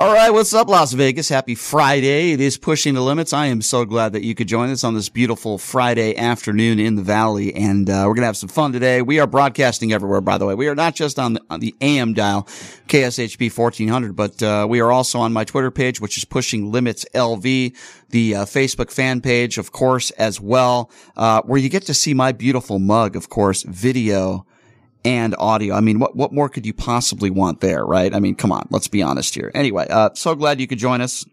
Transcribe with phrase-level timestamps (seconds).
[0.00, 1.28] All right, what's up, Las Vegas?
[1.28, 2.32] Happy Friday.
[2.32, 3.34] It is Pushing the Limits.
[3.34, 6.94] I am so glad that you could join us on this beautiful Friday afternoon in
[6.94, 9.02] the Valley, and uh, we're going to have some fun today.
[9.02, 10.54] We are broadcasting everywhere, by the way.
[10.54, 12.44] We are not just on the, on the AM dial,
[12.88, 17.04] KSHP 1400, but uh, we are also on my Twitter page, which is Pushing Limits
[17.14, 17.76] LV,
[18.08, 22.14] the uh, Facebook fan page, of course, as well, uh, where you get to see
[22.14, 24.46] my beautiful mug, of course, video
[25.04, 25.74] and audio.
[25.74, 28.14] I mean, what, what more could you possibly want there, right?
[28.14, 29.50] I mean, come on, let's be honest here.
[29.54, 31.24] Anyway, uh, so glad you could join us.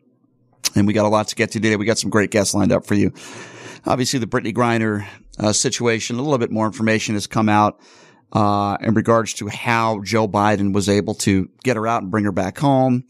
[0.75, 1.75] And we got a lot to get to today.
[1.75, 3.13] We got some great guests lined up for you.
[3.85, 5.07] Obviously, the Brittney Griner
[5.39, 7.79] uh, situation, a little bit more information has come out
[8.33, 12.25] uh, in regards to how Joe Biden was able to get her out and bring
[12.25, 13.05] her back home.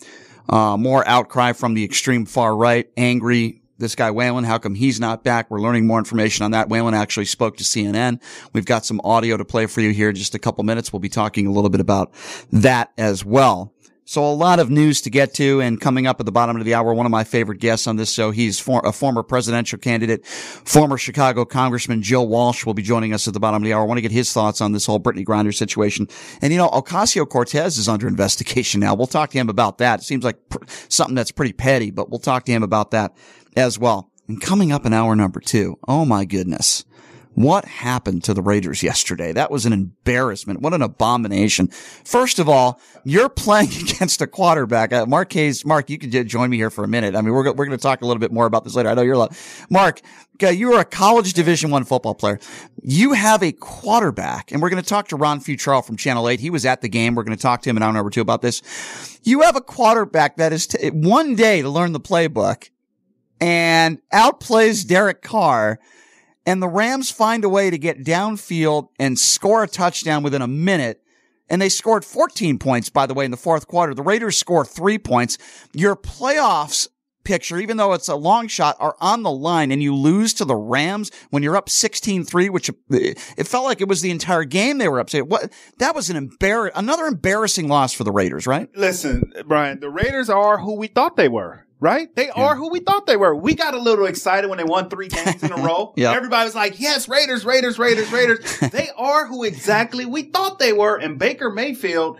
[0.47, 4.99] Uh, more outcry from the extreme far right, angry this guy Whelan, how come he's
[4.99, 5.49] not back?
[5.49, 6.69] We're learning more information on that.
[6.69, 8.21] Whelan actually spoke to CNN.
[8.53, 10.91] We've got some audio to play for you here in just a couple minutes.
[10.91, 12.13] We'll be talking a little bit about
[12.51, 13.73] that as well.
[14.09, 16.63] So a lot of news to get to and coming up at the bottom of
[16.63, 18.31] the hour, one of my favorite guests on this show.
[18.31, 23.27] He's for, a former presidential candidate, former Chicago Congressman Joe Walsh will be joining us
[23.27, 23.81] at the bottom of the hour.
[23.81, 26.07] I want to get his thoughts on this whole Brittney Griner situation.
[26.41, 28.95] And you know, Ocasio-Cortez is under investigation now.
[28.95, 29.99] We'll talk to him about that.
[29.99, 33.13] It seems like pr- something that's pretty petty, but we'll talk to him about that
[33.57, 34.11] as well.
[34.27, 36.85] And coming up in hour number two, oh my goodness.
[37.33, 39.31] What happened to the Raiders yesterday?
[39.31, 40.61] That was an embarrassment.
[40.61, 41.67] What an abomination.
[41.67, 44.91] First of all, you're playing against a quarterback.
[44.91, 47.15] Uh, Mark Hayes, Mark, you can join me here for a minute.
[47.15, 48.89] I mean, we're, we're going to talk a little bit more about this later.
[48.89, 49.39] I know you're a lot.
[49.69, 50.01] Mark,
[50.41, 52.39] you are a college division one football player.
[52.81, 56.39] You have a quarterback and we're going to talk to Ron Futrell from Channel 8.
[56.39, 57.13] He was at the game.
[57.13, 59.19] We're going to talk to him in hour number two about this.
[59.21, 62.71] You have a quarterback that is t- one day to learn the playbook
[63.39, 65.79] and outplays Derek Carr.
[66.45, 70.47] And the Rams find a way to get downfield and score a touchdown within a
[70.47, 71.01] minute.
[71.49, 73.93] And they scored 14 points, by the way, in the fourth quarter.
[73.93, 75.37] The Raiders score three points.
[75.73, 76.87] Your playoffs
[77.27, 80.45] picture, even though it's a long shot, are on the line and you lose to
[80.45, 84.45] the Rams when you're up 16-3, which uh, it felt like it was the entire
[84.45, 85.27] game they were upset.
[85.27, 88.69] What, that was an embar- another embarrassing loss for the Raiders, right?
[88.75, 92.13] Listen, Brian, the Raiders are who we thought they were right?
[92.15, 92.33] They yeah.
[92.33, 93.35] are who we thought they were.
[93.35, 95.93] We got a little excited when they won three games in a row.
[95.95, 96.15] yep.
[96.15, 98.59] Everybody was like, yes, Raiders, Raiders, Raiders, Raiders.
[98.71, 100.97] they are who exactly we thought they were.
[100.97, 102.19] And Baker Mayfield,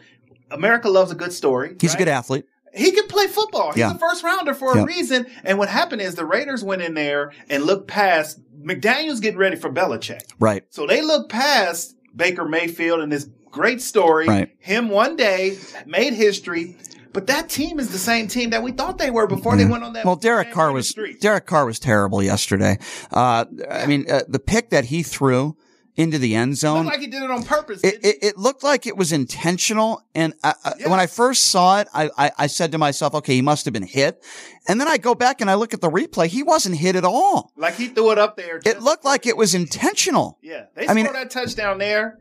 [0.51, 1.75] America loves a good story.
[1.79, 1.95] He's right?
[1.95, 2.45] a good athlete.
[2.73, 3.71] He can play football.
[3.71, 3.95] He's yeah.
[3.95, 4.83] a first rounder for yep.
[4.83, 5.25] a reason.
[5.43, 9.55] And what happened is the Raiders went in there and looked past McDaniels getting ready
[9.55, 10.21] for Belichick.
[10.39, 10.63] Right.
[10.69, 14.27] So they looked past Baker Mayfield and this great story.
[14.27, 14.51] Right.
[14.59, 16.77] Him one day made history
[17.17, 19.63] but that team is the same team that we thought they were before yeah.
[19.63, 20.05] they went on that.
[20.05, 20.95] Well, Derek Carr was.
[21.19, 22.77] Derek Carr was terrible yesterday.
[23.11, 25.57] Uh, I mean, uh, the pick that he threw
[25.95, 26.85] into the end zone.
[26.85, 27.83] like he did it on purpose.
[27.83, 30.03] It, it, it, looked like it was intentional.
[30.13, 30.89] And I, yeah.
[30.89, 33.73] when I first saw it, I, I, I, said to myself, okay, he must have
[33.73, 34.23] been hit.
[34.67, 36.27] And then I go back and I look at the replay.
[36.27, 37.51] He wasn't hit at all.
[37.57, 38.61] Like he threw it up there.
[38.63, 40.37] It looked like it was intentional.
[40.43, 40.65] Yeah.
[40.75, 42.19] They I mean, that touchdown there.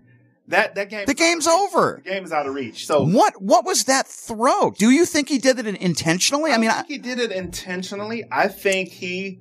[0.49, 1.07] That that game.
[1.07, 2.01] The game's over.
[2.05, 2.87] The game is out of reach.
[2.87, 3.41] So what?
[3.43, 4.71] What was that throw?
[4.71, 6.53] Do you think he did it intentionally?
[6.53, 8.25] I, I mean, I, think he did it intentionally.
[8.31, 9.41] I think he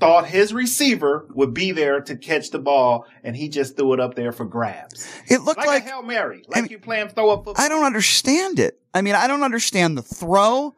[0.00, 4.00] thought his receiver would be there to catch the ball, and he just threw it
[4.00, 5.06] up there for grabs.
[5.28, 7.44] It looked like, like a hail mary, like I mean, you playing throw up.
[7.44, 7.64] Football.
[7.64, 8.80] I don't understand it.
[8.92, 10.74] I mean, I don't understand the throw.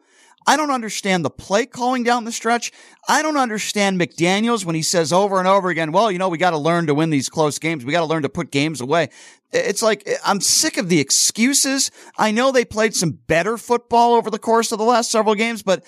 [0.47, 2.71] I don't understand the play calling down the stretch.
[3.07, 6.37] I don't understand McDaniels when he says over and over again, well, you know, we
[6.37, 7.83] got to learn to win these close games.
[7.83, 9.09] We got to learn to put games away.
[9.51, 11.89] It's like, I'm sick of the excuses.
[12.17, 15.63] I know they played some better football over the course of the last several games,
[15.63, 15.83] but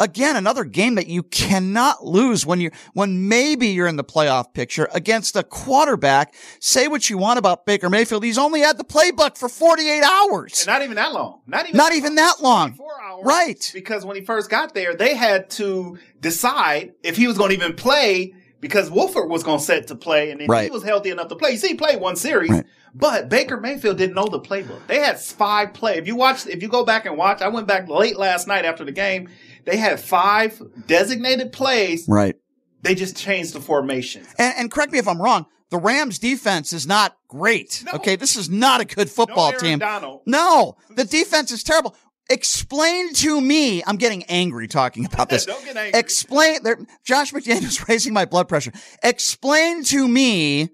[0.00, 4.52] again, another game that you cannot lose when you're, when maybe you're in the playoff
[4.52, 6.34] picture against a quarterback.
[6.58, 8.24] Say what you want about Baker Mayfield.
[8.24, 10.60] He's only had the playbook for 48 hours.
[10.62, 11.42] And not even that long.
[11.46, 12.72] Not even, not even that long.
[12.72, 13.24] Four hours.
[13.24, 13.70] Right.
[13.72, 17.56] Because when he first got there, they had to decide if he was going to
[17.56, 20.64] even play because Wolford was going to set to play and then right.
[20.64, 21.52] he was healthy enough to play.
[21.52, 22.64] You see, he played one series, right.
[22.94, 24.86] but Baker Mayfield didn't know the playbook.
[24.86, 25.96] They had five play.
[25.96, 28.64] If you watch, if you go back and watch, I went back late last night
[28.64, 29.30] after the game
[29.64, 32.06] they had five designated plays.
[32.08, 32.36] Right.
[32.82, 34.24] They just changed the formation.
[34.38, 35.46] And, and correct me if I'm wrong.
[35.70, 37.84] The Rams defense is not great.
[37.86, 37.92] No.
[37.92, 38.16] Okay.
[38.16, 39.78] This is not a good football no team.
[39.78, 40.22] Donald.
[40.26, 41.94] No, the defense is terrible.
[42.28, 43.82] Explain to me.
[43.86, 45.44] I'm getting angry talking about this.
[45.46, 45.98] Don't get angry.
[45.98, 46.62] Explain.
[46.62, 48.72] there- Josh McDaniels raising my blood pressure.
[49.02, 50.70] Explain to me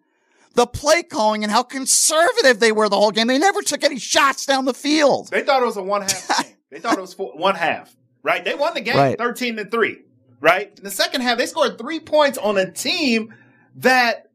[0.55, 3.27] the play calling and how conservative they were the whole game.
[3.27, 5.29] They never took any shots down the field.
[5.31, 6.57] They thought it was a one half game.
[6.71, 7.95] They thought it was four, one half,
[8.27, 8.45] right?
[8.45, 9.17] They won the game Right.
[9.17, 9.99] 13 to 3,
[10.41, 10.73] right?
[10.77, 13.33] In the second half, they scored three points on a team
[13.77, 14.31] that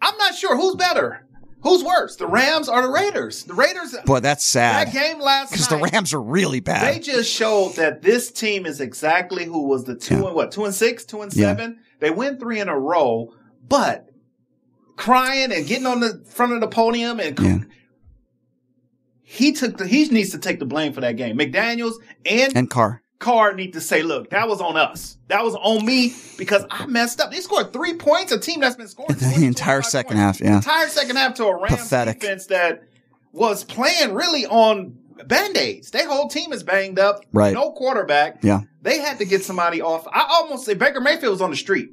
[0.00, 1.26] I'm not sure who's better.
[1.62, 3.44] Who's worse, the Rams or the Raiders?
[3.44, 4.88] The Raiders, Boy, that's sad.
[4.88, 6.92] that game last Because the Rams are really bad.
[6.92, 10.26] they just showed that this team is exactly who was the two Yeah.
[10.26, 11.46] and what, two and six, two and Yeah.
[11.50, 11.78] seven.
[12.00, 13.32] They win three in a row,
[13.68, 14.08] but
[14.96, 17.58] crying and getting on the front of the podium and Yeah.
[19.32, 21.38] He took the he needs to take the blame for that game.
[21.38, 21.94] McDaniels
[22.26, 23.02] and, And Carr.
[23.18, 25.16] Carr need to say, look, that was on us.
[25.28, 27.30] That was on me because I messed up.
[27.30, 30.40] They scored three points, a team that's been scoring The entire second points.
[30.40, 30.56] half, yeah.
[30.56, 32.20] Entire second half to a Rams Pathetic.
[32.20, 32.82] defense that
[33.32, 35.92] was playing really on band-aids.
[35.92, 37.24] Their whole team is banged up.
[37.32, 37.54] Right.
[37.54, 38.38] No quarterback.
[38.42, 38.62] Yeah.
[38.82, 40.06] They had to get somebody off.
[40.12, 41.90] I almost say Baker Mayfield was on the street.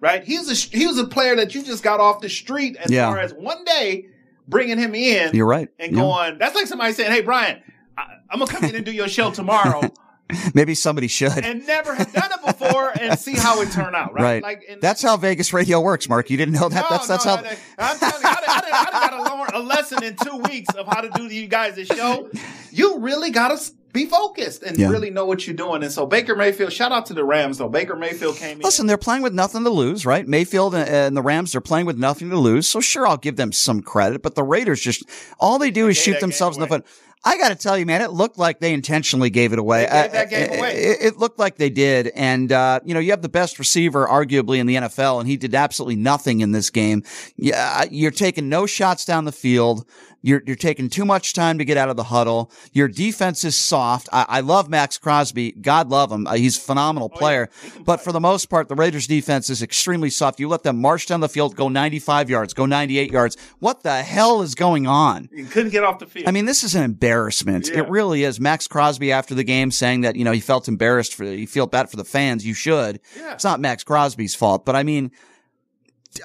[0.00, 0.24] Right?
[0.24, 2.90] He was a he was a player that you just got off the street as
[2.90, 3.06] Yeah.
[3.08, 4.06] far as one day
[4.48, 5.68] bringing him in You're right.
[5.78, 6.00] and Yeah.
[6.00, 6.38] going.
[6.38, 7.62] That's like somebody saying, "Hey, Brian,
[7.96, 9.82] I, I'm gonna come in and do your show tomorrow,"
[10.54, 11.44] Maybe somebody should.
[11.44, 14.14] and never have done it before and see how it turned out.
[14.14, 14.22] Right?
[14.22, 14.42] Right.
[14.42, 16.30] Like and That's how Vegas radio works, Mark.
[16.30, 16.80] You didn't know that?
[16.82, 17.42] no, that's that's no, how.
[17.44, 20.74] I, I'm telling you, I, I, I got to learn a lesson in two weeks
[20.74, 22.30] of how to do you guys' show.
[22.70, 24.90] You really got to be focused and Yeah.
[24.90, 25.82] really know what you're doing.
[25.82, 27.68] And so Baker Mayfield, shout out to the Rams though.
[27.68, 28.62] Baker Mayfield came in.
[28.62, 30.26] Listen, they're playing with nothing to lose, right?
[30.26, 32.66] Mayfield and, and the Rams, they're playing with nothing to lose.
[32.68, 35.04] So sure, I'll give them some credit, but the Raiders just,
[35.38, 36.84] all they do is shoot themselves in the foot.
[37.26, 39.84] I got to tell you, man, it looked like they intentionally gave it away.
[39.86, 40.74] They that game away.
[40.76, 42.08] It, it looked like they did.
[42.08, 45.38] And, uh, you know, you have the best receiver arguably in the NFL and he
[45.38, 47.02] did absolutely nothing in this game.
[47.36, 49.86] Yeah, you're taking no shots down the field.
[50.24, 52.50] You're, you're taking too much time to get out of the huddle.
[52.72, 54.08] Your defense is soft.
[54.10, 55.52] I, I love Maxx Crosby.
[55.52, 56.26] God love him.
[56.26, 57.50] Uh, he's a phenomenal player.
[57.84, 60.40] But for the most part, the Raiders defense is extremely soft.
[60.40, 63.36] You let them march down the field, go 95 yards, go 98 yards.
[63.58, 65.28] What the hell is going on?
[65.30, 66.26] You couldn't get off the field.
[66.26, 67.68] I mean, this is an embarrassment.
[67.68, 67.80] Yeah.
[67.80, 68.40] It really is.
[68.40, 71.70] Maxx Crosby after the game saying that, you know, he felt embarrassed for, he felt
[71.70, 72.46] bad for the fans.
[72.46, 72.98] You should.
[73.14, 73.34] Yeah.
[73.34, 75.10] It's not Maxx Crosby's fault, but I mean,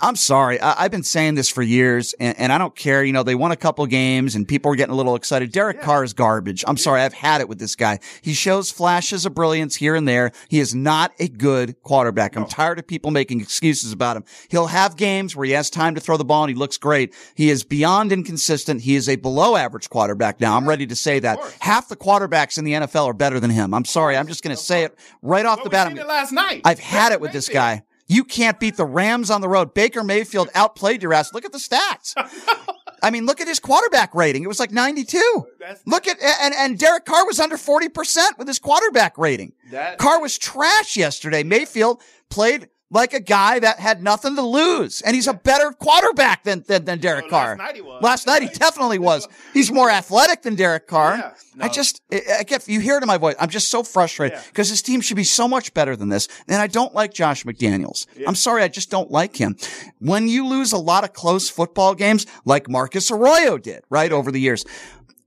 [0.01, 0.59] I'm sorry.
[0.59, 3.03] I, I've been saying this for years and, and I don't care.
[3.03, 5.51] You know, they won a couple games and people were getting a little excited.
[5.51, 6.63] Derek Carr is garbage.
[6.67, 7.01] I'm sorry.
[7.01, 7.99] I've had it with this guy.
[8.21, 10.31] He shows flashes of brilliance here and there.
[10.47, 12.35] He is not a good quarterback.
[12.35, 14.23] I'm tired of people making excuses about him.
[14.49, 17.13] He'll have games where he has time to throw the ball and he looks great.
[17.35, 18.81] He is beyond inconsistent.
[18.81, 20.55] He is a below average quarterback now.
[20.55, 21.39] I'm ready to say that.
[21.59, 23.73] Half the quarterbacks in the NFL are better than him.
[23.73, 24.17] I'm sorry.
[24.17, 25.87] I'm just going to say it right off But the bat.
[25.87, 26.61] seen I'm- it last night.
[26.65, 27.83] I've had it with this guy.
[28.09, 29.73] You can't beat the Rams on the road.
[29.73, 31.31] Baker Mayfield outplayed your ass.
[31.33, 32.13] Look at the stats.
[33.03, 34.43] I mean, look at his quarterback rating.
[34.43, 35.45] It was like 92.
[35.59, 39.53] That's- Look at, and, and Derek Carr was under 40% with his quarterback rating.
[39.71, 41.43] That- Carr was trash yesterday.
[41.43, 45.01] Mayfield played like a guy that had nothing to lose.
[45.01, 47.49] And he's a better quarterback than, than, than Derek Carr.
[47.49, 48.01] last night he was.
[48.03, 49.27] Last night he definitely was.
[49.53, 51.17] He's more athletic than Derek Carr.
[51.17, 53.35] Yeah, I just, I get, you hear it in my voice.
[53.39, 54.43] I'm just so frustrated Yeah.
[54.47, 56.27] because his team should be so much better than this.
[56.47, 58.07] And I don't like Josh McDaniels.
[58.25, 58.63] I'm sorry.
[58.63, 59.55] I just don't like him.
[59.99, 64.31] When you lose a lot of close football games like Marcus Arroyo did, right, over
[64.31, 64.65] the years,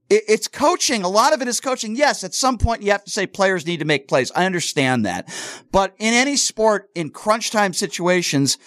[0.09, 1.03] it's coaching.
[1.03, 1.95] A lot of it is coaching.
[1.95, 4.31] Yes, at some point you have to say players need to make plays.
[4.35, 5.33] I understand that.
[5.71, 8.57] But in any sport, in crunch time situations,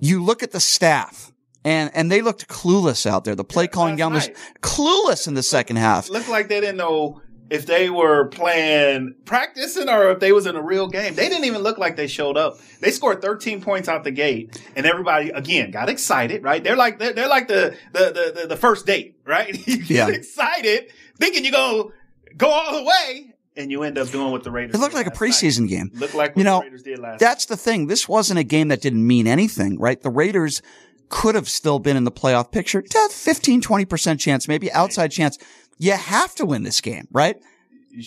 [0.00, 1.32] you look at the staff
[1.64, 3.34] and, and they looked clueless out there.
[3.34, 4.36] The play calling last down was night.
[4.62, 6.08] clueless in the second half.
[6.08, 10.56] looked like they didn't know if they were playing practicing or if they was in
[10.56, 11.14] a real game.
[11.14, 12.58] They didn't even look like they showed up.
[12.80, 16.42] They scored 13 points out the gate, and everybody again got excited.
[16.44, 16.62] Right?
[16.62, 19.16] They're like they're, they're like the, the the the first date.
[19.24, 19.54] Right?
[19.68, 20.06] you Yeah.
[20.06, 21.92] get excited, thinking you go
[22.36, 24.74] go all the way, and you end up doing what the Raiders.
[24.76, 25.28] It looked like a last night.
[25.30, 25.90] preseason game.
[25.94, 27.18] Looked like what You know, the Raiders did last.
[27.20, 27.88] That's the thing.
[27.88, 30.00] This wasn't a game that didn't mean anything, right?
[30.00, 30.62] The Raiders
[31.08, 32.84] could have still been in the playoff picture.
[32.94, 35.38] Yeah, 15, 20% chance, maybe outside chance.
[35.80, 37.36] You have to win this game, right?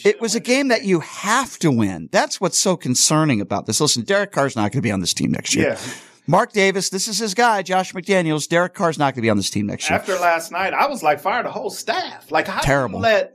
[0.05, 2.07] It was a game that you have to win.
[2.11, 3.81] That's what's so concerning about this.
[3.81, 5.69] Listen, Derek Carr's not going to be on this team next year.
[5.69, 5.93] Yeah.
[6.27, 8.47] Mark Davis, this is his guy, Josh McDaniels.
[8.47, 9.97] Derek Carr's not going to be on this team next year.
[9.97, 12.31] After last night, I was like, fire the whole staff.
[12.31, 12.99] Like, how Terrible.
[12.99, 13.33] let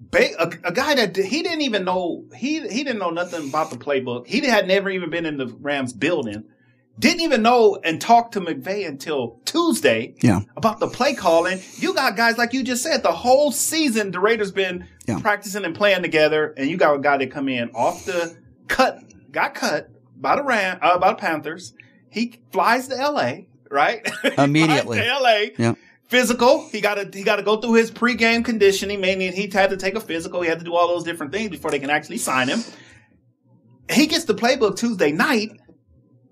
[0.00, 3.70] ba- a, a guy that he didn't even know he he didn't know nothing about
[3.70, 4.26] the playbook.
[4.26, 6.44] He had never even been in the Rams building.
[6.98, 10.40] Didn't even know and talk to McVay until Tuesday Yeah.
[10.56, 11.60] about the play calling.
[11.76, 14.12] You got guys like you just said the whole season.
[14.12, 15.18] The Raiders been Yeah.
[15.18, 18.34] practicing and playing together, and you got a guy that come in off the
[18.68, 19.00] cut,
[19.30, 21.74] got cut by the Ram, uh, by the Panthers.
[22.08, 23.46] He flies to L.A.
[23.70, 24.96] Right Immediately.
[24.98, 25.74] to L.A Yeah.
[26.08, 26.66] physical.
[26.70, 29.00] He got to he got to go through his pregame conditioning.
[29.02, 30.40] Meaning he had to take a physical.
[30.40, 32.60] He had to do all those different things before they can actually sign him.
[33.90, 35.50] He gets the playbook Tuesday night.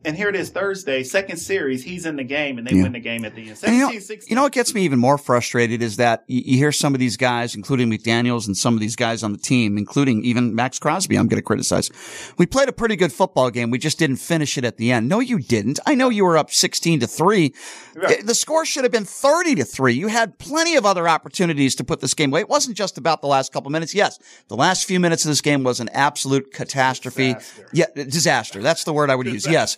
[0.05, 1.83] And here it is Thursday, second series.
[1.83, 2.83] He's in the game and they yeah.
[2.83, 3.57] win the game at the end.
[3.57, 6.59] 17, you, know, you know what gets me even more frustrated is that you, you,
[6.59, 9.79] hear some of these guys, including McDaniels and some of these guys on the team,
[9.79, 11.91] including even Maxx Crosby, I'm going to criticize.
[12.37, 13.71] We played a pretty good football game.
[13.71, 15.09] We just didn't finish it at the end.
[15.09, 15.81] No, you didn't.
[15.87, 17.55] I know you were up 16 to three.
[17.95, 18.19] Right.
[18.19, 19.95] Eh, the score should have been 30 to three.
[19.95, 22.41] You had plenty of other opportunities to put this game away.
[22.41, 23.95] It wasn't just about the last couple minutes.
[23.95, 24.19] Yes,
[24.49, 27.35] the last few minutes of this game was an absolute catastrophe.
[27.35, 27.69] Disaster.
[27.73, 28.61] Yeah, disaster.
[28.61, 29.47] That's the word I would use.
[29.47, 29.77] Yes.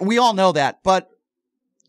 [0.00, 1.10] We all know that, but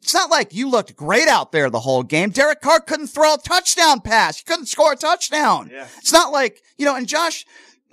[0.01, 2.29] it's not like you looked great out there the whole game.
[2.29, 4.37] Derek Carr couldn't throw a touchdown pass.
[4.37, 5.69] He couldn't score a touchdown.
[5.71, 5.87] Yeah.
[5.97, 7.45] It's not like, you know, and Josh,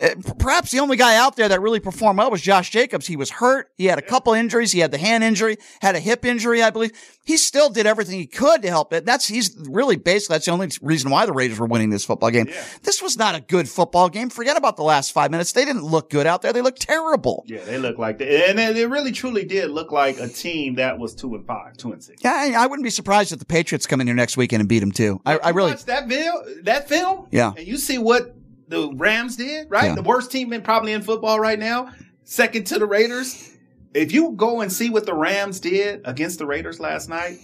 [0.03, 0.09] Uh,
[0.41, 3.07] perhaps the only guy out there that really performed well was Josh Jacobs.
[3.07, 3.71] He was hurt.
[3.77, 4.73] He had a couple injuries.
[4.73, 6.91] He had the hand injury, had a hip injury, I believe.
[7.25, 9.07] He still did everything he could to help it.
[9.07, 12.31] That's, he's really basically, that's the only reason why the Raiders were winning this football
[12.31, 12.49] game.
[12.49, 12.65] Yeah.
[12.83, 14.31] This was not a good football game.
[14.31, 15.53] Forget about the last five minutes.
[15.53, 16.53] They didn't look good out there.
[16.53, 17.45] They looked terrible.
[17.47, 20.99] Yeah, they looked like, the, and it really truly did look like a team that
[20.99, 22.21] was two and five, two and six.
[22.23, 24.69] Yeah, I, I wouldn't be surprised if the Patriots come in here next weekend and
[24.69, 25.21] beat them too.
[25.25, 25.73] I, I really.
[25.73, 26.33] that video,
[26.65, 27.29] that film?
[27.31, 27.53] Yeah.
[27.57, 28.35] And you see what
[28.69, 29.87] the Rams did, right?
[29.87, 29.95] Yeah.
[29.95, 31.91] The worst team in probably in football right now,
[32.25, 33.51] second to the Raiders.
[33.93, 37.39] If you go and see what the Rams did against the Raiders last night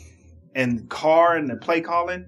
[0.54, 2.26] and Carr and the play calling,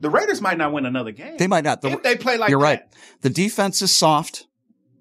[0.00, 1.36] the Raiders might not win another game.
[1.38, 1.80] They might not.
[1.80, 2.64] The, if they play like You're that.
[2.64, 2.82] right.
[3.22, 4.46] The defense is soft.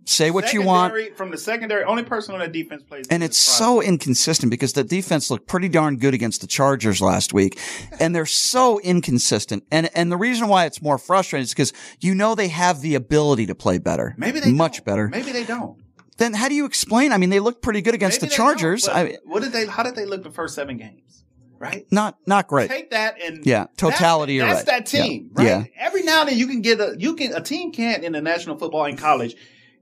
[0.05, 1.17] Say what secondary, you want.
[1.17, 3.05] From the secondary, only person on that defense plays.
[3.09, 7.33] And it's so inconsistent because the defense looked pretty darn good against the Chargers last
[7.33, 7.59] week.
[7.99, 9.63] and they're so inconsistent.
[9.71, 12.95] And, and the reason why it's more frustrating is because you know they have the
[12.95, 14.13] ability to play better.
[14.17, 14.85] Maybe they Much don't.
[14.85, 15.07] better.
[15.07, 15.77] Maybe they don't.
[16.17, 17.11] Then how do you explain?
[17.11, 18.87] I mean, they looked pretty good against Maybe the Chargers.
[18.87, 21.23] I, what did they, how did they look the first seven games?
[21.57, 21.85] Right?
[21.91, 22.69] Not, not great.
[22.69, 24.37] Take that and yeah, totality.
[24.37, 25.01] That's, that's right.
[25.01, 25.43] that team, yeah.
[25.59, 25.71] right?
[25.73, 25.85] Yeah.
[25.85, 28.21] Every now and then you can get a, you can, a team can't in the
[28.21, 29.37] national football in college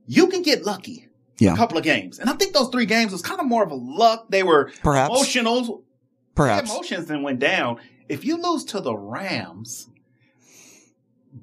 [0.08, 1.08] you can get lucky.
[1.40, 1.54] Yeah.
[1.54, 2.20] A couple of games.
[2.20, 4.28] And I think those three games was kind of more of a luck.
[4.30, 5.10] They were Perhaps.
[5.10, 5.84] emotional.
[6.36, 6.72] Perhaps.
[6.72, 7.78] Emotions then went down.
[8.08, 9.90] If you lose to the Rams,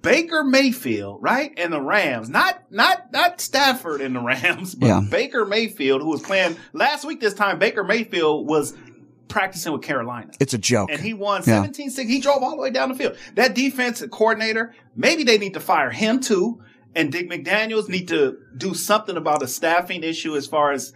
[0.03, 1.53] Baker Mayfield, right?
[1.57, 5.01] And the Rams, not, not, not Stafford and the Rams, but yeah.
[5.11, 8.75] Baker Mayfield, who was playing last week this time, Baker Mayfield was
[9.29, 10.31] practicing with Carolina.
[10.41, 10.91] It's a joke.
[10.93, 12.09] And he won 17 6.
[12.09, 13.17] He drove all the way down the field.
[13.35, 16.63] That defense coordinator, maybe they need to fire him too
[16.99, 20.93] and Dick McDaniels need to do something about a staffing issue as far as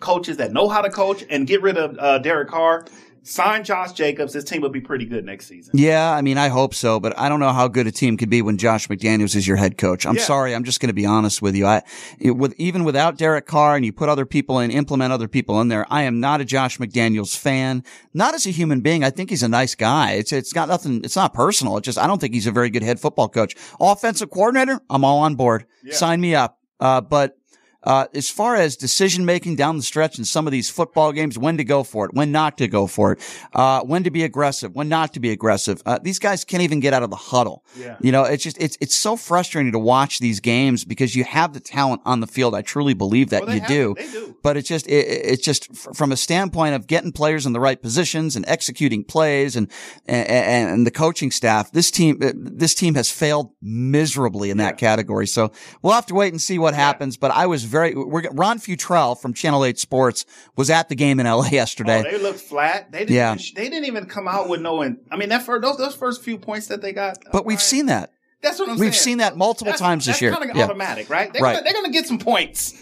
[0.00, 2.84] coaches that know how to coach and get rid of uh, Derek Carr
[3.24, 5.76] sign Josh Jacobs, this team will be pretty good next season.
[5.76, 8.30] Yeah, I mean, I hope so, but I don't know how good a team could
[8.30, 10.06] be when Josh McDaniels is your head coach.
[10.06, 10.22] I'm yeah.
[10.22, 11.66] sorry, I'm just going to be honest with you.
[11.66, 11.82] I,
[12.20, 15.68] with even without Derek Carr and you put other people in, implement other people in
[15.68, 17.82] there, I am not a Josh McDaniels fan.
[18.12, 19.02] Not as a human being.
[19.02, 20.12] I think he's a nice guy.
[20.12, 21.02] It's it's got nothing.
[21.02, 21.78] It's not personal.
[21.78, 23.56] It's just I don't think he's a very good head football coach.
[23.80, 25.66] Offensive coordinator, I'm all on board.
[25.82, 25.94] Yeah.
[25.94, 26.58] Sign me up.
[26.80, 27.38] Uh, but
[27.84, 31.38] uh, as far as decision making down the stretch in some of these football games,
[31.38, 33.20] when to go for it, when not to go for it,
[33.54, 35.82] uh, when to be aggressive, when not to be aggressive.
[35.86, 37.64] Uh, these guys can't even get out of the huddle.
[37.76, 37.96] Yeah.
[38.00, 41.52] You know, it's just, it's, it's so frustrating to watch these games because you have
[41.52, 42.54] the talent on the field.
[42.54, 43.94] I truly believe that well, you do.
[43.94, 44.36] do.
[44.42, 47.80] But it's just, it, it's just from a standpoint of getting players in the right
[47.80, 49.70] positions and executing plays and,
[50.06, 54.64] and, and the coaching staff, this team, uh, this team has failed miserably in yeah.
[54.64, 55.26] that category.
[55.26, 56.80] So we'll have to wait and see what yeah.
[56.80, 57.16] happens.
[57.16, 60.24] But I was very, we're, Ron Futrell from Channel 8 Sports
[60.56, 62.04] was at the game in LA oh, yesterday.
[62.06, 62.92] Oh, they looked flat.
[62.92, 63.34] They didn't, yeah.
[63.34, 64.98] Even, they didn't even come out with knowing.
[65.10, 67.18] I mean, that first, those, those first few points that they got.
[67.32, 68.12] But we've seen that.
[68.42, 68.86] That's what I'm saying.
[68.86, 69.02] We've saying.
[69.02, 70.30] seen that multiple that's, times this year.
[70.30, 70.64] That's kind of yeah.
[70.64, 71.32] automatic, right?
[71.32, 71.54] They're right.
[71.54, 72.80] Gonna, they're going to get some points.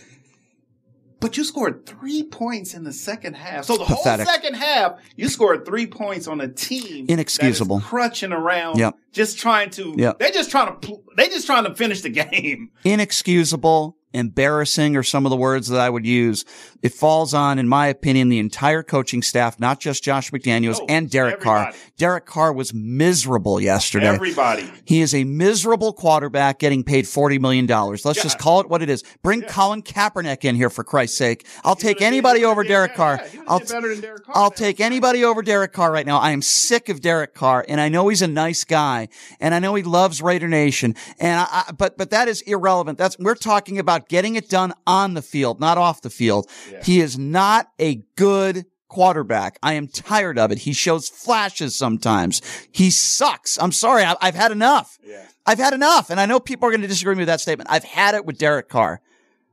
[1.20, 3.64] But you scored three points in the second half.
[3.64, 4.26] So the Pathetic.
[4.26, 8.96] whole second half, you scored three points on a team inexcusable, crutching around, yep.
[9.12, 9.94] just trying to.
[9.96, 10.18] Yep.
[10.18, 11.02] They're just trying to.
[11.16, 12.72] They're just trying to finish the game.
[12.82, 16.45] Inexcusable embarrassing are some of the words that I would use.
[16.83, 20.87] It falls on, in my opinion, the entire coaching staff, not just Josh McDaniels oh,
[20.88, 21.73] and Derek everybody.
[21.73, 21.83] Carr.
[21.97, 24.09] Derek Carr was miserable yesterday.
[24.09, 24.71] Everybody.
[24.85, 27.66] He is a miserable quarterback getting paid $40 million.
[27.66, 28.12] Let's yeah.
[28.23, 29.04] just call it what it is.
[29.23, 29.49] Bring yeah.
[29.49, 31.47] Colin Kaepernick in here for Christ's sake.
[31.64, 33.25] I'll he take anybody over Derek Carr.
[33.47, 36.19] I'll, Derek Carr I'll take anybody over Derek Carr right now.
[36.19, 39.09] I am sick of Derek Carr and I know he's a nice guy
[39.40, 42.99] and I know he loves Raider Nation and I, I but, but that is irrelevant.
[42.99, 46.49] That's, we're talking about getting it done on the field, not off the field.
[46.71, 46.82] Yeah.
[46.82, 49.59] He is not a good quarterback.
[49.62, 50.59] I am tired of it.
[50.59, 52.42] He shows flashes sometimes.
[52.71, 53.59] He sucks.
[53.61, 54.04] I'm sorry.
[54.04, 54.99] I, have had enough.
[55.02, 55.26] Yeah.
[55.47, 56.11] I've had enough.
[56.11, 57.71] And I know people are going to disagree with that statement.
[57.71, 59.00] I've had it with Derek Carr.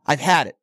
[0.05, 0.57] I've had it.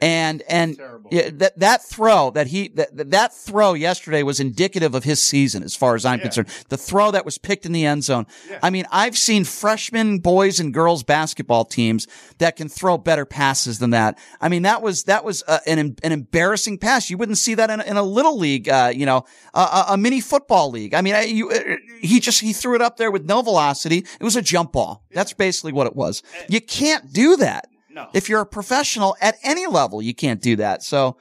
[0.00, 0.78] And and
[1.10, 5.62] yeah, that that throw that he that that throw yesterday was indicative of his season,
[5.62, 6.24] as far as I'm yeah.
[6.24, 6.48] concerned.
[6.68, 8.26] The throw that was picked in the end zone.
[8.48, 8.58] Yeah.
[8.62, 12.06] I mean, I've seen freshman boys and girls basketball teams
[12.38, 14.18] that can throw better passes than that.
[14.40, 17.08] I mean, that was that was uh, an an embarrassing pass.
[17.08, 19.24] You wouldn't see that in a, in a little league, uh, you know,
[19.54, 20.92] a, a, mini football league.
[20.92, 23.98] I mean, I, you, uh, he just he threw it up there with no velocity.
[23.98, 25.04] It was a jump ball.
[25.10, 26.22] That's basically what it was.
[26.48, 27.68] You can't do that.
[27.96, 28.10] No.
[28.12, 30.82] If you're a professional at any level, you can't do that.
[30.82, 31.16] So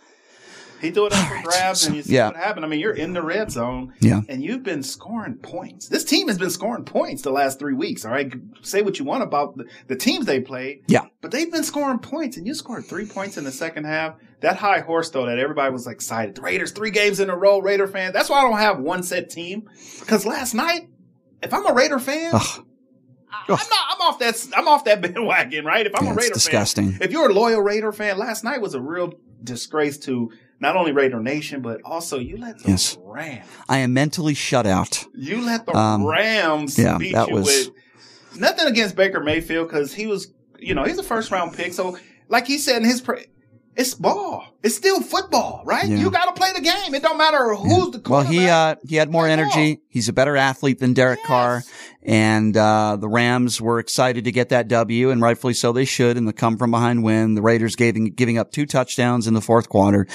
[0.82, 2.28] he threw it up for grabs, and you see yeah.
[2.28, 2.66] what happened.
[2.66, 5.88] I mean, you're in the red zone, yeah, and you've been scoring points.
[5.88, 8.04] This team has been scoring points the last three weeks.
[8.04, 8.30] All right,
[8.62, 12.00] say what you want about the, the teams they played, yeah, but they've been scoring
[12.00, 14.16] points, and you scored three points in the second half.
[14.42, 16.36] That high horse though, that everybody was excited.
[16.36, 17.60] The Raiders three games in a row.
[17.60, 18.12] Raider fans.
[18.12, 19.70] That's why I don't have one set team
[20.02, 20.90] because last night,
[21.42, 22.32] if I'm a Raider fan.
[22.34, 22.66] Ugh
[23.48, 23.86] I'm not.
[23.90, 24.48] I'm off that.
[24.56, 25.86] I'm off that bandwagon, right?
[25.86, 26.92] If I'm yeah, a Raider disgusting.
[26.94, 29.14] fan, if you're a loyal Raider fan, last night was a real
[29.44, 32.98] disgrace to not only Raider Nation, but also you let the yes.
[33.02, 33.46] Rams.
[33.68, 35.06] I am mentally shut out.
[35.14, 37.46] You let the um, Rams yeah, beat that you was...
[37.46, 41.74] with nothing against Baker Mayfield because he was, you know, he's a first round pick.
[41.74, 41.98] So,
[42.30, 43.26] like he said in his pre-
[43.76, 44.46] it's ball.
[44.64, 45.86] It's still football, right?
[45.86, 45.98] Yeah.
[45.98, 46.96] You got to play the game.
[46.96, 48.00] It don't matter who's yeah.
[48.00, 49.76] the Well, he uh he had more energy.
[49.76, 49.84] Ball.
[49.90, 51.28] He's a better athlete than Derek yes.
[51.28, 51.64] Carr,
[52.06, 55.74] and uh the Rams were excited to get that W, and rightfully so.
[55.74, 56.18] They should.
[56.18, 57.36] And the come from behind win.
[57.36, 60.08] The Raiders giving giving up two touchdowns in the fourth quarter.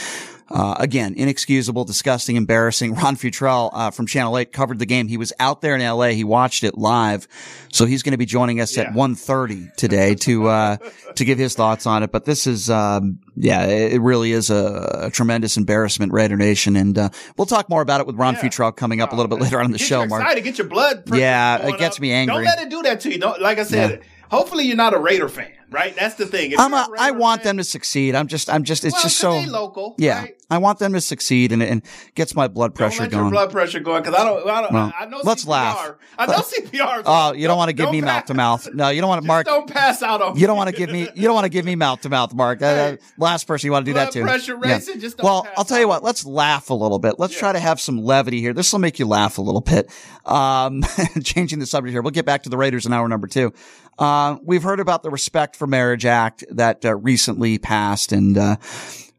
[0.51, 2.95] Uh, again, inexcusable, disgusting, embarrassing.
[2.97, 5.07] Ron Futrell uh, from Channel 8 covered the game.
[5.07, 6.09] He was out there in LA.
[6.09, 7.29] He watched it live.
[7.73, 8.85] So he's going to be joining us yeah.
[8.85, 10.77] at 1.30 today to, uh,
[11.15, 12.11] to give his thoughts on it.
[12.11, 16.75] But this is, um, yeah, it really is a, a, tremendous embarrassment, Raider Nation.
[16.75, 18.41] And, uh, we'll talk more about it with Ron yeah.
[18.41, 20.23] Futrell coming up a little bit later on in the show, Mark.
[20.23, 21.05] Excited, get your blood.
[21.15, 22.03] Yeah, it gets up.
[22.03, 22.35] me angry.
[22.35, 23.19] Don't let it do that to you.
[23.19, 24.07] Don't, like I said, yeah.
[24.31, 25.95] hopefully you're not a Raider fan right?
[25.97, 26.55] That's the thing.
[26.59, 28.15] I'm a, I want fan, them to succeed.
[28.15, 29.95] I'm just, I'm just, it's well, just so local.
[29.99, 30.37] Yeah, right?
[30.51, 31.83] I want them to succeed, and and
[32.15, 33.25] gets my blood pressure going.
[33.25, 34.49] Your blood pressure going because I don't.
[34.49, 35.21] I, don't well, I know.
[35.23, 35.49] Let's CPR.
[35.49, 35.95] laugh.
[36.19, 37.03] I know CPR.
[37.07, 38.69] Oh, you don't, don't want to give me mouth to mouth.
[38.75, 39.47] No, you don't want to, Mark.
[39.47, 40.37] Don't pass out on.
[40.37, 41.09] You don't want to give me.
[41.15, 42.61] You don't want to give me mouth to mouth, Mark.
[42.61, 44.23] Hey, uh, last person you want to do that to.
[44.23, 44.95] Pressure racing.
[44.97, 45.01] Yeah.
[45.01, 46.03] Just well, I'll tell you what.
[46.03, 47.19] Let's laugh a little bit.
[47.19, 47.41] Let's yeah.
[47.41, 48.53] try to have some levity here.
[48.53, 49.91] This will make you laugh a little bit.
[50.25, 50.83] Um,
[51.23, 52.03] changing the subject here.
[52.03, 53.53] We'll get back to the Raiders in hour number two.
[54.01, 58.57] Uh, we've heard about the Respect for Marriage Act that uh, recently passed, and uh,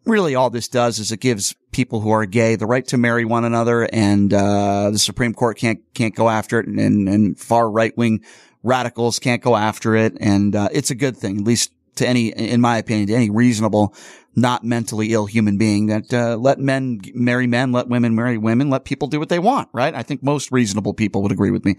[0.05, 3.25] really all this does is it gives people who are gay the right to marry
[3.25, 7.69] one another, and uh, the Supreme Court can't can't go after it, and, and far
[7.69, 8.23] right wing
[8.63, 12.29] radicals can't go after it, and uh, it's a good thing, at least to any,
[12.29, 13.93] in my opinion, to any reasonable,
[14.35, 18.71] not mentally ill human being that uh, let men marry men, let women marry women,
[18.71, 19.93] let people do what they want, right?
[19.93, 21.75] I think most reasonable people would agree with me.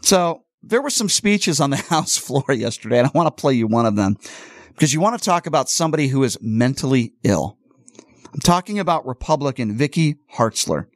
[0.00, 3.54] So there were some speeches on the House floor yesterday, and I want to play
[3.54, 4.16] you one of them
[4.68, 7.56] because you want to talk about somebody who is mentally ill.
[8.32, 10.86] I'm talking about Republican Vicky Hartzler.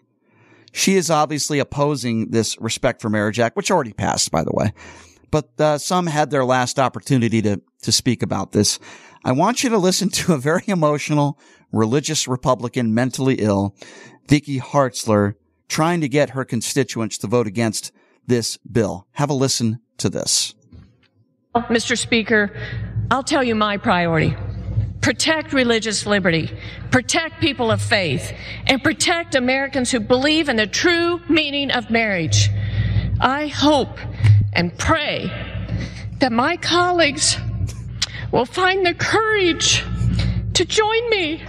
[0.72, 4.72] She is obviously opposing this Respect for Marriage Act, which already passed, by the way.
[5.30, 8.78] But uh, some had their last opportunity to to speak about this.
[9.24, 11.38] I want you to listen to a very emotional,
[11.72, 13.74] religious Republican, mentally ill,
[14.28, 15.34] Vicky Hartzler,
[15.68, 17.92] trying to get her constituents to vote against
[18.26, 19.06] this bill.
[19.12, 20.54] Have a listen to this.
[21.54, 21.96] Mr.
[21.96, 22.50] Speaker,
[23.10, 24.36] I'll tell you my priority.
[25.00, 26.50] Protect religious liberty,
[26.90, 28.32] protect people of faith,
[28.66, 32.48] and protect Americans who believe in the true meaning of marriage.
[33.20, 33.98] I hope
[34.54, 35.30] and pray
[36.20, 37.36] that my colleagues
[38.32, 39.84] will find the courage
[40.54, 41.42] to join me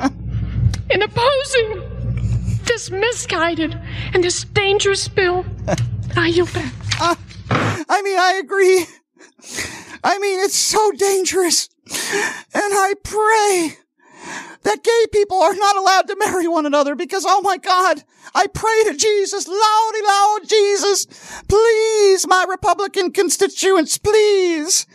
[0.90, 3.80] in opposing this misguided
[4.14, 5.46] and this dangerous bill.
[6.16, 6.72] Back.
[7.02, 7.16] Uh,
[7.90, 8.86] I mean, I agree.
[10.04, 11.70] I mean, it's so dangerous.
[11.88, 13.78] And I pray
[14.64, 18.48] that gay people are not allowed to marry one another because, oh my God, I
[18.48, 21.06] pray to Jesus, loudy loud Jesus,
[21.48, 24.88] please, my Republican constituents, please.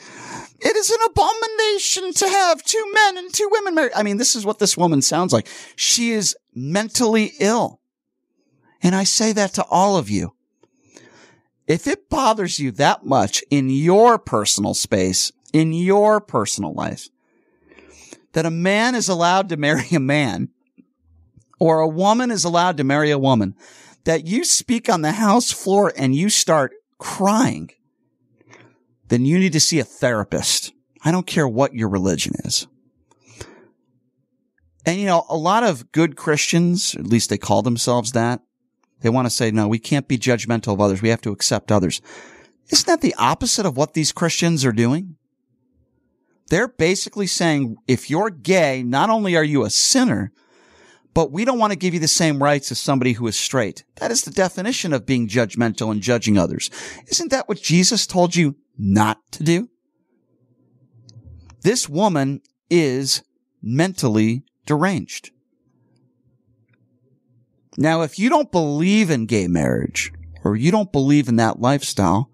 [0.61, 3.93] It is an abomination to have two men and two women married.
[3.95, 5.49] I mean, this is what this woman sounds like.
[5.77, 7.81] She is mentally ill.
[8.83, 10.33] And I say that to all of you.
[11.71, 17.09] If it bothers you that much in your personal space, in your personal life,
[18.33, 20.49] that a man is allowed to marry a man
[21.61, 23.55] or a woman is allowed to marry a woman,
[24.03, 27.71] that you speak on the house floor and you start crying,
[29.07, 30.73] then you need to see a therapist.
[31.05, 32.67] I don't care what your religion is.
[34.85, 38.41] And you know, a lot of good Christians, at least they call themselves that,
[39.01, 41.03] they want to say, no, we can't be judgmental of others.
[41.03, 42.01] We have to accept others.
[42.71, 45.17] Isn't that the opposite of what these Christians are doing?
[46.49, 50.33] They're basically saying if you're gay, not only are you a sinner,
[51.15, 53.85] but we don't want to give you the same rights as somebody who is straight.
[53.97, 56.71] That is the definition of being judgmental and judging others.
[57.09, 59.69] Isn't that what Jesus told you not to do?
[61.63, 63.23] This woman is
[63.63, 65.31] mentally deranged.
[67.77, 70.13] Now, if you don't believe in gay marriage
[70.45, 72.31] or you don't believe in that lifestyle,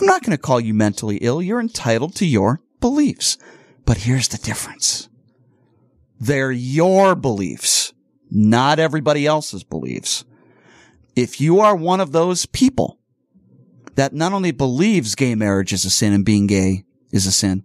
[0.00, 1.42] I'm not going to call you mentally ill.
[1.42, 3.38] You're entitled to your beliefs.
[3.84, 5.08] But here's the difference.
[6.20, 7.92] They're your beliefs,
[8.30, 10.24] not everybody else's beliefs.
[11.16, 12.98] If you are one of those people
[13.94, 17.64] that not only believes gay marriage is a sin and being gay is a sin,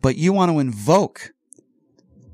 [0.00, 1.32] but you want to invoke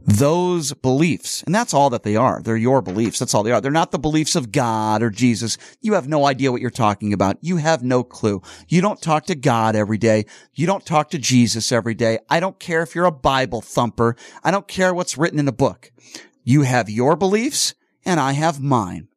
[0.04, 1.42] those beliefs.
[1.44, 2.40] And that's all that they are.
[2.42, 3.18] They're your beliefs.
[3.18, 3.60] That's all they are.
[3.60, 5.58] They're not the beliefs of God or Jesus.
[5.80, 7.38] You have no idea what you're talking about.
[7.40, 8.42] You have no clue.
[8.68, 10.26] You don't talk to God every day.
[10.54, 12.18] You don't talk to Jesus every day.
[12.28, 14.16] I don't care if you're a Bible thumper.
[14.42, 15.92] I don't care what's written in a book.
[16.44, 19.08] You have your beliefs and I have mine.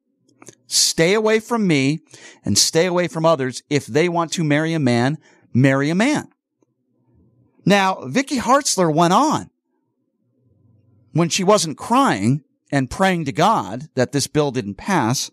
[0.67, 2.00] Stay away from me
[2.43, 3.63] and stay away from others.
[3.69, 5.17] If they want to marry a man,
[5.54, 6.30] marry a man.
[7.65, 9.50] Now, Vicky Hartzler went on
[11.15, 15.32] when she wasn't crying and praying to God that this bill didn't pass,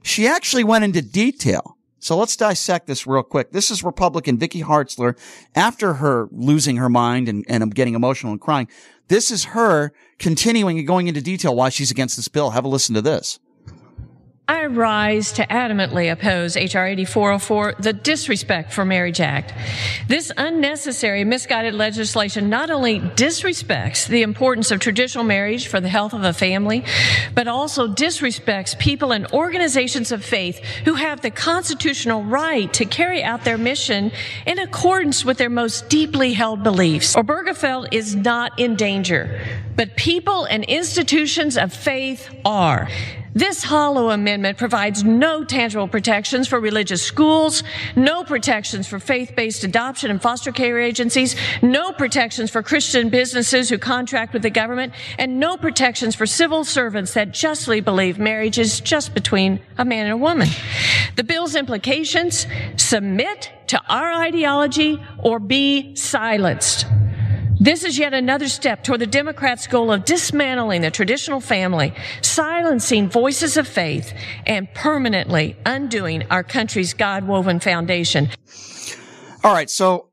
[0.00, 1.76] she actually went into detail.
[1.98, 3.50] So let's dissect this real quick.
[3.50, 5.18] This is Republican Vicky Hartzler
[5.56, 8.68] after her losing her mind and, and getting emotional and crying.
[9.08, 12.50] This is her continuing and going into detail why she's against this bill.
[12.50, 13.40] Have a listen to this.
[14.48, 16.86] I rise to adamantly oppose H.R.
[16.86, 19.52] 8404, the Disrespect for Marriage Act.
[20.06, 26.12] This unnecessary, misguided legislation not only disrespects the importance of traditional marriage for the health
[26.12, 26.84] of a family,
[27.34, 33.24] but also disrespects people and organizations of faith who have the constitutional right to carry
[33.24, 34.12] out their mission
[34.46, 37.16] in accordance with their most deeply held beliefs.
[37.16, 42.88] Obergefell is not in danger, but people and institutions of faith are.
[43.36, 47.62] This hollow amendment provides no tangible protections for religious schools,
[47.94, 53.78] no protections for faith-based adoption and foster care agencies, no protections for Christian businesses who
[53.78, 58.80] contract with the government, and no protections for civil servants that justly believe marriage is
[58.80, 60.48] just between a man and a woman.
[61.16, 62.46] The bill's implications
[62.76, 66.86] submit to our ideology or be silenced.
[67.66, 73.10] This is yet another step toward the Democrats' goal of dismantling the traditional family, silencing
[73.10, 74.14] voices of faith,
[74.46, 78.30] and permanently undoing our country's God woven foundation.
[79.42, 80.10] All right, so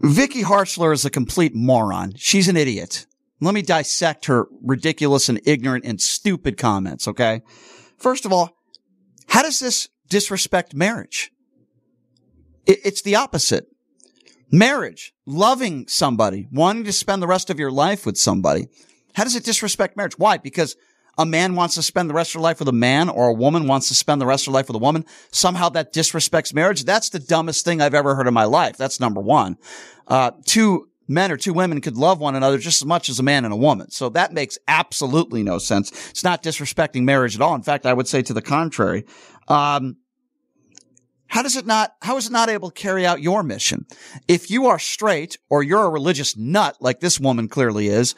[0.00, 2.14] Vicky Hartzler is a complete moron.
[2.16, 3.04] She's an idiot.
[3.42, 7.42] Let me dissect her ridiculous and ignorant and stupid comments, okay?
[7.98, 8.56] First of all,
[9.26, 11.32] how does this disrespect marriage?
[12.64, 13.66] It's the opposite.
[14.54, 18.68] Marriage, loving somebody, wanting to spend the rest of your life with somebody.
[19.14, 20.18] How does it disrespect marriage?
[20.18, 20.36] Why?
[20.36, 20.76] Because
[21.16, 23.32] a man wants to spend the rest of their life with a man or a
[23.32, 25.06] woman wants to spend the rest of her life with a woman.
[25.30, 26.84] Somehow that disrespects marriage.
[26.84, 28.76] That's the dumbest thing I've ever heard in my life.
[28.76, 29.56] That's number one.
[30.06, 33.22] Uh, two men or two women could love one another just as much as a
[33.22, 33.90] man and a woman.
[33.90, 35.90] So that makes absolutely no sense.
[36.10, 37.54] It's not disrespecting marriage at all.
[37.54, 39.04] In fact, I would say to the contrary.
[39.48, 39.96] Um,
[41.32, 43.86] how does it not, how is it not able to carry out your mission?
[44.28, 48.14] If you are straight or you're a religious nut like this woman clearly is,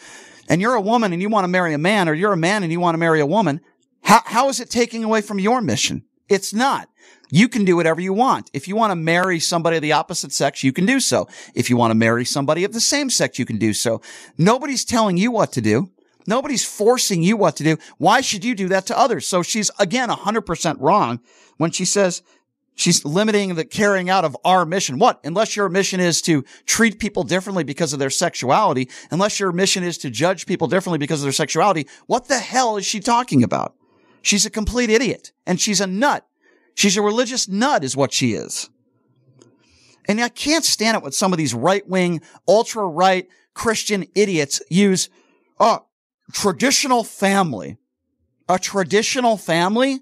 [0.48, 2.64] and you're a woman and you want to marry a man or you're a man
[2.64, 3.60] and you want to marry a woman,
[4.02, 6.02] how, how is it taking away from your mission?
[6.28, 6.88] It's not.
[7.30, 8.50] You can do whatever you want.
[8.52, 11.28] If you want to marry somebody of the opposite sex, you can do so.
[11.54, 14.02] If you want to marry somebody of the same sex, you can do so.
[14.36, 15.88] Nobody's telling you what to do.
[16.26, 17.76] Nobody's forcing you what to do.
[17.96, 19.28] Why should you do that to others?
[19.28, 21.20] So she's again 100% wrong
[21.58, 22.20] when she says
[22.76, 24.98] She's limiting the carrying out of our mission.
[24.98, 25.20] What?
[25.24, 29.84] Unless your mission is to treat people differently because of their sexuality, unless your mission
[29.84, 33.44] is to judge people differently because of their sexuality, what the hell is she talking
[33.44, 33.74] about?
[34.22, 36.26] She's a complete idiot and she's a nut.
[36.74, 38.70] She's a religious nut is what she is.
[40.06, 44.60] And I can't stand it when some of these right wing, ultra right Christian idiots
[44.68, 45.08] use,
[45.60, 45.86] oh,
[46.32, 47.78] traditional family.
[48.48, 50.00] A traditional family?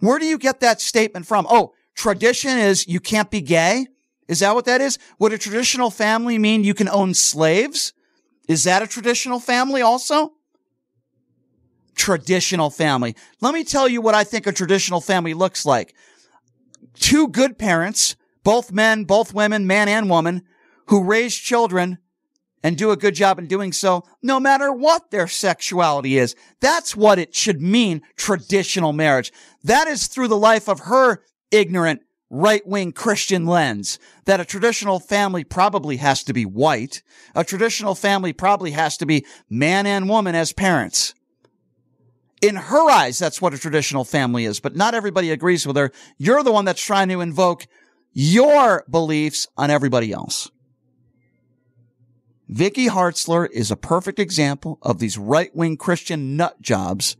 [0.00, 1.46] Where do you get that statement from?
[1.48, 3.86] Oh, tradition is you can't be gay.
[4.28, 4.98] Is that what that is?
[5.18, 7.92] Would a traditional family mean you can own slaves?
[8.48, 10.32] Is that a traditional family also?
[11.94, 13.14] Traditional family.
[13.40, 15.94] Let me tell you what I think a traditional family looks like.
[16.94, 20.42] Two good parents, both men, both women, man and woman,
[20.86, 21.98] who raise children
[22.62, 26.34] and do a good job in doing so, no matter what their sexuality is.
[26.60, 29.32] That's what it should mean, traditional marriage.
[29.64, 35.00] That is through the life of her ignorant, right wing Christian lens that a traditional
[35.00, 37.02] family probably has to be white.
[37.34, 41.14] A traditional family probably has to be man and woman as parents.
[42.40, 45.92] In her eyes, that's what a traditional family is, but not everybody agrees with her.
[46.16, 47.66] You're the one that's trying to invoke
[48.12, 50.50] your beliefs on everybody else.
[52.52, 57.16] Vicky Hartzler is a perfect example of these right-wing Christian nut jobs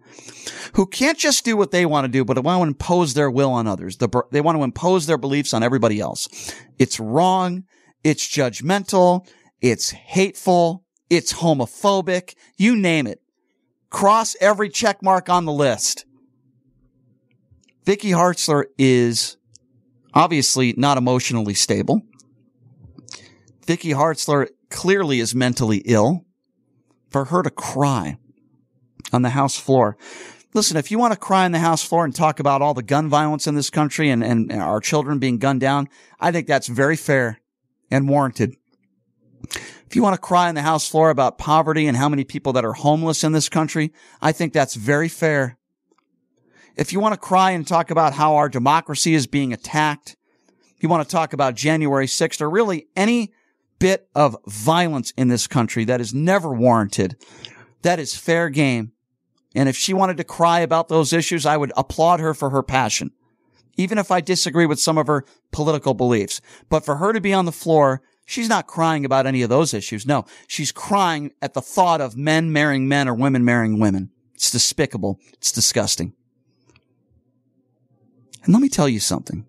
[0.75, 3.31] who can't just do what they want to do, but they want to impose their
[3.31, 3.97] will on others.
[3.97, 6.53] They want to impose their beliefs on everybody else.
[6.81, 7.63] It's wrong.
[8.03, 9.25] It's judgmental.
[9.61, 10.85] It's hateful.
[11.09, 12.35] It's homophobic.
[12.57, 13.23] You name it.
[13.89, 16.07] Cross every check mark on the list.
[17.85, 19.37] Vicky Hartzler is
[20.13, 22.03] obviously not emotionally stable.
[23.65, 26.25] Vicky Hartzler clearly is mentally ill.
[27.11, 28.19] For her to cry
[29.13, 29.97] on the House floor.
[30.55, 32.83] Listen, if you want to cry on the House floor and talk about all the
[32.83, 36.69] gun violence in this country and, and our children being gunned down, I think that's
[36.69, 37.41] very fair
[37.91, 38.55] and warranted.
[39.87, 42.53] If you want to cry on the House floor about poverty and how many people
[42.53, 45.57] that are homeless in this country, I think that's very fair.
[46.77, 50.17] If you want to cry and talk about how our democracy is being attacked,
[50.79, 53.33] you want to talk about January 6th or really any
[53.81, 57.17] bit of violence in this country that is never warranted,
[57.83, 58.93] that is fair game.
[59.57, 62.63] And if she wanted to cry about those issues, I would applaud her for her
[62.63, 63.11] passion,
[63.77, 66.41] even if I disagree with some of her political beliefs.
[66.69, 69.75] But for her to be on the floor, she's not crying about any of those
[69.75, 70.07] issues.
[70.07, 74.11] No, she's crying at the thought of men marrying men or women marrying women.
[74.35, 75.19] It's despicable.
[75.33, 76.13] It's disgusting.
[78.45, 79.47] And let me tell you something.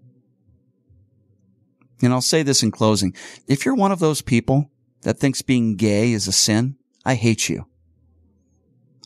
[2.02, 3.14] And I'll say this in closing.
[3.48, 7.50] If you're one of those people that thinks being gay is a sin, I hate
[7.50, 7.66] you.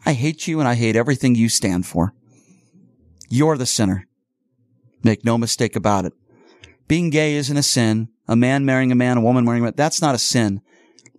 [0.06, 2.14] I hate you and I hate everything you stand for.
[3.30, 4.08] You're the sinner.
[5.04, 6.14] Make no mistake about it.
[6.88, 8.10] Being gay isn't a sin.
[8.28, 10.62] A man marrying a man, a woman marrying a man, that's not a sin.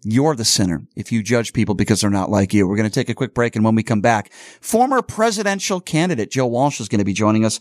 [0.02, 2.66] You're the sinner if you judge people because they're not like you.
[2.66, 6.30] We're going to take a quick break and when we come back, former presidential candidate
[6.30, 7.58] Joe Walsh is going to be joining us.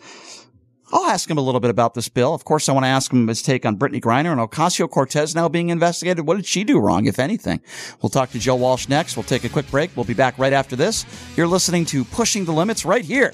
[0.93, 2.33] I'll ask him a little bit about this bill.
[2.33, 5.35] Of course, I want to ask him his take on Brittney Griner and Ocasio Cortez
[5.35, 6.27] now being investigated.
[6.27, 7.59] What did she do wrong, if anything?
[8.01, 9.17] We'll talk to Joe Walsh next.
[9.17, 9.91] We'll take a quick break.
[9.95, 11.05] We'll be back right after this.
[11.35, 13.33] You're listening to Pushing the Limits right here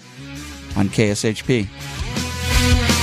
[0.76, 3.01] on KSHP.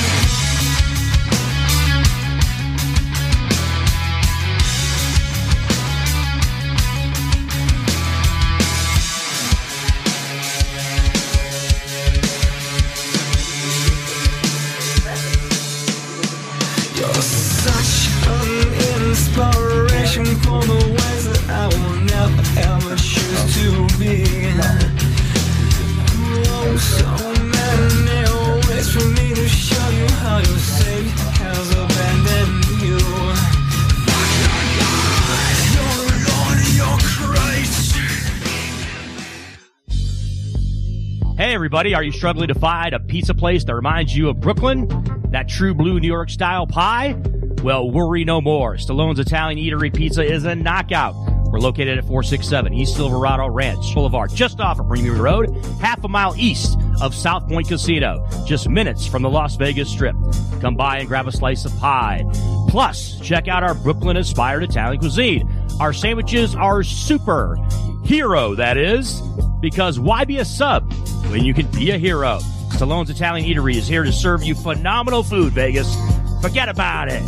[41.69, 41.95] Everybody.
[41.95, 44.89] Are you struggling to find a pizza place that reminds you of Brooklyn?
[45.33, 47.15] That true blue New York style pie?
[47.63, 48.77] Well, worry no more.
[48.77, 51.15] Stallone's Italian Eatery Pizza is a knockout.
[51.53, 56.09] We're located at 467 East Silverado Ranch Boulevard, just off of Premier Road, half a
[56.09, 60.17] mile east of South Point Casino, just minutes from the Las Vegas Strip.
[60.63, 62.25] Come by and grab a slice of pie.
[62.69, 65.47] Plus, check out our Brooklyn inspired Italian cuisine.
[65.81, 67.59] Our sandwiches are super.
[68.05, 69.21] Hero, that is.
[69.61, 70.91] Because why be a sub
[71.31, 72.39] when you can be a hero?
[72.73, 75.95] Stallone's Italian Eatery is here to serve you phenomenal food, Vegas.
[76.41, 77.23] Forget about it.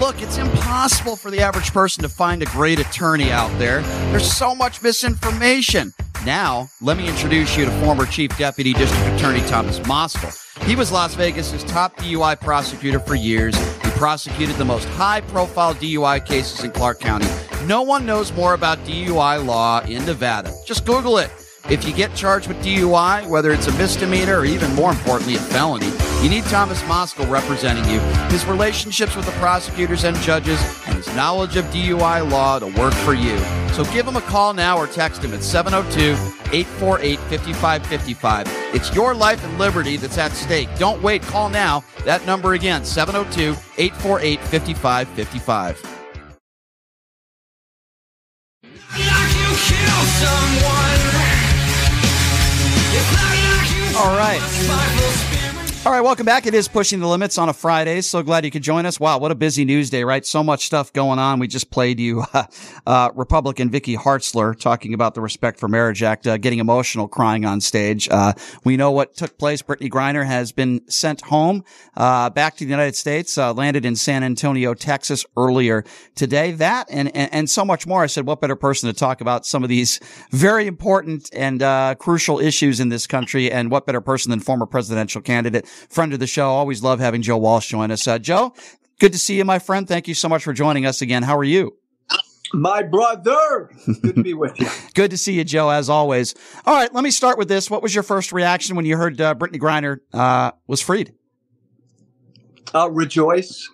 [0.00, 3.82] Look, it's impossible for the average person to find a great attorney out there.
[4.10, 5.92] There's so much misinformation.
[6.24, 10.36] Now, let me introduce you to former Chief Deputy District Attorney Thomas Moskal.
[10.64, 13.56] He was Las Vegas's top DUI prosecutor for years.
[14.00, 17.26] Prosecuted the most high profile DUI cases in Clark County.
[17.66, 20.50] No one knows more about DUI law in Nevada.
[20.64, 21.30] Just Google it.
[21.68, 25.38] If you get charged with DUI, whether it's a misdemeanor or even more importantly, a
[25.38, 25.90] felony,
[26.22, 28.00] you need Thomas Moskal representing you.
[28.30, 32.94] His relationships with the prosecutors and judges and his knowledge of DUI law to work
[32.94, 33.38] for you.
[33.72, 36.12] So give him a call now or text him at 702
[36.52, 38.46] 848 5555.
[38.74, 40.68] It's your life and liberty that's at stake.
[40.78, 41.22] Don't wait.
[41.22, 41.84] Call now.
[42.04, 46.00] That number again 702 848 5555.
[53.96, 55.39] All right.
[55.86, 56.46] All right, welcome back.
[56.46, 58.02] It is Pushing the Limits on a Friday.
[58.02, 59.00] So glad you could join us.
[59.00, 60.26] Wow, what a busy news day, right?
[60.26, 61.38] So much stuff going on.
[61.38, 62.44] We just played you uh,
[62.86, 67.46] uh, Republican Vicky Hartzler talking about the Respect for Marriage Act, uh, getting emotional, crying
[67.46, 68.10] on stage.
[68.10, 69.62] Uh, we know what took place.
[69.62, 71.64] Brittney Griner has been sent home,
[71.96, 75.82] uh, back to the United States, uh, landed in San Antonio, Texas earlier
[76.14, 76.52] today.
[76.52, 78.02] That and, and, and so much more.
[78.02, 79.98] I said, what better person to talk about some of these
[80.30, 84.66] very important and uh crucial issues in this country, and what better person than former
[84.66, 86.48] presidential candidate friend of the show.
[86.48, 88.06] Always love having Joe Walsh join us.
[88.06, 88.54] Uh, Joe,
[88.98, 89.86] good to see you, my friend.
[89.86, 91.22] Thank you so much for joining us again.
[91.22, 91.76] How are you?
[92.52, 93.70] My brother.
[94.02, 94.68] Good to be with you.
[94.94, 96.34] good to see you, Joe, as always.
[96.66, 97.70] All right, let me start with this.
[97.70, 101.14] What was your first reaction when you heard uh, Brittney Griner uh, was freed?
[102.74, 103.68] Uh, rejoice,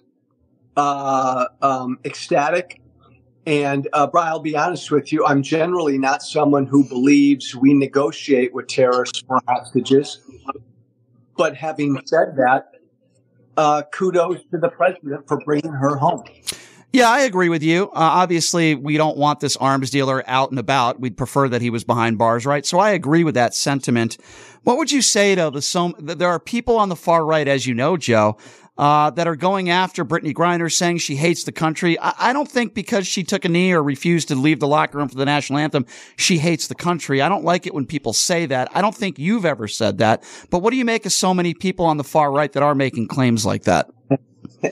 [0.77, 2.81] uh, um, ecstatic.
[3.47, 5.25] And uh, Brian, I'll be honest with you.
[5.25, 10.21] I'm generally not someone who believes we negotiate with terrorists for hostages.
[11.37, 12.71] But having said that,
[13.57, 16.25] uh, kudos to the president for bringing her home.
[16.93, 17.85] Yeah, I agree with you.
[17.89, 20.99] Uh, obviously, we don't want this arms dealer out and about.
[20.99, 22.65] We'd prefer that he was behind bars, right?
[22.65, 24.17] So I agree with that sentiment.
[24.63, 27.67] What would you say to the so there are people on the far right, as
[27.67, 28.39] you know, Joe,
[28.79, 31.99] uh, that are going after Brittney Griner, saying she hates the country.
[31.99, 34.99] I, I, don't think because she took a knee or refused to leave the locker
[34.99, 35.87] room for the national anthem,
[36.17, 37.23] she hates the country.
[37.23, 38.69] I don't like it when people say that.
[38.75, 40.23] I don't think you've ever said that.
[40.51, 42.75] But what do you make of so many people on the far right that are
[42.75, 43.91] making claims like that?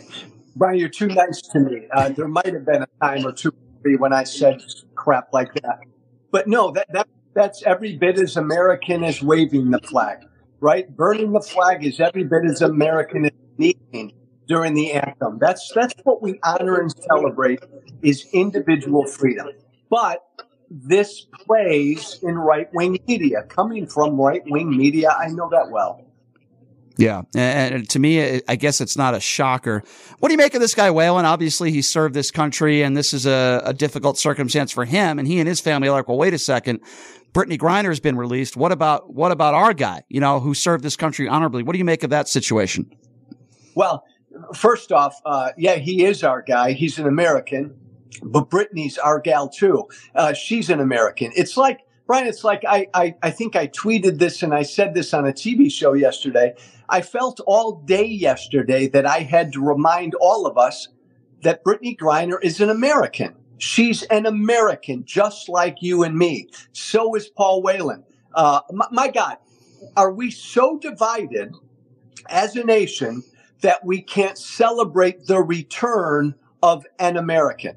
[0.56, 1.86] Brian, you're too nice to me.
[1.92, 3.52] Uh, there might have been a time or two
[3.98, 4.62] when I said
[4.94, 5.80] crap like that.
[6.30, 10.18] But no, that, that that's every bit as American as waving the flag,
[10.60, 10.88] right?
[10.96, 13.32] Burning the flag is every bit as American as
[14.46, 15.38] during the anthem.
[15.40, 17.60] That's that's what we honor and celebrate
[18.02, 19.48] is individual freedom.
[19.90, 20.24] But
[20.70, 25.10] this plays in right wing media, coming from right wing media.
[25.10, 26.04] I know that well.
[26.96, 29.82] Yeah, and to me, I guess it's not a shocker.
[30.20, 31.24] What do you make of this guy Whelan?
[31.24, 35.18] Obviously, he served this country, and this is a, a difficult circumstance for him.
[35.18, 36.80] And he and his family are like, well, wait a second.
[37.32, 38.56] Brittney Griner has been released.
[38.56, 40.04] What about what about our guy?
[40.08, 41.64] You know, who served this country honorably?
[41.64, 42.88] What do you make of that situation?
[43.74, 44.04] Well,
[44.54, 46.72] first off, uh, yeah, he is our guy.
[46.72, 47.74] He's an American,
[48.22, 49.88] but Brittney's our gal too.
[50.14, 51.32] Uh, she's an American.
[51.36, 54.94] It's like, Brian, it's like I, I, I think I tweeted this and I said
[54.94, 56.54] this on a TV show yesterday.
[56.88, 60.88] I felt all day yesterday that I had to remind all of us
[61.42, 63.34] that Brittney Griner is an American.
[63.58, 66.48] She's an American, just like you and me.
[66.72, 68.04] So is Paul Whelan.
[68.34, 69.38] Uh, my, my God,
[69.96, 71.54] are we so divided
[72.28, 73.22] as a nation
[73.64, 77.74] that we can't celebrate the return of an American.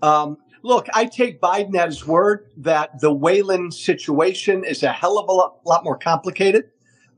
[0.00, 5.18] Um, look, I take Biden at his word that the Whelan situation is a hell
[5.18, 6.70] of a lot, lot more complicated.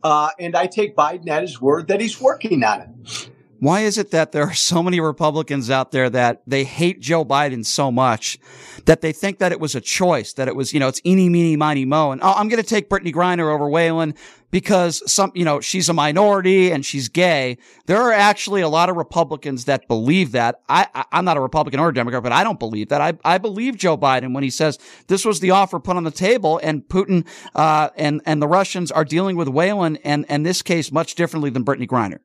[0.03, 3.31] Uh, and I take Biden at his word that he's working on it.
[3.61, 7.25] Why is it that there are so many Republicans out there that they hate Joe
[7.25, 8.39] Biden so much
[8.85, 11.29] that they think that it was a choice, that it was, you know, it's eeny,
[11.29, 14.15] meeny, miny, mo, and oh, I'm going to take Brittney Griner over Whelan
[14.51, 17.59] because some, you know, she's a minority and she's gay.
[17.87, 20.61] There are actually a lot of Republicans that believe that.
[20.69, 23.01] I, I am not a Republican or a Democrat, but I don't believe that.
[23.01, 26.11] I, I believe Joe Biden when he says this was the offer put on the
[26.11, 30.63] table and Putin, uh, and, and the Russians are dealing with Whelan and, and this
[30.63, 32.21] case much differently than Brittney Griner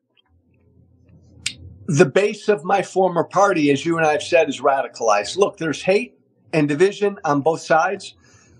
[1.86, 5.36] the base of my former party, as you and I have said, is radicalized.
[5.36, 6.18] Look, there's hate
[6.52, 8.14] and division on both sides.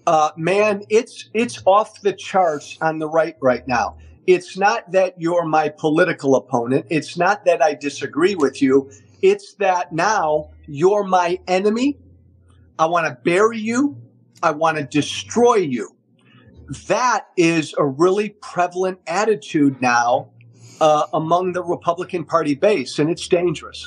[0.06, 3.96] Uh, man, it's it's off the charts on the right right now.
[4.26, 6.86] It's not that you're my political opponent.
[6.90, 8.90] It's not that I disagree with you.
[9.22, 11.98] It's that now you're my enemy.
[12.78, 13.96] I want to bury you.
[14.42, 15.96] I want to destroy you.
[16.88, 20.30] That is a really prevalent attitude now
[20.80, 23.86] uh, among the Republican Party base, and it's dangerous.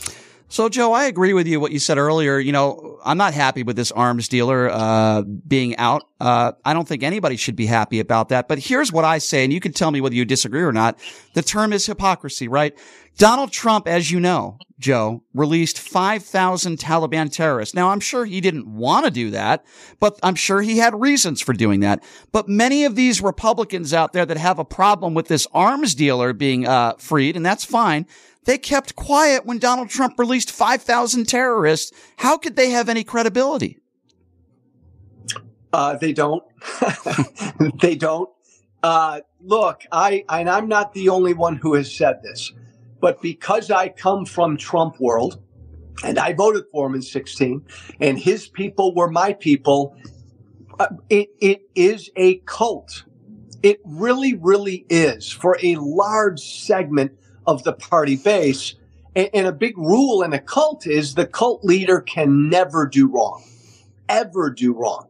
[0.49, 2.39] So, Joe, I agree with you what you said earlier.
[2.39, 6.03] You know, I'm not happy with this arms dealer uh, being out.
[6.21, 8.47] Uh, I don't think anybody should be happy about that.
[8.47, 10.97] But here's what I say, and you can tell me whether you disagree or not.
[11.33, 12.77] The term is hypocrisy, right?
[13.17, 17.75] Donald Trump, as you know, Joe, released 5,000 Taliban terrorists.
[17.75, 19.65] Now, I'm sure he didn't want to do that,
[19.99, 22.03] but I'm sure he had reasons for doing that.
[22.31, 26.31] But many of these Republicans out there that have a problem with this arms dealer
[26.31, 28.05] being uh, freed, and that's fine,
[28.47, 31.91] they kept quiet when Donald Trump released 5,000 terrorists.
[32.15, 33.77] How could they have any credibility?
[35.73, 36.41] Uh, they don't.
[37.81, 38.29] they don't.
[38.81, 42.53] Uh, look, I, and I'm not the only one who has said this,
[43.01, 45.41] but because I come from Trump world
[46.05, 47.65] and I voted for him in 16
[47.99, 49.93] and his people were my people,
[50.79, 53.03] uh, it, it is a cult.
[53.61, 57.11] It really, really is for a large segment
[57.47, 58.75] of the party base.
[59.15, 63.07] And, and a big rule in a cult is the cult leader can never do
[63.07, 63.43] wrong,
[64.07, 65.07] ever do wrong.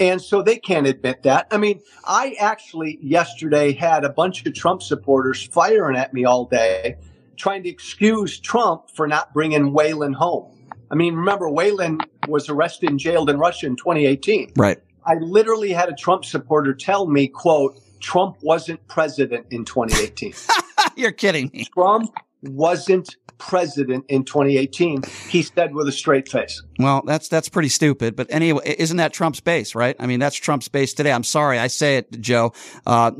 [0.00, 1.46] And so they can't admit that.
[1.50, 6.46] I mean, I actually yesterday had a bunch of Trump supporters firing at me all
[6.46, 6.96] day,
[7.36, 10.50] trying to excuse Trump for not bringing Whelan home.
[10.90, 11.98] I mean, remember, Whelan
[12.28, 14.52] was arrested and jailed in Russia in 2018.
[14.56, 14.78] Right.
[15.06, 20.34] I literally had a Trump supporter tell me, quote, Trump wasn't president in 2018.
[20.96, 21.64] You're kidding me.
[21.66, 23.16] Trump wasn't
[23.46, 26.62] president in 2018, he said with a straight face.
[26.78, 28.16] Well, that's that's pretty stupid.
[28.16, 29.94] But anyway, isn't that Trump's base, right?
[29.98, 31.12] I mean, that's Trump's base today.
[31.12, 32.52] I'm sorry, I say it, Joe.
[32.86, 33.12] Uh,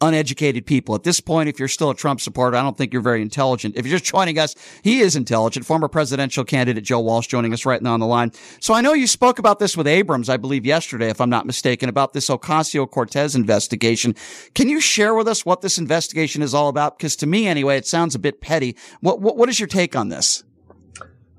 [0.00, 3.02] uneducated people at this point, if you're still a Trump supporter, I don't think you're
[3.02, 3.76] very intelligent.
[3.76, 5.66] If you're just joining us, he is intelligent.
[5.66, 8.32] Former presidential candidate Joe Walsh joining us right now on the line.
[8.60, 11.46] So I know you spoke about this with Abrams, I believe, yesterday, if I'm not
[11.46, 14.14] mistaken, about this Ocasio Cortez investigation.
[14.54, 16.98] Can you share with us what this investigation is all about?
[16.98, 18.76] Because to me, anyway, it sounds a bit petty.
[19.00, 20.44] What what, what is your take on this?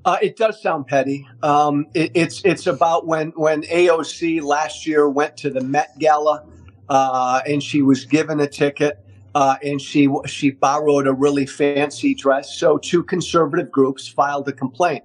[0.05, 1.27] Uh, it does sound petty.
[1.43, 6.45] Um, it, it's it's about when when AOC last year went to the Met Gala
[6.87, 9.05] uh, and she was given a ticket
[9.35, 12.57] uh, and she she borrowed a really fancy dress.
[12.57, 15.03] So two conservative groups filed a complaint.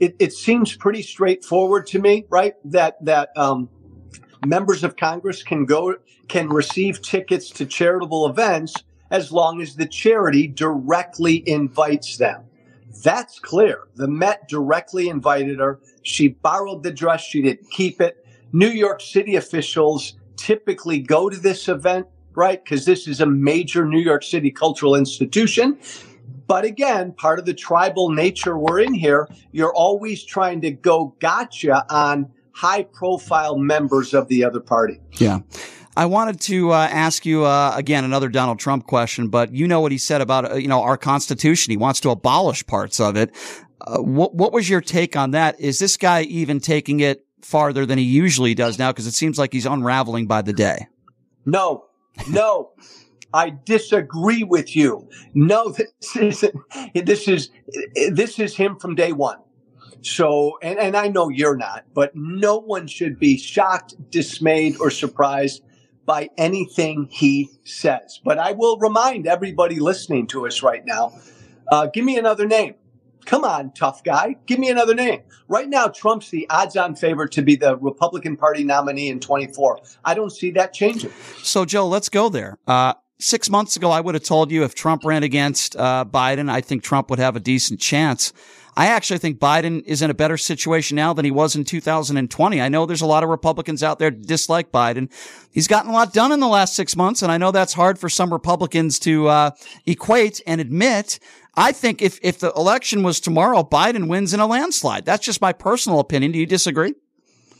[0.00, 2.54] It, it seems pretty straightforward to me, right?
[2.64, 3.68] That that um,
[4.46, 5.96] members of Congress can go
[6.28, 8.74] can receive tickets to charitable events
[9.10, 12.44] as long as the charity directly invites them.
[13.02, 13.88] That's clear.
[13.96, 15.80] The Met directly invited her.
[16.02, 17.22] She borrowed the dress.
[17.22, 18.24] She didn't keep it.
[18.52, 22.62] New York City officials typically go to this event, right?
[22.62, 25.78] Because this is a major New York City cultural institution.
[26.46, 31.16] But again, part of the tribal nature we're in here, you're always trying to go
[31.18, 35.00] gotcha on high profile members of the other party.
[35.12, 35.40] Yeah.
[35.96, 39.80] I wanted to uh, ask you uh, again another Donald Trump question, but you know
[39.80, 41.70] what he said about uh, you know our Constitution.
[41.70, 43.34] He wants to abolish parts of it.
[43.80, 45.60] Uh, what what was your take on that?
[45.60, 48.90] Is this guy even taking it farther than he usually does now?
[48.90, 50.88] Because it seems like he's unraveling by the day.
[51.46, 51.84] No,
[52.28, 52.72] no.
[53.32, 55.08] I disagree with you.
[55.32, 55.68] No,
[56.00, 56.56] this isn't.
[56.94, 57.50] This is
[58.10, 59.38] this is him from day one.
[60.02, 64.90] So, and, and I know you're not, but no one should be shocked, dismayed, or
[64.90, 65.62] surprised
[66.06, 68.20] by anything he says.
[68.24, 71.12] But I will remind everybody listening to us right now
[71.68, 72.74] uh, give me another name.
[73.24, 74.36] Come on, tough guy.
[74.46, 75.22] Give me another name.
[75.48, 79.80] Right now, Trump's the odds on favorite to be the Republican Party nominee in 24.
[80.04, 81.10] I don't see that changing.
[81.42, 82.58] So, Joe, let's go there.
[82.66, 86.50] Uh, six months ago, I would have told you if Trump ran against uh, Biden,
[86.50, 88.34] I think Trump would have a decent chance.
[88.76, 92.60] I actually think Biden is in a better situation now than he was in 2020.
[92.60, 95.10] I know there's a lot of Republicans out there dislike Biden.
[95.52, 97.98] He's gotten a lot done in the last six months, and I know that's hard
[97.98, 99.50] for some Republicans to uh,
[99.86, 101.18] equate and admit.
[101.56, 105.04] I think if if the election was tomorrow, Biden wins in a landslide.
[105.04, 106.32] That's just my personal opinion.
[106.32, 106.94] Do you disagree?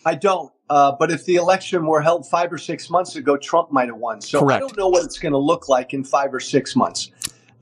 [0.05, 0.53] I don't.
[0.69, 3.99] Uh, but if the election were held five or six months ago, Trump might have
[3.99, 4.21] won.
[4.21, 4.57] So Correct.
[4.57, 7.11] I don't know what it's going to look like in five or six months.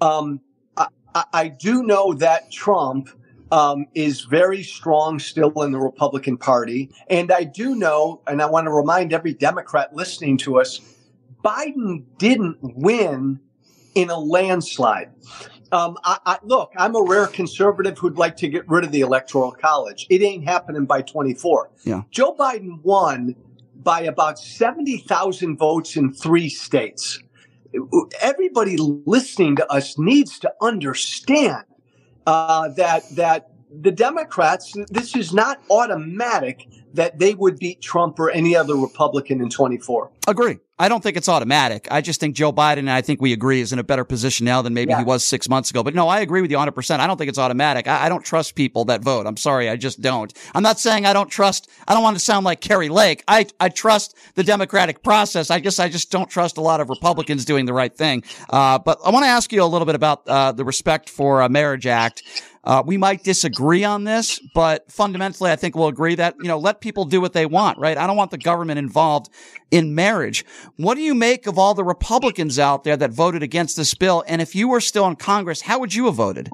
[0.01, 0.41] Um,
[0.77, 3.09] I, I, do know that Trump
[3.53, 6.91] um, is very strong still in the Republican Party.
[7.09, 10.81] And I do know, and I want to remind every Democrat listening to us,
[11.45, 13.39] Biden didn't win
[13.95, 15.11] in a landslide.
[15.71, 19.03] Um, I, I, look, I'm a rare conservative who'd like to get rid of the
[19.03, 20.07] Electoral College.
[20.09, 21.71] It ain't happening by 24.
[21.85, 22.03] Yeah.
[22.11, 23.37] Joe Biden won
[23.83, 27.19] by about 70,000 votes in three states.
[28.21, 31.65] Everybody listening to us needs to understand
[32.27, 33.49] uh, that that
[33.81, 39.41] the Democrats, this is not automatic that they would beat Trump or any other Republican
[39.41, 40.11] in 24.
[40.29, 40.59] Agree.
[40.79, 41.87] I don't think it's automatic.
[41.93, 44.47] I just think Joe Biden, and I think we agree, is in a better position
[44.47, 44.99] now than maybe yeah.
[44.99, 45.85] he was six months ago.
[45.85, 46.99] But no, I agree with you 100%.
[46.99, 47.87] I don't think it's automatic.
[47.87, 49.27] I, I, don't trust people that vote.
[49.27, 49.69] I'm sorry.
[49.69, 50.33] I just don't.
[50.55, 53.23] I'm not saying I don't trust, I don't want to sound like Kari Lake.
[53.29, 55.51] I, I trust the democratic process.
[55.51, 58.25] I guess I just don't trust a lot of Republicans doing the right thing.
[58.51, 61.43] Uh, but I want to ask you a little bit about uh, the Respect for
[61.43, 62.25] a Marriage Act.
[62.65, 66.59] Uh, we might disagree on this, but fundamentally, I think we'll agree that, you know,
[66.59, 67.99] let people do what they want, right?
[67.99, 69.31] I don't want the government involved
[69.73, 70.45] in marriage.
[70.77, 74.23] What do you make of all the Republicans out there that voted against this bill?
[74.29, 76.51] And if you were still in Congress, how would you have voted?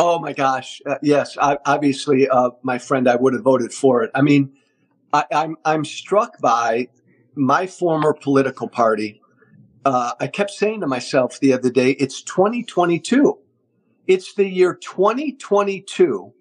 [0.00, 0.82] Oh my gosh.
[0.84, 1.36] Uh, yes.
[1.40, 4.10] I, obviously, uh, my friend, I would have voted for it.
[4.14, 4.52] I mean,
[5.12, 6.88] I, I'm, I'm struck by
[7.36, 9.20] my former political party.
[9.84, 13.38] Uh, I kept saying to myself the other day, it's 2022
[14.08, 16.32] it's the year 2022,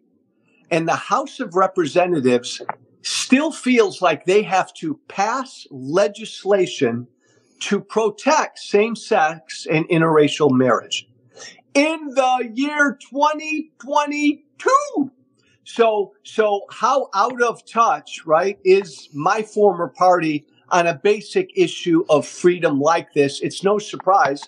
[0.72, 2.62] and the House of Representatives
[3.02, 7.08] still feels like they have to pass legislation
[7.60, 11.10] to protect same sex and interracial marriage
[11.74, 15.12] in the year 2022.
[15.66, 22.06] So, so how out of touch, right, is my former party on a basic issue
[22.10, 23.42] of freedom like this?
[23.42, 24.48] It's no surprise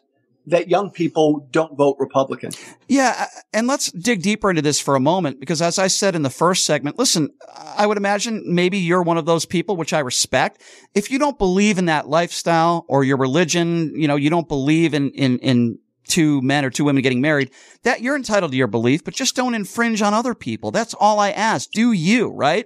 [0.49, 2.51] that young people don't vote Republican.
[2.87, 3.27] Yeah.
[3.53, 6.29] And let's dig deeper into this for a moment, because as I said in the
[6.29, 10.61] first segment, listen, I would imagine maybe you're one of those people, which I respect.
[10.93, 14.93] If you don't believe in that lifestyle or your religion, you know, you don't believe
[14.93, 17.51] in, in, in two men or two women getting married,
[17.83, 20.71] that you're entitled to your belief, but just don't infringe on other people.
[20.71, 21.69] That's all I ask.
[21.71, 22.65] Do you, right?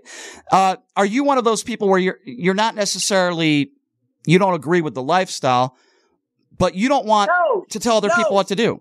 [0.52, 3.72] Uh, are you one of those people where you're, you're not necessarily,
[4.26, 5.76] you don't agree with the lifestyle,
[6.64, 8.16] but you don't want no, to tell other no.
[8.16, 8.80] people what to do?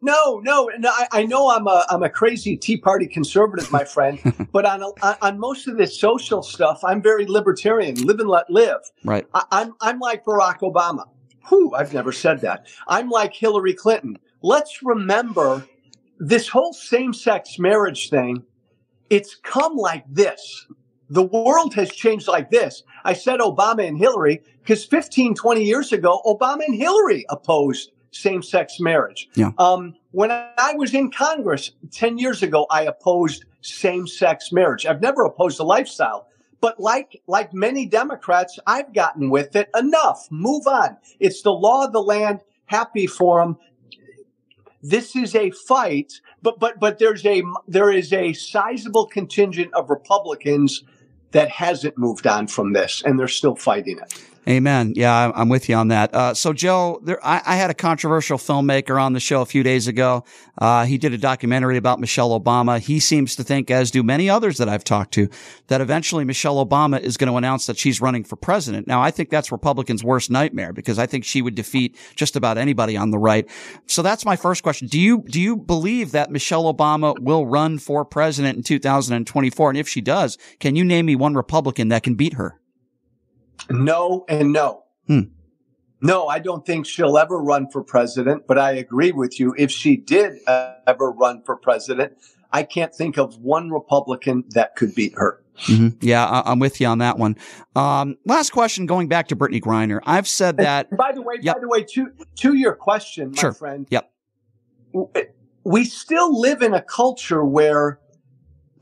[0.00, 0.90] No, no, no.
[0.90, 4.18] I, I, know I'm a I'm a crazy Tea Party conservative, my friend.
[4.52, 7.94] but on a, on most of this social stuff, I'm very libertarian.
[7.94, 8.80] Live and let live.
[9.04, 9.24] Right.
[9.34, 11.04] I, I'm I'm like Barack Obama.
[11.48, 12.66] Who I've never said that.
[12.88, 14.18] I'm like Hillary Clinton.
[14.42, 15.64] Let's remember
[16.18, 18.42] this whole same sex marriage thing.
[19.10, 20.66] It's come like this.
[21.08, 22.82] The world has changed like this.
[23.04, 28.42] I said Obama and Hillary because 15, 20 years ago, Obama and Hillary opposed same
[28.42, 29.28] sex marriage.
[29.34, 29.50] Yeah.
[29.58, 34.86] Um, when I was in Congress 10 years ago, I opposed same sex marriage.
[34.86, 36.28] I've never opposed the lifestyle.
[36.60, 40.28] But like, like many Democrats, I've gotten with it enough.
[40.30, 40.96] Move on.
[41.18, 42.40] It's the law of the land.
[42.66, 43.58] Happy for them.
[44.80, 49.90] This is a fight, but, but, but there's a, there is a sizable contingent of
[49.90, 50.82] Republicans
[51.32, 54.24] that hasn't moved on from this and they're still fighting it.
[54.48, 54.94] Amen.
[54.96, 56.12] Yeah, I'm with you on that.
[56.12, 59.62] Uh, so, Joe, there, I, I, had a controversial filmmaker on the show a few
[59.62, 60.24] days ago.
[60.58, 62.80] Uh, he did a documentary about Michelle Obama.
[62.80, 65.28] He seems to think, as do many others that I've talked to,
[65.68, 68.88] that eventually Michelle Obama is going to announce that she's running for president.
[68.88, 72.58] Now, I think that's Republicans' worst nightmare because I think she would defeat just about
[72.58, 73.48] anybody on the right.
[73.86, 74.88] So that's my first question.
[74.88, 79.70] Do you do you believe that Michelle Obama will run for president in 2024?
[79.70, 82.58] And if she does, can you name me one Republican that can beat her?
[83.70, 84.84] No and no.
[85.06, 85.20] Hmm.
[86.00, 89.54] No, I don't think she'll ever run for president, but I agree with you.
[89.56, 92.14] If she did uh, ever run for president,
[92.52, 95.42] I can't think of one Republican that could beat her.
[95.66, 95.98] Mm-hmm.
[96.00, 97.36] Yeah, I- am with you on that one.
[97.76, 100.00] Um, last question, going back to Brittney Griner.
[100.04, 100.88] I've said that.
[100.90, 101.56] And by the way, yep.
[101.56, 103.52] by the way, to to your question, my sure.
[103.52, 103.86] friend.
[103.90, 104.12] Yep.
[105.64, 108.00] We still live in a culture where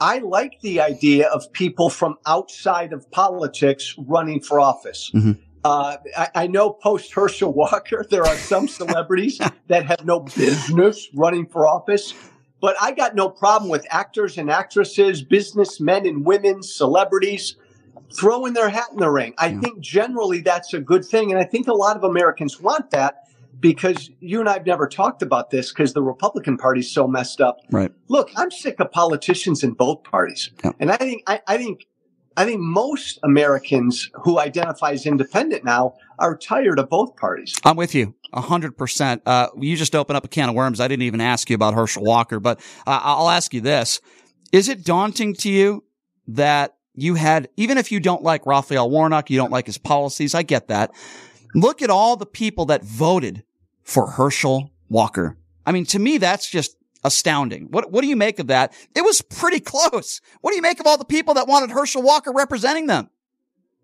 [0.01, 5.11] I like the idea of people from outside of politics running for office.
[5.15, 5.33] Mm-hmm.
[5.63, 11.09] Uh, I, I, know post Herschel Walker, there are some celebrities that have no business
[11.15, 12.15] running for office,
[12.63, 17.57] but I got no problem with actors and actresses, businessmen and women, celebrities
[18.19, 19.35] throwing their hat in the ring.
[19.37, 19.61] I yeah.
[19.61, 21.31] think generally that's a good thing.
[21.31, 23.25] And I think a lot of Americans want that
[23.61, 27.59] because you and I've never talked about this because the Republican Party's so messed up.
[27.71, 27.93] Right.
[28.09, 30.73] Look, I'm sick of politicians in both parties, yeah.
[30.81, 31.87] and I think I, I, think
[32.37, 37.55] I think most Americans who identify as independent now are tired of both parties.
[37.65, 38.15] I'm with you.
[38.33, 39.23] A hundred percent.
[39.27, 40.81] Uh, you just opened up a can of worms.
[40.81, 44.01] I didn't even ask you about Herschel Walker, but uh, I'll ask you this:
[44.53, 45.85] Is it daunting to you
[46.29, 50.35] that you had, even if you don't like Raphael Warnock, you don't like his policies,
[50.35, 50.93] I get that.
[51.55, 53.43] Look at all the people that voted
[53.91, 55.37] for Herschel Walker.
[55.67, 57.67] I mean, to me, that's just astounding.
[57.71, 58.73] What, what do you make of that?
[58.95, 60.21] It was pretty close.
[60.41, 63.11] What do you make of all the people that wanted Herschel Walker representing them?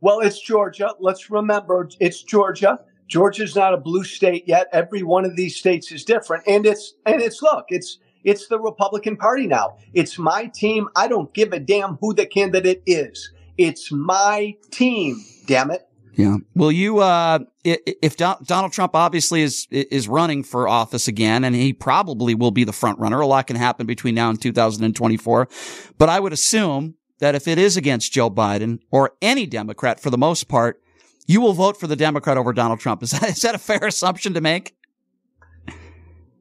[0.00, 0.94] Well, it's Georgia.
[1.00, 2.78] Let's remember it's Georgia.
[3.08, 4.68] Georgia's not a blue state yet.
[4.72, 6.44] Every one of these states is different.
[6.46, 9.76] And it's, and it's, look, it's, it's the Republican Party now.
[9.92, 10.88] It's my team.
[10.94, 13.32] I don't give a damn who the candidate is.
[13.58, 15.24] It's my team.
[15.46, 15.85] Damn it.
[16.16, 16.36] Yeah.
[16.54, 21.74] Will you, uh, if Donald Trump obviously is, is running for office again, and he
[21.74, 25.48] probably will be the front runner, a lot can happen between now and 2024.
[25.98, 30.08] But I would assume that if it is against Joe Biden or any Democrat for
[30.08, 30.82] the most part,
[31.26, 33.02] you will vote for the Democrat over Donald Trump.
[33.02, 34.74] Is that, is that a fair assumption to make?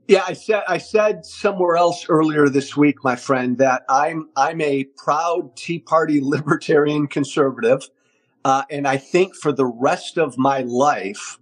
[0.08, 4.62] Yeah, I said I said somewhere else earlier this week, my friend, that I'm I'm
[4.62, 7.90] a proud Tea Party libertarian conservative.
[8.46, 11.40] Uh, and I think for the rest of my life,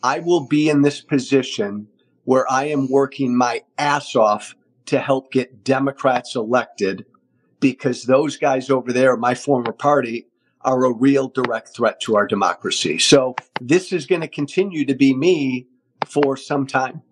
[0.00, 1.88] I will be in this position
[2.22, 4.54] where I am working my ass off
[4.86, 7.04] to help get Democrats elected
[7.58, 10.28] because those guys over there, my former party,
[10.60, 12.98] are a real direct threat to our democracy.
[12.98, 15.66] So this is going to continue to be me
[16.04, 17.02] for some time.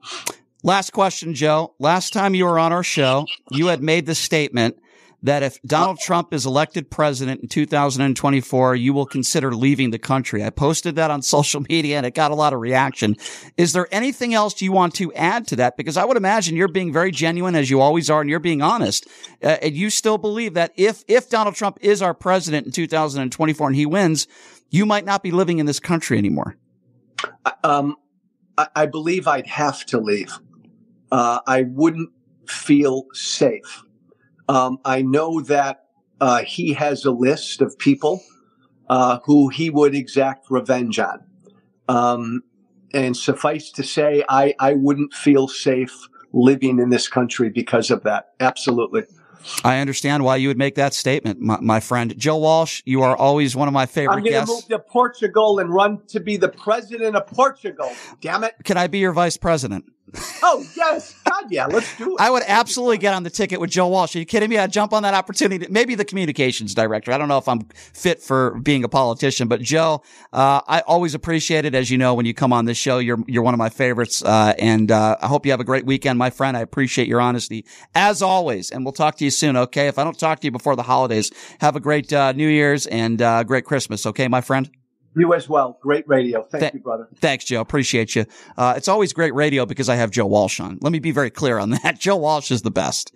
[0.63, 1.75] Last question, Joe.
[1.81, 4.79] Last time you were on our show, you had made the statement
[5.25, 10.45] that if Donald Trump is elected president in 2024, you will consider leaving the country.
[10.45, 13.17] I posted that on social media and it got a lot of reaction.
[13.57, 15.79] Is there anything else you want to add to that?
[15.79, 18.61] Because I would imagine you're being very genuine as you always are and you're being
[18.61, 19.07] honest.
[19.43, 23.67] Uh, and you still believe that if, if Donald Trump is our president in 2024
[23.67, 24.27] and he wins,
[24.69, 26.57] you might not be living in this country anymore.
[27.63, 27.97] Um,
[28.59, 30.39] I, I believe I'd have to leave.
[31.11, 32.11] Uh, I wouldn't
[32.47, 33.85] feel safe.
[34.49, 35.87] Um, I know that
[36.21, 38.23] uh, he has a list of people
[38.89, 41.25] uh, who he would exact revenge on.
[41.89, 42.43] Um,
[42.93, 48.05] and suffice to say, I, I wouldn't feel safe living in this country because of
[48.05, 48.31] that.
[48.41, 49.03] Absolutely.
[49.63, 52.17] I understand why you would make that statement, my, my friend.
[52.17, 55.59] Joe Walsh, you are always one of my favorite I'm going to move to Portugal
[55.59, 57.91] and run to be the president of Portugal.
[58.21, 58.55] Damn it.
[58.65, 59.85] Can I be your vice president?
[60.43, 61.15] Oh, yes.
[61.25, 61.67] God, yeah.
[61.67, 62.21] Let's do it.
[62.21, 64.15] I would absolutely get on the ticket with Joe Walsh.
[64.15, 64.59] Are you kidding me?
[64.59, 65.67] I'd jump on that opportunity.
[65.71, 67.11] Maybe the communications director.
[67.11, 70.03] I don't know if I'm fit for being a politician, but Joe,
[70.33, 71.75] uh, I always appreciate it.
[71.75, 74.23] As you know, when you come on this show, you're, you're one of my favorites.
[74.23, 76.57] Uh, and, uh, I hope you have a great weekend, my friend.
[76.57, 78.71] I appreciate your honesty as always.
[78.71, 79.57] And we'll talk to you soon.
[79.57, 79.89] Okay.
[79.89, 82.87] If I don't talk to you before the holidays, have a great, uh, New Year's
[82.87, 84.07] and, uh, great Christmas.
[84.07, 84.71] Okay, my friend?
[85.17, 85.79] You as well.
[85.81, 86.43] Great radio.
[86.43, 87.09] Thank Th- you, brother.
[87.17, 87.61] Thanks, Joe.
[87.61, 88.27] Appreciate you.
[88.57, 90.79] Uh, it's always great radio because I have Joe Walsh on.
[90.81, 91.99] Let me be very clear on that.
[91.99, 93.15] Joe Walsh is the best.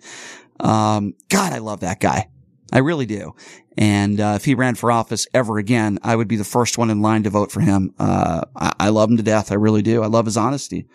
[0.59, 2.29] Um, God, I love that guy.
[2.71, 3.33] I really do.
[3.77, 6.89] And uh, if he ran for office ever again, I would be the first one
[6.89, 7.93] in line to vote for him.
[7.97, 9.51] Uh, I-, I love him to death.
[9.51, 10.03] I really do.
[10.03, 10.85] I love his honesty.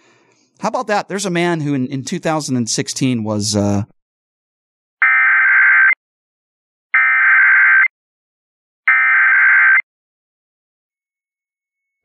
[0.60, 1.08] How about that?
[1.08, 3.82] There's a man who in, in 2016 was uh,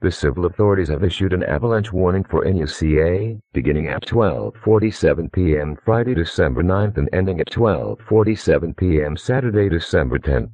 [0.02, 5.78] The civil authorities have issued an avalanche warning for NUCA, beginning at 12:47 p.m.
[5.84, 9.18] Friday, December 9th and ending at 12:47 p.m.
[9.18, 10.52] Saturday, December 10th.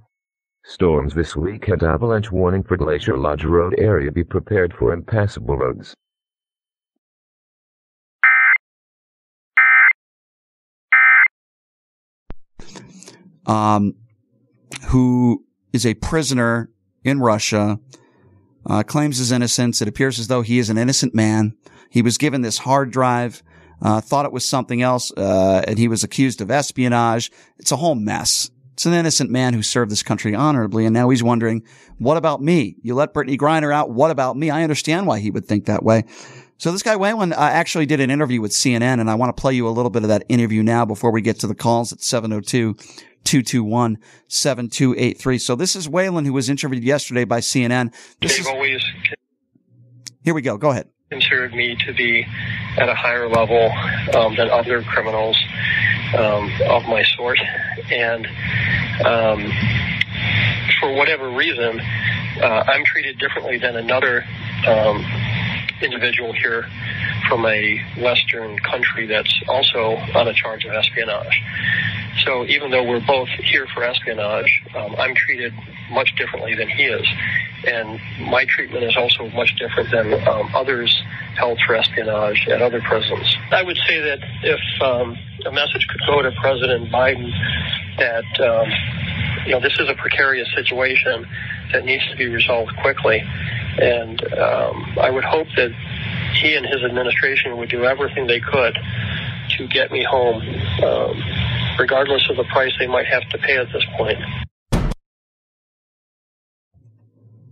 [0.63, 4.11] Storms this week and avalanche warning for Glacier Lodge Road area.
[4.11, 5.93] Be prepared for impassable roads.
[13.45, 13.93] Um,
[14.87, 16.71] who is a prisoner
[17.03, 17.79] in Russia
[18.65, 19.81] uh, claims his innocence.
[19.81, 21.55] It appears as though he is an innocent man.
[21.89, 23.43] He was given this hard drive,
[23.81, 27.31] uh, thought it was something else, uh, and he was accused of espionage.
[27.57, 28.49] It's a whole mess.
[28.73, 31.63] It's an innocent man who served this country honorably, and now he's wondering,
[31.97, 32.75] what about me?
[32.81, 33.89] You let Brittney Griner out.
[33.89, 34.49] What about me?
[34.49, 36.03] I understand why he would think that way.
[36.57, 39.39] So this guy Whelan uh, actually did an interview with CNN, and I want to
[39.39, 41.93] play you a little bit of that interview now before we get to the calls
[41.93, 42.75] at 702
[43.25, 43.97] 221
[44.27, 45.37] 7283.
[45.37, 47.91] So this is Whelan who was interviewed yesterday by CNN.
[48.21, 48.81] This They've is, always
[50.25, 50.57] here we go.
[50.57, 50.89] Go ahead.
[51.11, 52.25] Considered me to be
[52.79, 53.71] at a higher level
[54.15, 55.37] um, than other criminals
[56.17, 57.39] um, of my sort.
[57.91, 58.25] And
[59.05, 59.51] um,
[60.79, 61.79] for whatever reason,
[62.41, 64.25] uh, I'm treated differently than another
[64.67, 65.05] um,
[65.81, 66.65] individual here
[67.29, 71.41] from a Western country that's also on a charge of espionage.
[72.23, 75.53] So even though we're both here for espionage, um, I'm treated
[75.91, 77.05] much differently than he is.
[77.65, 77.99] And
[78.29, 81.03] my treatment is also much different than um, others
[81.35, 83.35] held for espionage at other prisons.
[83.51, 87.29] I would say that if um, a message could go to President Biden
[87.97, 91.27] that, um, you know, this is a precarious situation
[91.71, 93.21] that needs to be resolved quickly.
[93.77, 95.71] And um, I would hope that
[96.33, 98.77] he and his administration would do everything they could
[99.57, 100.41] to get me home.
[100.83, 101.21] Um,
[101.79, 104.17] regardless of the price they might have to pay at this point.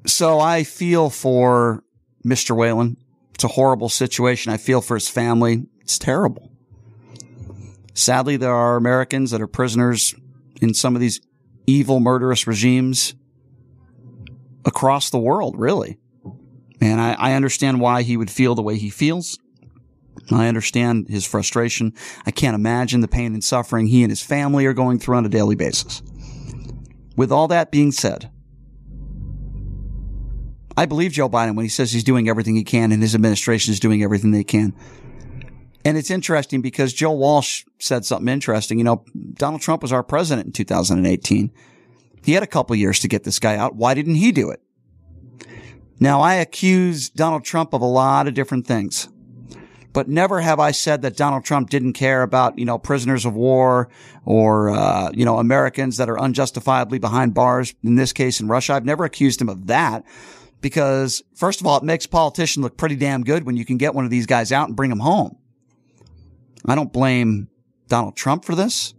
[0.06, 1.84] So I feel for
[2.26, 2.56] Mr.
[2.56, 2.98] Whelan.
[3.34, 4.52] It's a horrible situation.
[4.52, 5.66] I feel for his family.
[5.82, 6.52] It's terrible.
[7.94, 10.14] Sadly, there are Americans that are prisoners
[10.62, 11.20] in some of these
[11.66, 13.16] evil, murderous regimes
[14.66, 15.98] across the world, really.
[16.82, 19.40] And I, I understand why he would feel the way he feels.
[20.32, 21.94] I understand his frustration.
[22.26, 25.26] I can't imagine the pain and suffering he and his family are going through on
[25.26, 26.02] a daily basis.
[27.16, 28.32] With all that being said,
[30.76, 33.72] I believe Joe Biden when he says he's doing everything he can and his administration
[33.72, 34.74] is doing everything they can.
[35.86, 38.78] And it's interesting because Joe Walsh said something interesting.
[38.78, 41.52] You know, Donald Trump was our president in 2018.
[42.24, 43.76] He had a couple years to get this guy out.
[43.76, 44.62] Why didn't he do it?
[46.00, 49.08] Now, I accuse Donald Trump of a lot of different things
[49.94, 53.36] but never have I said that Donald Trump didn't care about, you know, prisoners of
[53.36, 53.90] war
[54.26, 57.74] or, uh, you know, Americans that are unjustifiably behind bars.
[57.84, 60.04] In this case, in Russia, I've never accused him of that
[60.62, 63.94] because first of all, it makes politicians look pretty damn good when you can get
[63.94, 65.38] one of these guys out and bring them home.
[66.66, 67.50] I don't blame
[67.88, 68.96] Donald Trump for this.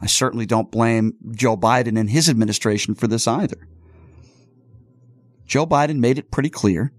[0.00, 3.66] I certainly don't blame Joe Biden and his administration for this either.
[5.46, 6.92] Joe Biden made it pretty clear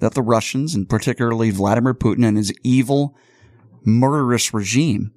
[0.00, 3.16] that the Russians, and particularly Vladimir Putin and his evil,
[3.84, 5.12] murderous regime,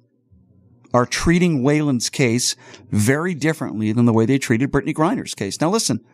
[0.94, 2.56] are treating Whelan's case
[2.90, 5.60] very differently than the way they treated Brittney Griner's case.
[5.60, 6.04] Now listen,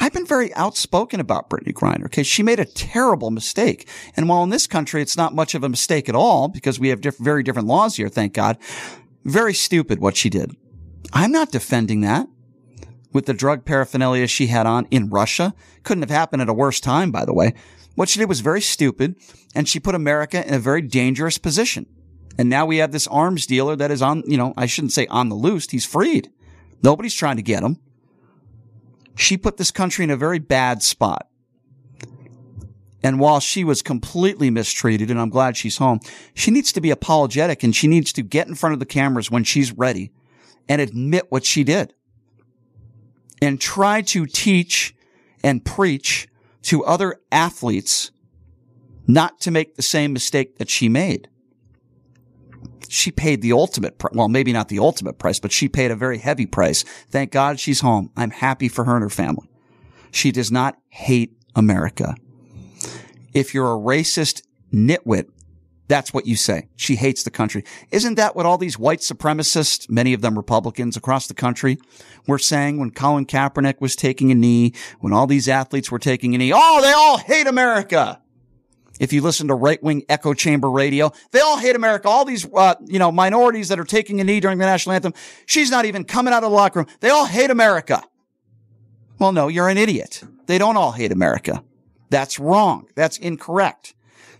[0.00, 2.06] I've been very outspoken about Brittney Griner.
[2.06, 2.22] Okay.
[2.22, 3.88] She made a terrible mistake.
[4.16, 6.88] And while in this country, it's not much of a mistake at all because we
[6.88, 8.08] have diff- very different laws here.
[8.08, 8.58] Thank God.
[9.28, 10.56] Very stupid what she did.
[11.12, 12.26] I'm not defending that
[13.12, 15.54] with the drug paraphernalia she had on in Russia.
[15.82, 17.52] Couldn't have happened at a worse time, by the way.
[17.94, 19.16] What she did was very stupid
[19.54, 21.84] and she put America in a very dangerous position.
[22.38, 25.06] And now we have this arms dealer that is on, you know, I shouldn't say
[25.08, 25.68] on the loose.
[25.68, 26.30] He's freed.
[26.82, 27.76] Nobody's trying to get him.
[29.14, 31.28] She put this country in a very bad spot.
[33.02, 36.00] And while she was completely mistreated, and I'm glad she's home,
[36.34, 39.30] she needs to be apologetic and she needs to get in front of the cameras
[39.30, 40.10] when she's ready
[40.68, 41.94] and admit what she did
[43.40, 44.96] and try to teach
[45.44, 46.28] and preach
[46.62, 48.10] to other athletes
[49.06, 51.28] not to make the same mistake that she made
[52.88, 55.96] she paid the ultimate, pr- well, maybe not the ultimate price, but she paid a
[55.96, 56.82] very heavy price.
[57.10, 58.10] Thank God she's home.
[58.16, 59.48] I'm happy for her and her family.
[60.10, 62.16] She does not hate America.
[63.34, 65.30] If you're a racist nitwit,
[65.88, 66.68] that's what you say.
[66.76, 67.64] She hates the country.
[67.90, 71.78] Isn't that what all these white supremacists, many of them Republicans across the country,
[72.26, 76.34] were saying when Colin Kaepernick was taking a knee, when all these athletes were taking
[76.34, 76.52] a knee?
[76.54, 78.20] Oh, they all hate America
[78.98, 82.08] if you listen to right wing echo chamber radio, they all hate America.
[82.08, 85.14] All these, uh, you know, minorities that are taking a knee during the national anthem.
[85.46, 86.88] She's not even coming out of the locker room.
[87.00, 88.02] They all hate America.
[89.18, 90.22] Well, no, you're an idiot.
[90.46, 91.62] They don't all hate America.
[92.10, 92.88] That's wrong.
[92.94, 93.94] That's incorrect.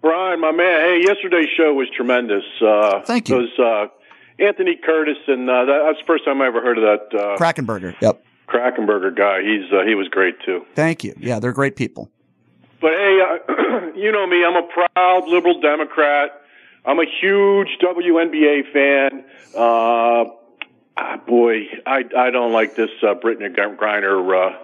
[0.00, 0.80] Brian, my man.
[0.80, 2.44] Hey, yesterday's show was tremendous.
[2.60, 3.36] Uh, Thank you.
[3.36, 3.88] Was, uh,
[4.38, 7.18] Anthony Curtis, and uh, that, that's the first time I ever heard of that.
[7.18, 7.94] Uh, Krackomberger.
[8.00, 8.24] Yep.
[8.48, 9.42] Krackomberger guy.
[9.42, 10.64] He's uh, he was great too.
[10.74, 11.14] Thank you.
[11.18, 12.10] Yeah, they're great people.
[12.80, 14.44] But hey, uh, you know me.
[14.44, 16.42] I'm a proud liberal Democrat.
[16.84, 19.24] I'm a huge WNBA fan.
[19.54, 20.30] Uh,
[20.96, 24.54] ah, boy, I I don't like this uh, Brittney Griner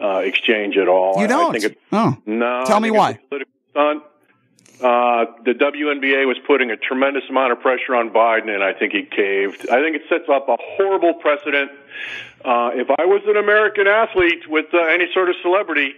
[0.00, 1.20] uh, uh, exchange at all.
[1.20, 1.56] You don't?
[1.56, 2.16] I think it's, oh.
[2.26, 2.64] No.
[2.66, 3.14] Tell me why.
[3.28, 4.02] Political stunt.
[4.80, 8.92] Uh, the WNBA was putting a tremendous amount of pressure on Biden, and I think
[8.92, 9.68] he caved.
[9.70, 11.70] I think it sets up a horrible precedent.
[12.44, 15.94] Uh, if I was an American athlete with uh, any sort of celebrity,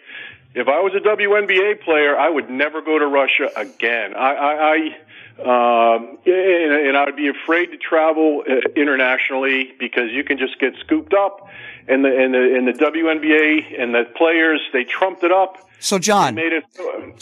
[0.54, 4.14] if I was a WNBA player, I would never go to Russia again.
[4.14, 4.96] I, I, I
[5.38, 10.58] um, and, and I would be afraid to travel uh, internationally because you can just
[10.58, 11.48] get scooped up,
[11.88, 15.66] and the and the and the WNBA and the players they trumped it up.
[15.78, 16.64] So John, it.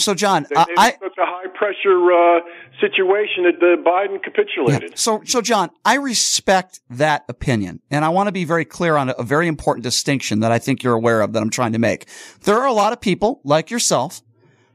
[0.00, 2.40] so John, They I, made I it such a high pressure uh,
[2.80, 4.96] situation that the Biden capitulated.
[4.96, 7.80] So, so John, I respect that opinion.
[7.90, 10.58] And I want to be very clear on a, a very important distinction that I
[10.58, 12.06] think you're aware of that I'm trying to make.
[12.42, 14.22] There are a lot of people like yourself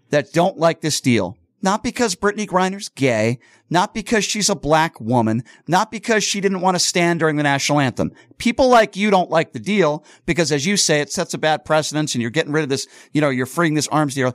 [0.09, 1.37] that don't like this deal.
[1.61, 3.39] Not because Brittney Griner's gay,
[3.69, 7.43] not because she's a black woman, not because she didn't want to stand during the
[7.43, 8.11] national anthem.
[8.37, 11.65] People like you don't like the deal because as you say, it sets a bad
[11.65, 14.33] precedence and you're getting rid of this, you know, you're freeing this arms deal.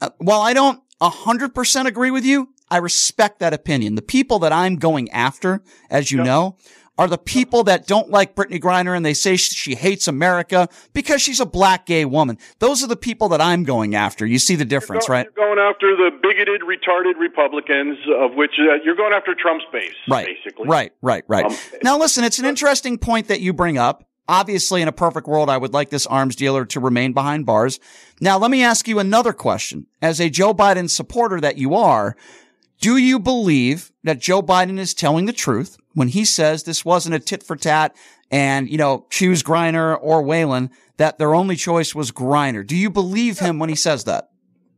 [0.00, 3.96] Uh, while I don't hundred percent agree with you, I respect that opinion.
[3.96, 6.56] The people that I'm going after, as you know,
[7.00, 11.22] are the people that don't like Brittney Griner and they say she hates America because
[11.22, 12.36] she's a black gay woman.
[12.58, 14.26] Those are the people that I'm going after.
[14.26, 15.34] You see the difference, You're right?
[15.34, 20.26] going after the bigoted, retarded Republicans, of which uh, you're going after Trump's base, Right.
[20.26, 20.68] basically.
[20.68, 21.46] Right, right, right.
[21.46, 24.04] Um, now listen, it's an interesting point that you bring up.
[24.28, 27.80] Obviously, in a perfect world, I would like this arms dealer to remain behind bars.
[28.20, 29.86] Now, let me ask you another question.
[30.02, 32.14] As a Joe Biden supporter that you are,
[32.82, 37.14] do you believe that Joe Biden is telling the truth when he says this wasn't
[37.14, 37.94] a tit for tat
[38.30, 42.66] and, you know, choose Griner or Whelan, that their only choice was Griner?
[42.66, 44.30] Do you believe him when he says that?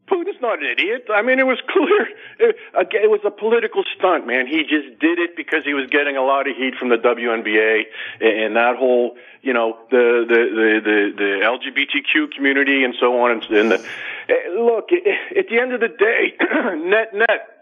[0.08, 1.06] Putin's not an idiot.
[1.12, 2.08] I mean, it was clear.
[2.38, 4.46] It, was a political stunt, man.
[4.46, 7.82] He just did it because he was getting a lot of heat from the WNBA
[8.20, 13.20] and, and that whole, you know, the the the the, the LGBTQ community and so
[13.20, 13.32] on.
[13.32, 13.86] And, and the,
[14.28, 16.34] eh, look, eh, at the end of the day,
[16.88, 17.61] net net,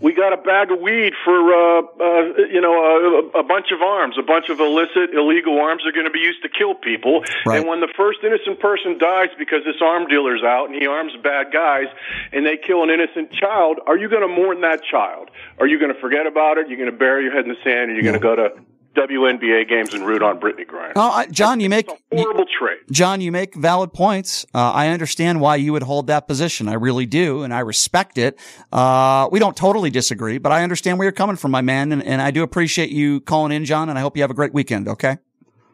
[0.00, 3.80] we got a bag of weed for uh, uh, you know a, a bunch of
[3.80, 7.22] arms, a bunch of illicit, illegal arms are going to be used to kill people.
[7.46, 7.58] Right.
[7.58, 11.12] And when the first innocent person dies because this arm dealer's out and he arms
[11.22, 11.86] bad guys,
[12.32, 15.30] and they kill an innocent child, are you going to mourn that child?
[15.58, 16.68] Are you going to forget about it?
[16.68, 18.50] You're going to bury your head in the sand, and you're going to go to
[18.94, 20.92] WNBA games and root on Brittney Griner.
[20.96, 22.78] Oh, I, John, you make horrible trade.
[22.90, 24.46] John, you make valid points.
[24.54, 26.68] Uh, I understand why you would hold that position.
[26.68, 28.38] I really do, and I respect it.
[28.72, 32.02] Uh, we don't totally disagree, but I understand where you're coming from, my man, and,
[32.02, 33.88] and I do appreciate you calling in, John.
[33.88, 34.88] And I hope you have a great weekend.
[34.88, 35.18] Okay.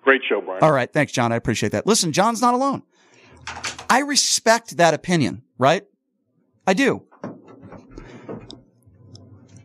[0.03, 0.62] Great show, Brian.
[0.62, 1.31] All right, thanks, John.
[1.31, 1.87] I appreciate that.
[1.87, 2.83] Listen, John's not alone.
[3.91, 5.85] I respect that opinion, right?
[6.66, 7.05] I do.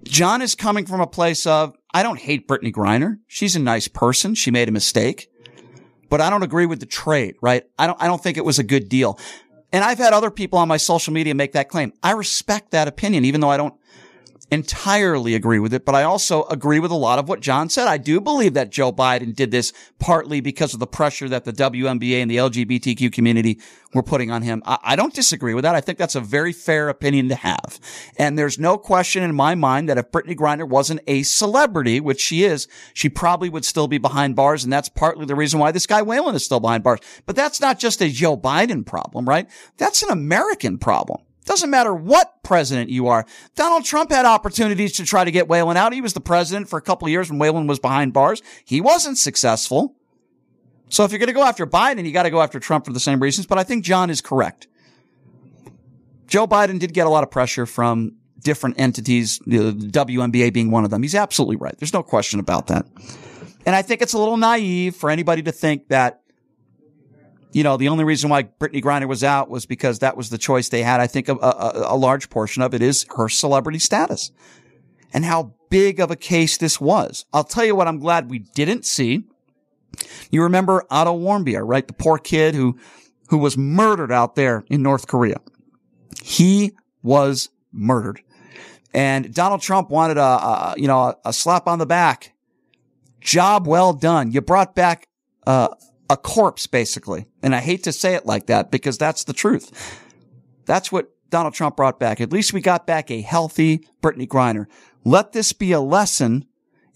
[0.04, 3.20] John is coming from a place of I don't hate Brittney Griner.
[3.26, 4.36] She's a nice person.
[4.36, 5.30] She made a mistake,
[6.10, 7.64] but I don't agree with the trade, right?
[7.80, 9.18] I don't, I don't think it was a good deal.
[9.72, 11.94] And I've had other people on my social media make that claim.
[12.04, 13.76] I respect that opinion, even though I don't
[14.56, 17.88] entirely agree with it, but I also agree with a lot of what John said.
[17.88, 21.54] I do believe that Joe Biden did this partly because of the pressure that the
[21.54, 23.60] WNBA and the LGBTQ community
[23.94, 24.64] were putting on him.
[24.66, 25.76] I, I, don't disagree with that.
[25.76, 27.80] I think that's a very fair opinion to have.
[28.18, 32.20] And there's no question in my mind that if Brittney Griner wasn't a celebrity, which
[32.20, 34.64] she is, she probably would still be behind bars.
[34.64, 37.00] And that's partly the reason why this guy Whelan is still behind bars.
[37.26, 39.50] But that's not just a Joe Biden problem, right?
[39.78, 41.25] That's an American problem.
[41.46, 43.26] Doesn't matter what president you are.
[43.56, 45.94] Donald Trump had opportunities to try to get Whelan out.
[45.94, 48.42] He was the president for a couple of years when Whelan was behind bars.
[48.66, 49.96] He wasn't successful.
[50.90, 52.94] So if you're going to go after Biden, you got to go after Trump for
[52.94, 53.48] the same reasons.
[53.48, 54.68] But I think John is correct.
[56.28, 60.84] Joe Biden did get a lot of pressure from different entities, the WNBA being one
[60.84, 61.02] of them.
[61.02, 61.78] He's absolutely right.
[61.78, 62.86] There's no question about that.
[63.66, 66.22] And I think it's a little naive for anybody to think that
[67.56, 70.38] you know, the only reason why Brittney Griner was out was because that was the
[70.38, 71.00] choice they had.
[71.00, 74.34] I think a, a, a large portion of it is her celebrity status
[75.14, 77.24] and how big of a case this was.
[77.32, 79.24] I'll tell you what I'm glad we didn't see.
[80.30, 81.88] You remember Otto Warmbier, right?
[81.88, 82.78] The poor kid who,
[83.30, 85.38] who was murdered out there in North Korea.
[86.22, 88.22] He was murdered.
[88.94, 92.34] And Donald Trump wanted a, a you know, a, a, slap on the back.
[93.22, 94.34] Job well done.
[94.34, 95.08] You brought back,
[95.48, 95.70] uh,
[96.10, 97.26] a corpse, basically.
[97.42, 100.00] And I hate to say it like that because that's the truth.
[100.66, 102.22] That's what Donald Trump brought back.
[102.22, 104.68] At least we got back a healthy Brittney Griner.
[105.04, 106.46] Let this be a lesson.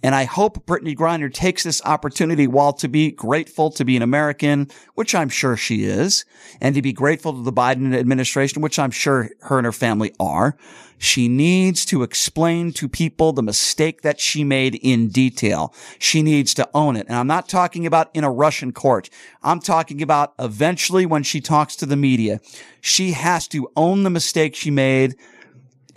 [0.02, 4.02] And I hope Brittney Griner takes this opportunity while to be grateful to be an
[4.02, 6.24] American, which I'm sure she is,
[6.62, 10.14] and to be grateful to the Biden administration, which I'm sure her and her family
[10.20, 10.58] are.
[10.98, 15.74] She needs to explain to people the mistake that she made in detail.
[15.98, 17.08] She needs to own it.
[17.08, 19.10] And I'm not talking about in a Russian court.
[19.42, 22.42] I'm talking about eventually when she talks to the media.
[22.82, 25.16] She has to own the mistake she made,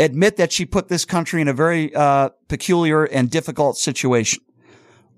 [0.03, 4.43] admit that she put this country in a very uh, peculiar and difficult situation.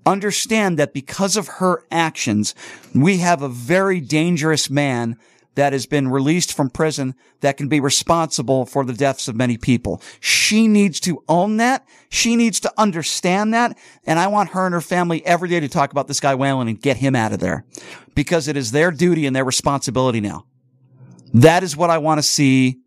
[0.05, 2.53] Understand that because of her actions,
[2.93, 5.17] we have a very dangerous man
[5.55, 9.57] that has been released from prison that can be responsible for the deaths of many
[9.57, 10.01] people.
[10.19, 11.87] She needs to own that.
[12.09, 13.77] She needs to understand that.
[14.05, 16.67] And I want her and her family every day to talk about this guy Whelan
[16.67, 17.65] and get him out of there
[18.13, 20.45] because it is their duty and their responsibility now.
[21.33, 22.79] That is what I want to see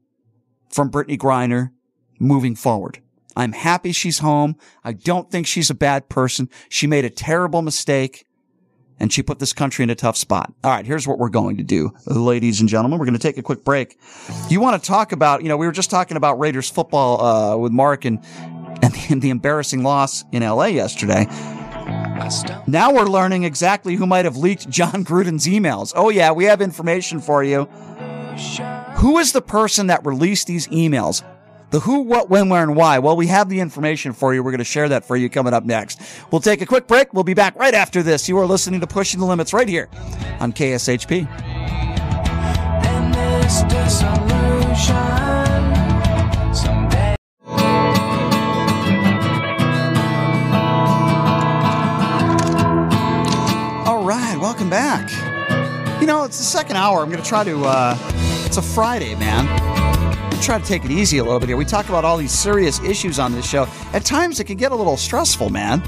[0.70, 1.70] from Brittney Griner
[2.18, 3.00] moving forward.
[3.36, 4.56] I'm happy she's home.
[4.82, 6.48] I don't think she's a bad person.
[6.68, 8.26] She made a terrible mistake
[9.00, 10.52] and she put this country in a tough spot.
[10.64, 12.98] All right, here's what we're going to do, ladies and gentlemen.
[12.98, 13.96] We're going to take a quick break.
[14.48, 17.56] You want to talk about, you know, we were just talking about Raiders football uh,
[17.56, 18.18] with Mark and
[18.82, 21.26] and the, the embarrassing loss in LA yesterday.
[22.66, 25.92] Now we're learning exactly who might have leaked Jon Gruden's emails.
[25.96, 27.64] Oh yeah, we have information for you.
[28.96, 31.24] Who is the person that released these emails?
[31.70, 32.98] The who, what, when, where, and why.
[32.98, 34.42] Well, we have the information for you.
[34.42, 36.00] We're going to share that for you coming up next.
[36.30, 37.12] We'll take a quick break.
[37.12, 38.26] We'll be back right after this.
[38.26, 39.90] You are listening to Pushing the Limits right here
[40.40, 41.28] on KSHP.
[53.86, 55.10] All right, welcome back.
[56.00, 57.02] You know, it's the second hour.
[57.02, 57.98] I'm going to try to, uh,
[58.46, 59.87] it's a Friday, man
[60.42, 61.56] try to take it easy a little bit here.
[61.56, 63.66] We talk about all these serious issues on this show.
[63.92, 65.82] At times it can get a little stressful, man.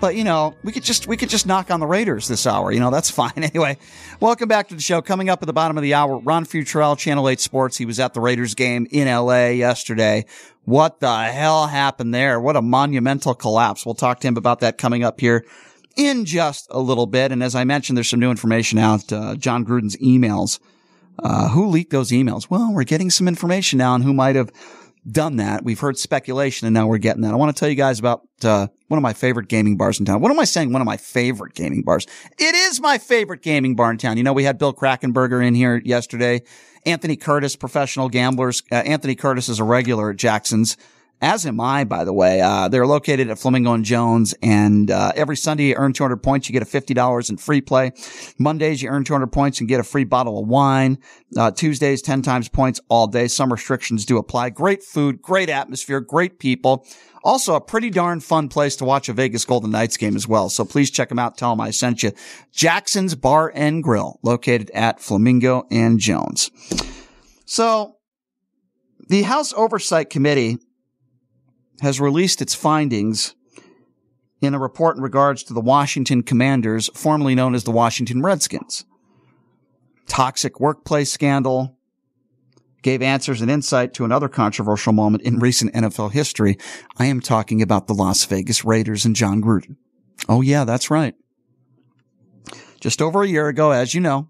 [0.00, 2.72] But you know, we could just we could just knock on the Raiders this hour.
[2.72, 3.32] You know, that's fine.
[3.36, 3.78] Anyway,
[4.20, 5.00] welcome back to the show.
[5.00, 7.78] Coming up at the bottom of the hour, Ron Futrell, Channel 8 Sports.
[7.78, 10.26] He was at the Raiders game in LA yesterday.
[10.64, 12.40] What the hell happened there?
[12.40, 13.86] What a monumental collapse.
[13.86, 15.44] We'll talk to him about that coming up here
[15.96, 17.32] in just a little bit.
[17.32, 19.12] And as I mentioned, there's some new information out.
[19.12, 20.58] Uh, Jon Gruden's emails
[21.22, 22.48] uh, who leaked those emails?
[22.50, 24.50] Well, we're getting some information now on who might have
[25.10, 25.64] done that.
[25.64, 27.32] We've heard speculation and now we're getting that.
[27.32, 30.06] I want to tell you guys about, uh, one of my favorite gaming bars in
[30.06, 30.20] town.
[30.20, 30.72] What am I saying?
[30.72, 32.06] One of my favorite gaming bars.
[32.38, 34.16] It is my favorite gaming bar in town.
[34.16, 36.42] You know, we had Bill Krackomberger in here yesterday.
[36.86, 38.62] Anthony Curtis, professional gamblers.
[38.70, 40.76] Uh, Anthony Curtis is a regular at Jackson's
[41.20, 42.40] as am I, by the way.
[42.40, 46.48] Uh, they're located at Flamingo and Jones, and uh, every Sunday you earn 200 points,
[46.48, 47.92] you get a $50 in free play.
[48.38, 50.98] Mondays you earn 200 points and get a free bottle of wine.
[51.36, 53.28] Uh, Tuesdays 10 times points all day.
[53.28, 54.50] Some restrictions do apply.
[54.50, 56.86] Great food, great atmosphere, great people.
[57.24, 60.50] Also a pretty darn fun place to watch a Vegas Golden Knights game as well.
[60.50, 61.38] So please check them out.
[61.38, 62.12] Tell them I sent you.
[62.52, 66.50] Jackson's Bar and Grill, located at Flamingo and Jones.
[67.46, 67.96] So
[69.08, 70.58] the House Oversight Committee
[71.80, 73.34] has released its findings
[74.40, 78.84] in a report in regards to the Washington Commanders, formerly known as the Washington Redskins.
[80.06, 81.78] Toxic workplace scandal
[82.82, 86.58] gave answers and insight to another controversial moment in recent NFL history.
[86.98, 89.76] I am talking about the Las Vegas Raiders and Jon Gruden.
[90.28, 91.14] Oh yeah, that's right.
[92.80, 94.28] Just over a year ago, as you know,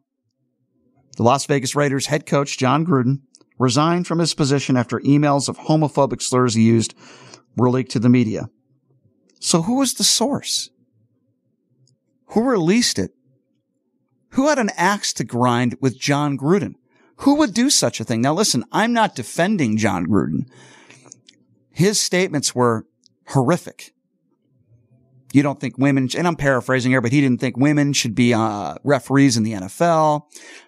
[1.16, 3.22] the Las Vegas Raiders head coach Jon Gruden
[3.59, 6.95] resigned from his position after emails of homophobic slurs he used
[7.57, 8.48] were leaked to the media.
[9.40, 10.70] So who was the source?
[12.28, 13.12] Who released it?
[14.30, 16.74] Who had an axe to grind with Jon Gruden?
[17.18, 18.20] Who would do such a thing?
[18.20, 20.48] Now listen, I'm not defending Jon Gruden.
[21.70, 22.86] His statements were
[23.28, 23.92] horrific.
[25.32, 28.32] You don't think women, and I'm paraphrasing here, but he didn't think women should be
[28.32, 30.22] uh, referees in the NFL.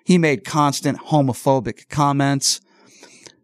[0.04, 2.60] He made constant homophobic comments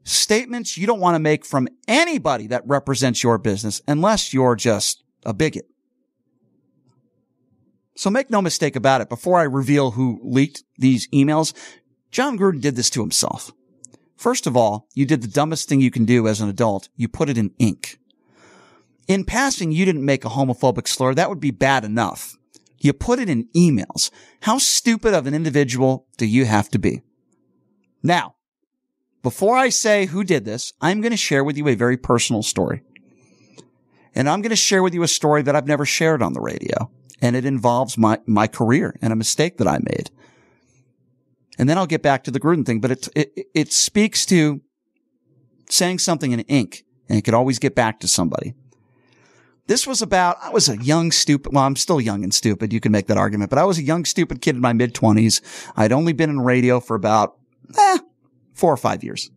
[0.04, 5.02] statements you don't want to make from anybody that represents your business unless you're just
[5.24, 5.66] a bigot.
[7.94, 9.08] So make no mistake about it.
[9.08, 11.52] Before I reveal who leaked these emails,
[12.10, 13.52] Jon Gruden did this to himself.
[14.16, 16.88] First of all, you did the dumbest thing you can do as an adult.
[16.96, 17.98] You put it in ink.
[19.08, 21.14] In passing, you didn't make a homophobic slur.
[21.14, 22.36] That would be bad enough.
[22.78, 24.10] You put it in emails.
[24.42, 27.02] How stupid of an individual do you have to be?
[28.02, 28.36] Now,
[29.22, 32.42] before I say who did this, I'm going to share with you a very personal
[32.42, 32.82] story.
[34.14, 36.40] And I'm going to share with you a story that I've never shared on the
[36.40, 36.90] radio.
[37.20, 40.10] And it involves my, my career and a mistake that I made.
[41.58, 44.60] And then I'll get back to the Gruden thing, but it, it, it speaks to
[45.70, 48.54] saying something in ink and it could always get back to somebody.
[49.68, 52.72] This was about, I was a young, stupid, well, I'm still young and stupid.
[52.72, 54.92] You can make that argument, but I was a young, stupid kid in my mid
[54.92, 55.40] twenties.
[55.76, 57.36] I'd only been in radio for about,
[57.78, 57.98] eh,
[58.54, 59.30] four or five years.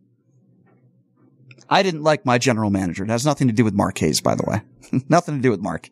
[1.68, 3.04] I didn't like my general manager.
[3.04, 4.62] It has nothing to do with Mark Hayes, by the way.
[5.08, 5.88] nothing to do with Mark.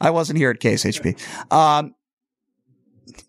[0.00, 1.20] I wasn't here at KSHP.
[1.52, 1.94] Um,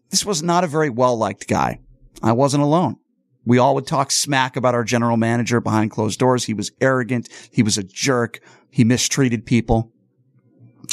[0.09, 1.79] this was not a very well liked guy.
[2.21, 2.97] I wasn't alone.
[3.45, 6.45] We all would talk smack about our general manager behind closed doors.
[6.45, 7.29] He was arrogant.
[7.51, 8.41] He was a jerk.
[8.69, 9.91] He mistreated people.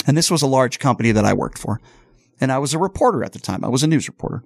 [0.06, 1.80] And this was a large company that I worked for.
[2.40, 3.64] And I was a reporter at the time.
[3.64, 4.44] I was a news reporter.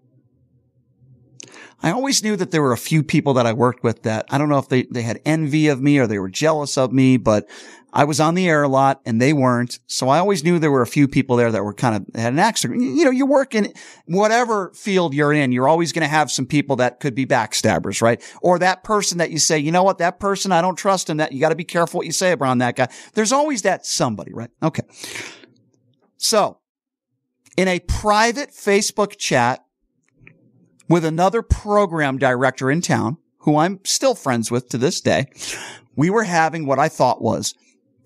[1.83, 4.39] I always knew that there were a few people that I worked with that I
[4.39, 7.17] don't know if they, they had envy of me or they were jealous of me,
[7.17, 7.49] but
[7.93, 9.79] I was on the air a lot and they weren't.
[9.87, 12.33] So I always knew there were a few people there that were kind of had
[12.33, 12.65] an axe.
[12.65, 13.73] You know, you work in
[14.07, 18.03] whatever field you're in, you're always going to have some people that could be backstabbers,
[18.03, 18.23] right?
[18.43, 21.17] Or that person that you say, you know what, that person, I don't trust him.
[21.19, 22.89] That you got to be careful what you say around that guy.
[23.15, 24.51] There's always that somebody, right?
[24.63, 24.83] Okay.
[26.19, 26.59] So
[27.57, 29.65] in a private Facebook chat,
[30.89, 35.27] with another program director in town who I'm still friends with to this day.
[35.97, 37.55] We were having what I thought was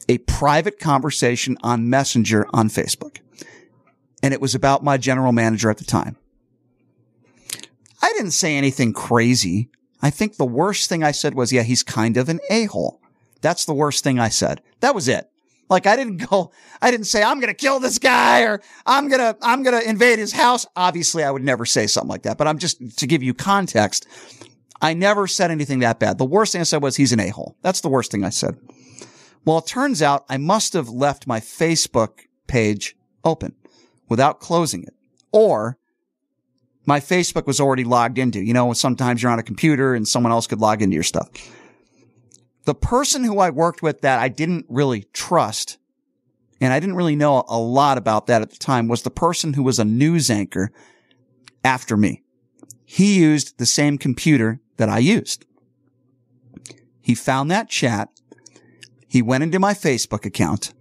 [0.08, 3.18] a private conversation on Messenger on Facebook.
[4.22, 6.16] And it was about my general manager at the time.
[8.00, 9.70] I didn't say anything crazy.
[10.00, 13.00] I think the worst thing I said was, yeah, he's kind of an a-hole.
[13.40, 14.60] That's the worst thing I said.
[14.80, 15.30] That was it.
[15.68, 19.08] Like I didn't go, I didn't say, I'm going to kill this guy or I'm
[19.08, 20.66] going to, I'm going to invade his house.
[20.76, 24.06] Obviously I would never say something like that, but I'm just to give you context.
[24.80, 26.18] I never said anything that bad.
[26.18, 27.56] The worst thing I said was he's an a-hole.
[27.62, 28.58] That's the worst thing I said.
[29.44, 33.54] Well, it turns out I must have left my Facebook page open
[34.08, 34.94] without closing it
[35.32, 35.78] or
[36.84, 38.40] my Facebook was already logged into.
[38.40, 41.30] You know, sometimes you're on a computer and someone else could log into your stuff
[42.64, 45.78] the person who I worked with that I didn't really trust,
[46.60, 49.54] and I didn't really know a lot about that at the time, was the person
[49.54, 50.70] who was a news anchor
[51.64, 52.22] after me.
[52.84, 55.46] He used the same computer that I used.
[57.00, 58.10] He found that chat.
[59.08, 60.72] He went into my Facebook account.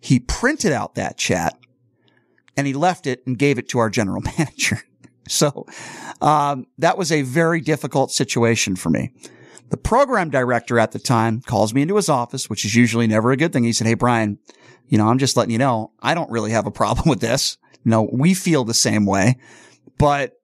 [0.00, 1.58] He printed out that chat
[2.56, 4.80] and he left it and gave it to our general manager.
[5.26, 5.66] So,
[6.20, 9.12] um, that was a very difficult situation for me.
[9.70, 13.32] The program director at the time calls me into his office, which is usually never
[13.32, 13.64] a good thing.
[13.64, 14.38] He said, Hey, Brian,
[14.88, 17.58] you know, I'm just letting you know, I don't really have a problem with this.
[17.86, 19.36] Know, we feel the same way,
[19.98, 20.40] but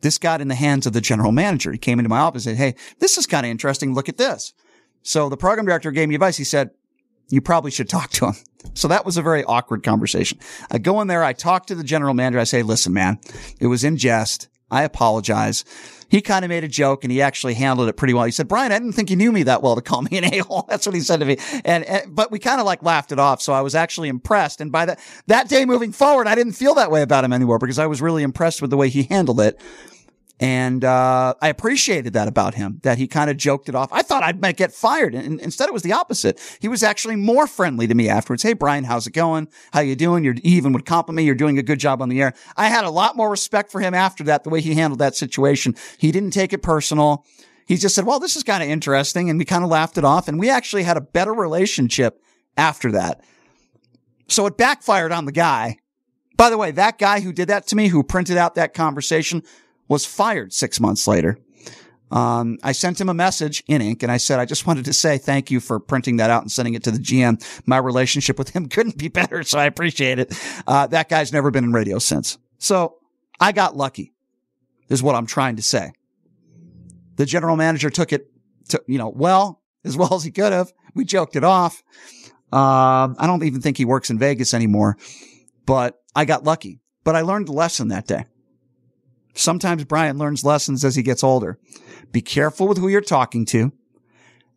[0.00, 1.70] this got in the hands of the general manager.
[1.70, 3.94] He came into my office and said, Hey, this is kind of interesting.
[3.94, 4.54] Look at this.
[5.02, 6.36] So the program director gave me advice.
[6.36, 6.70] He said,
[7.28, 8.34] you probably should talk to him.
[8.74, 10.38] So that was a very awkward conversation.
[10.70, 11.22] I go in there.
[11.22, 12.40] I talk to the general manager.
[12.40, 13.18] I say, listen, man,
[13.60, 14.48] it was in jest.
[14.70, 15.64] I apologize.
[16.10, 18.24] He kind of made a joke and he actually handled it pretty well.
[18.24, 20.24] He said, Brian, I didn't think you knew me that well to call me an
[20.32, 20.64] a-hole.
[20.68, 21.38] That's what he said to me.
[21.64, 23.42] And, and, but we kind of like laughed it off.
[23.42, 24.60] So I was actually impressed.
[24.60, 27.58] And by that, that day moving forward, I didn't feel that way about him anymore
[27.58, 29.60] because I was really impressed with the way he handled it.
[30.40, 33.92] And uh, I appreciated that about him, that he kind of joked it off.
[33.92, 35.14] I thought I might get fired.
[35.14, 36.40] And instead, it was the opposite.
[36.60, 38.44] He was actually more friendly to me afterwards.
[38.44, 39.48] Hey, Brian, how's it going?
[39.72, 40.22] How you doing?
[40.22, 41.24] You're he even would compliment me.
[41.24, 42.34] You're doing a good job on the air.
[42.56, 45.16] I had a lot more respect for him after that, the way he handled that
[45.16, 45.74] situation.
[45.98, 47.24] He didn't take it personal.
[47.66, 49.28] He just said, well, this is kind of interesting.
[49.28, 50.28] And we kind of laughed it off.
[50.28, 52.22] And we actually had a better relationship
[52.56, 53.24] after that.
[54.28, 55.78] So it backfired on the guy.
[56.36, 59.42] By the way, that guy who did that to me, who printed out that conversation,
[59.88, 61.38] was fired six months later.
[62.10, 64.92] Um, I sent him a message in ink and I said, I just wanted to
[64.92, 67.42] say thank you for printing that out and sending it to the GM.
[67.66, 69.42] My relationship with him couldn't be better.
[69.42, 70.38] So I appreciate it.
[70.66, 72.38] Uh, that guy's never been in radio since.
[72.58, 72.96] So
[73.40, 74.12] I got lucky
[74.88, 75.92] is what I'm trying to say.
[77.16, 78.30] The general manager took it
[78.68, 80.72] to, you know, well, as well as he could have.
[80.94, 81.82] We joked it off.
[82.50, 84.96] Um, I don't even think he works in Vegas anymore,
[85.66, 88.24] but I got lucky, but I learned the lesson that day.
[89.38, 91.60] Sometimes Brian learns lessons as he gets older.
[92.10, 93.72] Be careful with who you're talking to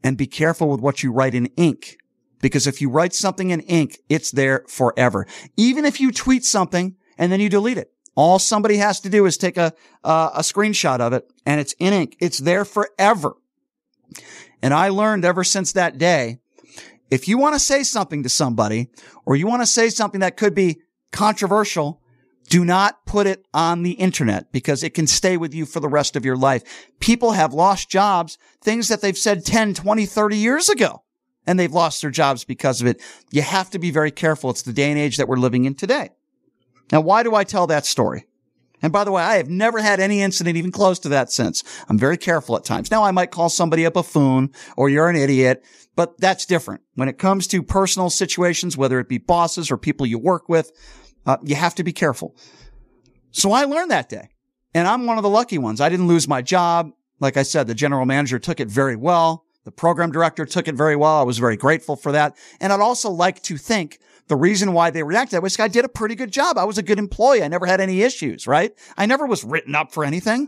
[0.03, 1.97] and be careful with what you write in ink.
[2.41, 5.27] Because if you write something in ink, it's there forever.
[5.55, 9.27] Even if you tweet something and then you delete it, all somebody has to do
[9.27, 9.71] is take a,
[10.03, 12.17] a screenshot of it and it's in ink.
[12.19, 13.35] It's there forever.
[14.63, 16.39] And I learned ever since that day,
[17.11, 18.89] if you want to say something to somebody
[19.27, 22.00] or you want to say something that could be controversial,
[22.51, 25.87] do not put it on the internet because it can stay with you for the
[25.87, 26.89] rest of your life.
[26.99, 31.01] People have lost jobs, things that they've said 10, 20, 30 years ago,
[31.47, 33.01] and they've lost their jobs because of it.
[33.31, 34.49] You have to be very careful.
[34.49, 36.09] It's the day and age that we're living in today.
[36.91, 38.25] Now, why do I tell that story?
[38.81, 41.63] And by the way, I have never had any incident even close to that since.
[41.87, 42.91] I'm very careful at times.
[42.91, 45.63] Now I might call somebody a buffoon or you're an idiot,
[45.95, 46.81] but that's different.
[46.95, 50.71] When it comes to personal situations, whether it be bosses or people you work with,
[51.25, 52.35] uh, you have to be careful.
[53.31, 54.29] So I learned that day
[54.73, 55.81] and I'm one of the lucky ones.
[55.81, 56.91] I didn't lose my job.
[57.19, 59.45] Like I said, the general manager took it very well.
[59.63, 61.19] The program director took it very well.
[61.19, 62.35] I was very grateful for that.
[62.59, 65.85] And I'd also like to think the reason why they reacted that was I did
[65.85, 66.57] a pretty good job.
[66.57, 67.43] I was a good employee.
[67.43, 68.73] I never had any issues, right?
[68.97, 70.47] I never was written up for anything.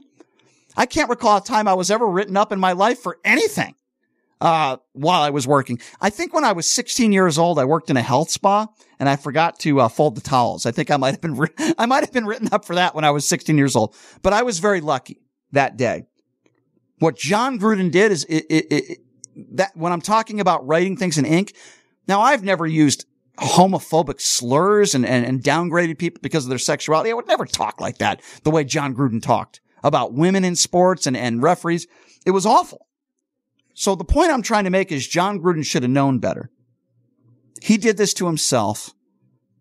[0.75, 3.75] I can't recall a time I was ever written up in my life for anything
[4.43, 5.79] uh, while I was working.
[6.01, 8.67] I think when I was 16 years old, I worked in a health spa
[8.99, 10.65] and I forgot to uh, fold the towels.
[10.65, 11.39] I think I might have been,
[11.77, 14.33] I might have been written up for that when I was 16 years old, but
[14.33, 15.21] I was very lucky
[15.53, 16.03] that day.
[16.99, 18.97] What Jon Gruden did is it, it, it,
[19.53, 21.55] that when I'm talking about writing things in ink,
[22.09, 23.05] now I've never used
[23.39, 27.11] homophobic slurs and, and, and downgraded people because of their sexuality.
[27.11, 31.07] I would never talk like that the way Jon Gruden talked about women in sports
[31.07, 31.87] and, and referees.
[32.25, 32.82] It was awful.
[33.73, 36.49] So the point I'm trying to make is Jon Gruden should have known better.
[37.61, 38.93] He did this to himself,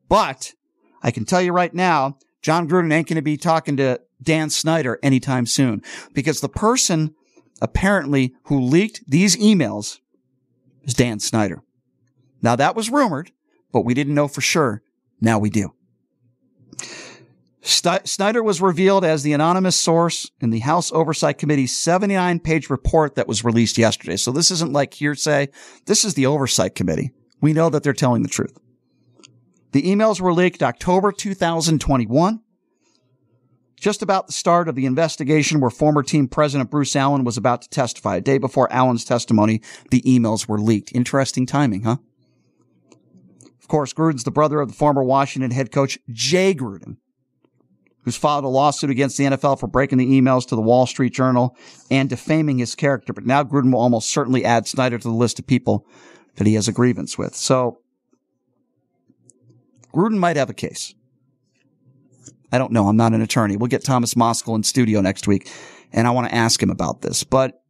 [0.08, 0.52] but
[1.02, 4.50] I can tell you right now, Jon Gruden ain't going to be talking to Dan
[4.50, 5.82] Snyder anytime soon
[6.12, 7.14] because the person
[7.60, 10.00] apparently who leaked these emails
[10.82, 11.62] is Dan Snyder.
[12.42, 13.30] Now that was rumored,
[13.72, 14.82] but we didn't know for sure.
[15.20, 15.72] Now we do.
[17.64, 23.14] Snyder was revealed as the anonymous source in the House Oversight Committee's 79 page report
[23.14, 24.16] that was released yesterday.
[24.16, 25.48] So this isn't like hearsay.
[25.86, 27.12] This is the Oversight Committee.
[27.40, 28.58] We know that they're telling the truth.
[29.70, 32.40] The emails were leaked October 2021,
[33.80, 37.62] just about the start of the investigation where former team president Bruce Allen was about
[37.62, 38.16] to testify.
[38.16, 40.92] A day before Allen's testimony, the emails were leaked.
[40.94, 41.96] Interesting timing, huh?
[43.60, 46.96] Of course, Gruden's the brother of the former Washington head coach Jay Gruden
[48.02, 51.12] who's filed a lawsuit against the NFL for breaking the emails to the Wall Street
[51.12, 51.56] Journal
[51.90, 53.12] and defaming his character.
[53.12, 55.86] But now Gruden will almost certainly add Snyder to the list of people
[56.36, 57.34] that he has a grievance with.
[57.34, 57.78] So
[59.94, 60.94] Gruden might have a case.
[62.50, 62.88] I don't know.
[62.88, 63.56] I'm not an attorney.
[63.56, 65.50] We'll get Thomas Moskal in studio next week
[65.92, 67.24] and I want to ask him about this.
[67.24, 67.62] But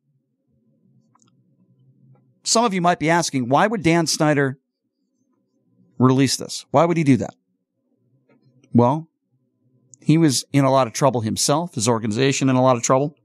[2.45, 4.59] some of you might be asking, why would Dan Snyder
[5.99, 6.65] release this?
[6.71, 7.35] Why would he do that?
[8.73, 9.09] Well,
[10.03, 13.17] he was in a lot of trouble himself, his organization in a lot of trouble.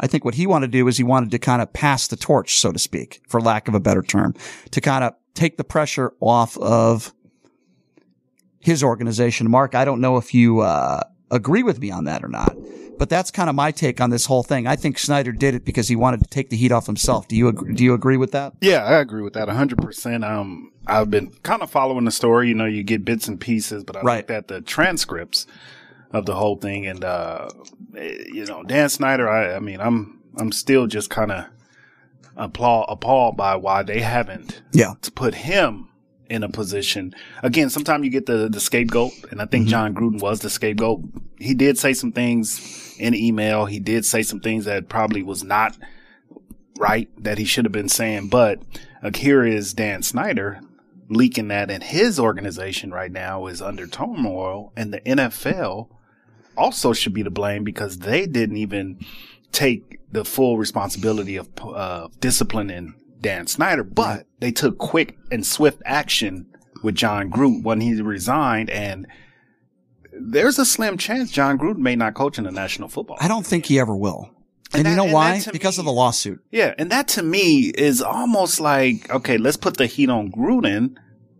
[0.00, 2.16] I think what he wanted to do is he wanted to kind of pass the
[2.16, 4.34] torch, so to speak, for lack of a better term,
[4.70, 7.12] to kind of take the pressure off of
[8.60, 9.50] his organization.
[9.50, 12.56] Mark, I don't know if you uh, agree with me on that or not,
[12.98, 14.66] but that's kind of my take on this whole thing.
[14.66, 17.28] I think Snyder did it because he wanted to take the heat off himself.
[17.28, 18.54] Do you agree, do you agree with that?
[18.60, 20.28] Yeah, I agree with that 100%.
[20.28, 22.48] Um, I've been kind of following the story.
[22.48, 24.16] You know, you get bits and pieces, but I right.
[24.18, 25.46] looked at the transcripts
[26.10, 27.48] of the whole thing, and uh,
[27.94, 29.28] you know, Dan Snyder.
[29.28, 31.44] I, I mean, I'm I'm still just kind of
[32.36, 35.87] applaud appalled by why they haven't yeah to put him
[36.28, 37.14] in a position.
[37.42, 39.70] Again, sometimes you get the, the scapegoat, and I think mm-hmm.
[39.70, 41.02] Jon Gruden was the scapegoat.
[41.38, 43.66] He did say some things in email.
[43.66, 45.76] He did say some things that probably was not
[46.78, 48.28] right that he should have been saying.
[48.28, 48.62] But
[49.02, 50.60] uh, here is Dan Snyder
[51.08, 55.88] leaking that in his organization right now is under turmoil, and the NFL
[56.56, 58.98] also should be to blame because they didn't even
[59.52, 65.82] take the full responsibility of uh, disciplining Dan Snyder, but they took quick and swift
[65.84, 66.46] action
[66.82, 69.06] with Jon Gruden when he resigned and
[70.20, 73.18] there's a slim chance Jon Gruden may not coach in the National Football.
[73.20, 74.30] I don't think he ever will.
[74.72, 75.42] And, and that, you know and why?
[75.50, 76.40] Because me, of the lawsuit.
[76.50, 80.96] Yeah, and that to me is almost like okay, let's put the heat on Gruden.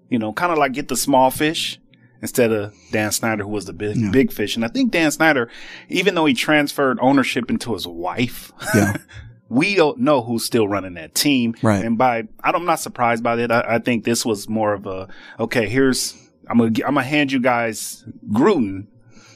[0.08, 1.78] You know, kind of like get the small fish
[2.22, 4.10] instead of Dan Snyder, who was the big yeah.
[4.10, 4.56] big fish.
[4.56, 5.50] And I think Dan Snyder,
[5.90, 8.96] even though he transferred ownership into his wife, yeah.
[9.48, 11.54] we don't know who's still running that team.
[11.62, 11.84] Right.
[11.84, 13.50] And by, I'm not surprised by that.
[13.50, 15.08] I, I think this was more of a,
[15.40, 16.14] okay, here's,
[16.48, 18.86] I'm gonna, I'm gonna hand you guys Gruden,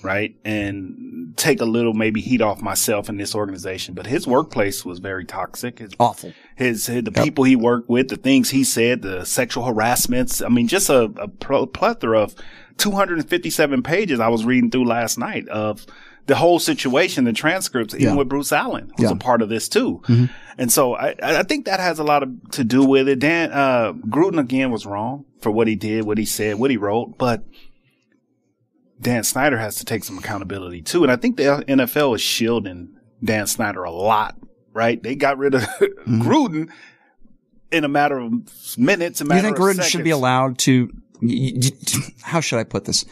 [0.02, 0.34] right?
[0.44, 3.94] And take a little maybe heat off myself in this organization.
[3.94, 5.78] But his workplace was very toxic.
[5.78, 6.32] His, Awful.
[6.56, 7.24] His, his the yep.
[7.24, 10.43] people he worked with, the things he said, the sexual harassments.
[10.43, 12.34] I mean, just a, a plethora of
[12.78, 15.86] 257 pages I was reading through last night of
[16.27, 18.15] the whole situation, the transcripts, even yeah.
[18.15, 19.16] with Bruce Allen was yeah.
[19.16, 20.01] a part of this too.
[20.05, 20.27] Mm-hmm.
[20.59, 23.19] And so I, I think that has a lot of, to do with it.
[23.19, 26.77] Dan, uh, Gruden again was wrong for what he did, what he said, what he
[26.77, 27.44] wrote, but
[29.01, 31.03] Dan Snyder has to take some accountability too.
[31.03, 34.36] And I think the NFL is shielding Dan Snyder a lot,
[34.73, 35.03] right?
[35.03, 36.23] They got rid of mm-hmm.
[36.23, 36.70] Gruden
[37.73, 38.32] in a matter of
[38.78, 39.20] minutes.
[39.20, 39.90] A matter you think Gruden seconds.
[39.90, 40.90] should be allowed to?
[42.23, 43.05] How should I put this?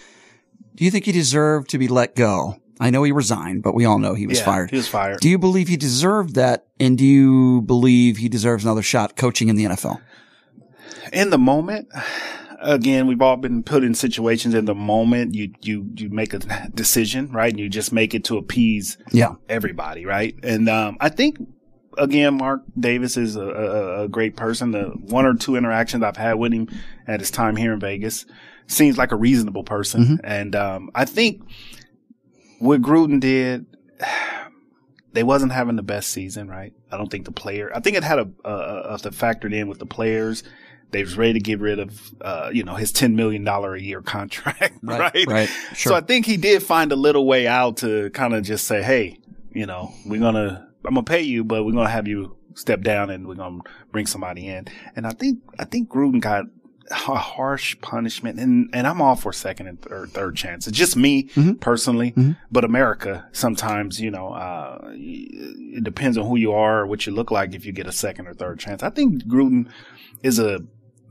[0.76, 3.84] Do you think he deserved to be let go I know he resigned, but we
[3.84, 4.70] all know he was yeah, fired.
[4.70, 5.20] He was fired.
[5.20, 6.66] Do you believe he deserved that?
[6.80, 10.00] And do you believe he deserves another shot coaching in the NFL?
[11.12, 11.88] In the moment,
[12.60, 15.34] again, we've all been put in situations in the moment.
[15.34, 16.38] You, you, you make a
[16.70, 17.50] decision, right?
[17.50, 19.34] And you just make it to appease yeah.
[19.50, 20.34] everybody, right?
[20.42, 21.38] And, um, I think
[21.98, 24.70] again, Mark Davis is a, a, a, great person.
[24.70, 26.68] The one or two interactions I've had with him
[27.06, 28.24] at his time here in Vegas
[28.68, 30.04] seems like a reasonable person.
[30.04, 30.14] Mm-hmm.
[30.24, 31.42] And, um, I think,
[32.60, 33.66] what Gruden did,
[35.12, 36.72] they wasn't having the best season, right?
[36.92, 37.72] I don't think the player.
[37.74, 40.44] I think it had a, a, a factored in with the players.
[40.92, 43.80] They was ready to get rid of, uh, you know, his ten million dollar a
[43.80, 45.14] year contract, right?
[45.14, 45.26] Right.
[45.26, 45.48] right.
[45.74, 45.90] Sure.
[45.90, 48.82] So I think he did find a little way out to kind of just say,
[48.82, 49.18] hey,
[49.52, 53.10] you know, we're gonna, I'm gonna pay you, but we're gonna have you step down
[53.10, 53.60] and we're gonna
[53.90, 54.66] bring somebody in.
[54.96, 56.44] And I think, I think Gruden got
[56.90, 60.66] a harsh punishment, and and I'm all for second and third, third chance.
[60.66, 61.54] It's just me mm-hmm.
[61.54, 62.32] personally, mm-hmm.
[62.50, 67.12] but America sometimes, you know, uh, it depends on who you are or what you
[67.12, 68.82] look like if you get a second or third chance.
[68.82, 69.70] I think Gruden
[70.22, 70.60] is a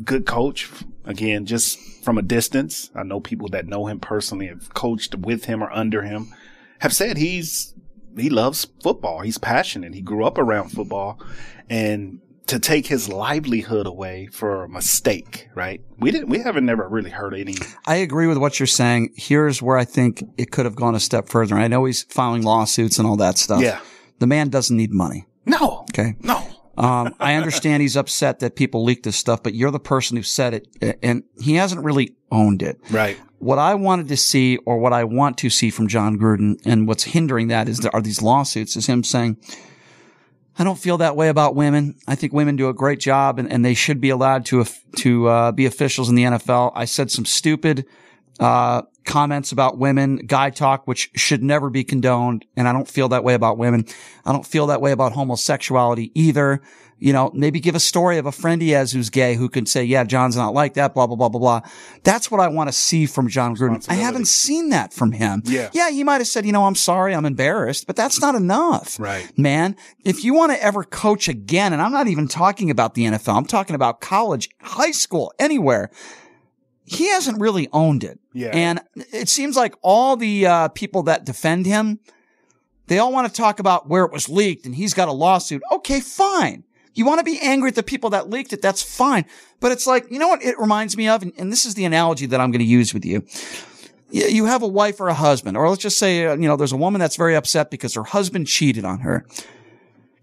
[0.03, 0.69] good coach.
[1.05, 5.45] Again, just from a distance, I know people that know him personally, have coached with
[5.45, 6.33] him or under him,
[6.79, 7.73] have said he's
[8.17, 9.21] he loves football.
[9.21, 9.93] He's passionate.
[9.93, 11.21] He grew up around football,
[11.69, 12.19] and
[12.49, 15.81] to take his livelihood away for a mistake, right?
[15.99, 17.53] We didn't, we haven't never really heard any.
[17.85, 19.13] I agree with what you're saying.
[19.15, 21.55] Here's where I think it could have gone a step further.
[21.55, 23.61] I know he's filing lawsuits and all that stuff.
[23.61, 23.79] Yeah.
[24.17, 25.27] The man doesn't need money.
[25.45, 25.85] No.
[25.91, 26.15] Okay.
[26.21, 26.37] No.
[26.77, 30.23] um, I understand he's upset that people leaked this stuff, but you're the person who
[30.23, 32.79] said it and he hasn't really owned it.
[32.89, 33.19] Right.
[33.37, 36.87] What I wanted to see or what I want to see from Jon Gruden and
[36.87, 39.37] what's hindering that is there are these lawsuits is him saying,
[40.59, 41.95] I don't feel that way about women.
[42.05, 44.65] I think women do a great job and, and they should be allowed to,
[44.97, 46.73] to, uh, be officials in the NFL.
[46.75, 47.85] I said some stupid,
[48.39, 52.45] uh, comments about women, guy talk, which should never be condoned.
[52.55, 53.85] And I don't feel that way about women.
[54.25, 56.61] I don't feel that way about homosexuality either
[56.99, 59.65] you know, maybe give a story of a friend he has who's gay who can
[59.65, 61.61] say, yeah, Jon's not like that, blah, blah, blah, blah, blah.
[62.03, 63.85] That's what I want to see from Jon Gruden.
[63.89, 65.41] I haven't seen that from him.
[65.45, 65.69] Yeah.
[65.73, 68.99] Yeah, he might have said, you know, I'm sorry, I'm embarrassed, but that's not enough.
[68.99, 69.31] Right.
[69.37, 73.05] Man, if you want to ever coach again, and I'm not even talking about the
[73.05, 75.89] NFL, I'm talking about college, high school, anywhere
[76.89, 78.19] he hasn't really owned it.
[78.33, 78.49] Yeah.
[78.53, 81.99] And it seems like all the uh, people that defend him,
[82.87, 85.61] They all want to talk about where it was leaked and he's got a lawsuit.
[85.71, 86.63] Okay, fine.
[86.95, 88.63] You want to be angry at the people that leaked it.
[88.63, 89.25] That's fine.
[89.59, 91.21] But it's like, you know what it reminds me of?
[91.21, 93.23] And, and this is the analogy that I'm going to use with you.
[94.09, 96.71] You have a wife or a husband, or let's just say, uh, you know, there's
[96.71, 99.23] a woman that's very upset because her husband cheated on her.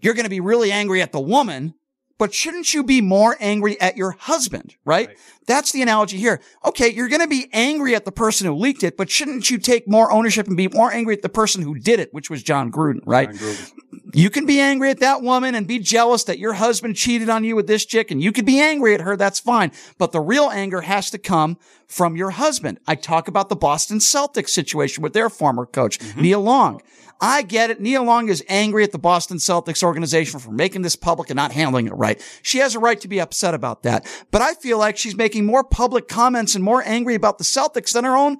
[0.01, 1.73] You're going to be really angry at the woman
[2.17, 5.09] but shouldn't you be more angry at your husband, right?
[5.09, 5.17] right.
[5.45, 6.41] That's the analogy here.
[6.65, 9.57] Okay, you're going to be angry at the person who leaked it, but shouldn't you
[9.57, 12.43] take more ownership and be more angry at the person who did it, which was
[12.43, 13.29] Jon Gruden, right?
[13.29, 13.71] Jon Gruden.
[14.13, 17.43] You can be angry at that woman and be jealous that your husband cheated on
[17.43, 19.15] you with this chick and you could be angry at her.
[19.15, 19.71] That's fine.
[19.97, 21.57] But the real anger has to come
[21.87, 22.79] from your husband.
[22.87, 26.21] I talk about the Boston Celtics situation with their former coach, mm-hmm.
[26.21, 26.81] Nia Long.
[27.19, 27.79] I get it.
[27.79, 31.51] Nia Long is angry at the Boston Celtics organization for making this public and not
[31.51, 32.21] handling it right.
[32.41, 34.05] She has a right to be upset about that.
[34.31, 37.93] But I feel like she's making more public comments and more angry about the Celtics
[37.93, 38.37] than her own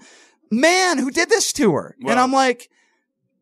[0.52, 1.96] man who did this to her.
[2.02, 2.70] Well, and I'm like,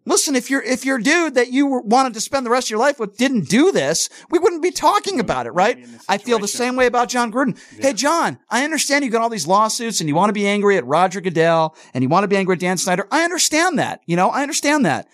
[0.05, 2.79] listen, if you're, if your dude that you wanted to spend the rest of your
[2.79, 5.85] life with didn't do this, we wouldn't be talking about it, right?
[6.07, 7.59] I feel the same way about Jon Gruden.
[7.75, 7.87] Yeah.
[7.87, 10.77] Hey, Jon, I understand you got all these lawsuits and you want to be angry
[10.77, 13.07] at Roger Goodell and you want to be angry at Dan Snyder.
[13.11, 14.01] I understand that.
[14.05, 15.07] You know, I understand that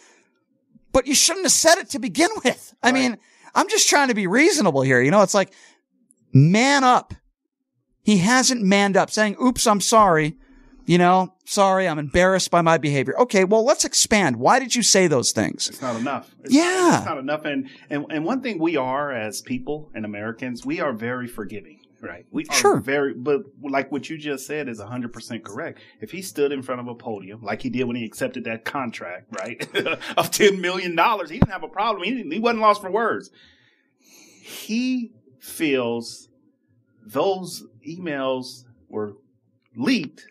[0.91, 2.73] but you shouldn't have said it to begin with.
[2.83, 3.17] I mean,
[3.55, 5.01] I'm just trying to be reasonable here.
[5.01, 5.53] You know, it's like,
[6.33, 7.13] man up.
[8.03, 10.37] He hasn't manned up saying, oops, I'm sorry.
[10.85, 13.17] You know, sorry, I'm embarrassed by my behavior.
[13.19, 14.37] Okay, well, let's expand.
[14.37, 15.69] Why did you say those things?
[15.69, 16.33] It's not enough.
[16.43, 16.97] It's, yeah.
[16.97, 17.45] It's not enough.
[17.45, 21.80] And, and, and one thing we are as people and Americans, we are very forgiving.
[22.01, 22.25] Right.
[22.31, 22.79] We are sure.
[22.79, 25.79] very, but like what you just said is 100% correct.
[25.99, 28.65] If he stood in front of a podium, like he did when he accepted that
[28.65, 29.61] contract, right,
[30.17, 32.03] of $10 million, he didn't have a problem.
[32.03, 33.29] He, he wasn't lost for words.
[33.99, 36.29] He feels
[37.05, 39.13] those emails were
[39.75, 40.25] leaked,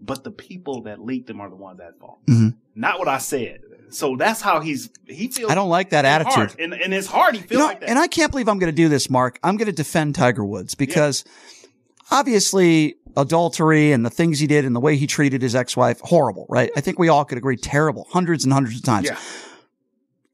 [0.00, 2.18] but the people that leaked them are the ones at fault.
[2.26, 2.58] Mm-hmm.
[2.74, 3.60] Not what I said.
[3.90, 5.50] So that's how he's he feels.
[5.50, 6.34] I don't like that attitude.
[6.34, 6.54] Heart.
[6.58, 7.88] In, in his heart, he feels you know, like that.
[7.88, 9.38] And I can't believe I'm going to do this, Mark.
[9.42, 11.68] I'm going to defend Tiger Woods because yeah.
[12.10, 16.46] obviously adultery and the things he did and the way he treated his ex-wife, horrible,
[16.48, 16.70] right?
[16.76, 19.06] I think we all could agree, terrible, hundreds and hundreds of times.
[19.06, 19.18] Yeah.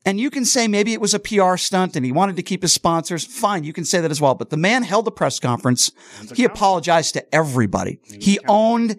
[0.05, 2.63] And you can say maybe it was a PR stunt and he wanted to keep
[2.63, 3.25] his sponsors.
[3.25, 4.35] Fine, you can say that as well.
[4.35, 5.93] But the man held a press conference.
[6.35, 8.01] He apologized to everybody.
[8.21, 8.99] He owned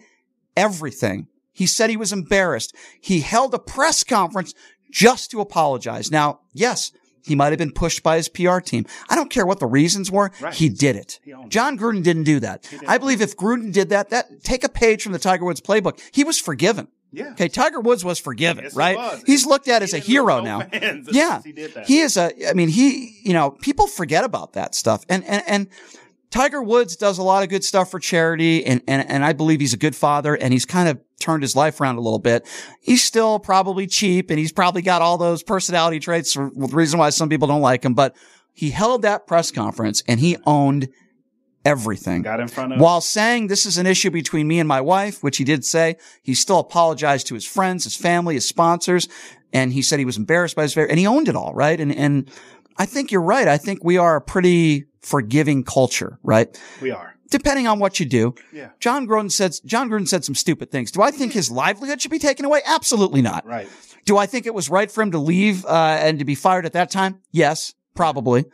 [0.56, 1.28] everything.
[1.54, 2.76] He said he was embarrassed.
[3.00, 4.54] He held a press conference
[4.92, 6.12] just to apologize.
[6.12, 6.92] Now, yes,
[7.26, 8.86] he might have been pushed by his PR team.
[9.10, 10.32] I don't care what the reasons were.
[10.42, 10.54] Right.
[10.54, 11.20] He did it.
[11.48, 12.68] Jon Gruden didn't do that.
[12.88, 16.02] I believe if Gruden did that, that take a page from the Tiger Woods playbook.
[16.12, 16.90] He was forgiven.
[17.12, 17.32] Yeah.
[17.34, 17.48] Okay.
[17.48, 18.98] Tiger Woods was forgiven, yes, right?
[18.98, 19.24] Was.
[19.26, 20.68] He's looked at he as a hero now.
[21.12, 21.42] yeah.
[21.44, 21.54] He,
[21.86, 25.06] he is a, I mean, he, you know, people forget about that stuff.
[25.08, 25.68] And, and, and
[26.32, 29.60] Tiger Woods does a lot of good stuff for charity and, and, and I believe
[29.60, 32.46] he's a good father and he's kind of turned his life around a little bit.
[32.82, 37.00] He's still probably cheap and he's probably got all those personality traits for the reason
[37.00, 38.16] why some people don't like him, but
[38.54, 40.90] he held that press conference and he owned
[41.66, 42.22] everything.
[42.22, 45.24] Got in front of while saying this is an issue between me and my wife,
[45.24, 45.96] which he did say.
[46.22, 49.08] He still apologized to his friends, his family, his sponsors,
[49.54, 51.80] and he said he was embarrassed by his very and he owned it all, right?
[51.80, 52.30] And and
[52.78, 53.48] I think you're right.
[53.48, 56.60] I think we are a pretty forgiving culture, right?
[56.82, 57.13] We are.
[57.34, 58.36] Depending on what you do.
[58.52, 58.70] Yeah.
[58.80, 60.92] Jon Gruden said, Jon Gruden said some stupid things.
[60.92, 62.62] Do I think his livelihood should be taken away?
[62.64, 63.44] Absolutely not.
[63.46, 63.68] Right.
[64.06, 66.66] Do I think it was right for him to leave, uh, and to be fired
[66.66, 67.22] at that time?
[67.32, 68.46] Yes, probably.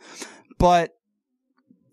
[0.58, 0.96] But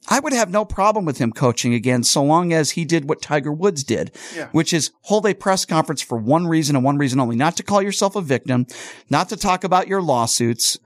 [0.08, 3.22] I would have no problem with him coaching again so long as he did what
[3.22, 4.48] Tiger Woods did, yeah.
[4.54, 7.64] which is hold a press conference for one reason and one reason only, not to
[7.64, 8.66] call yourself a victim,
[9.10, 10.78] not to talk about your lawsuits,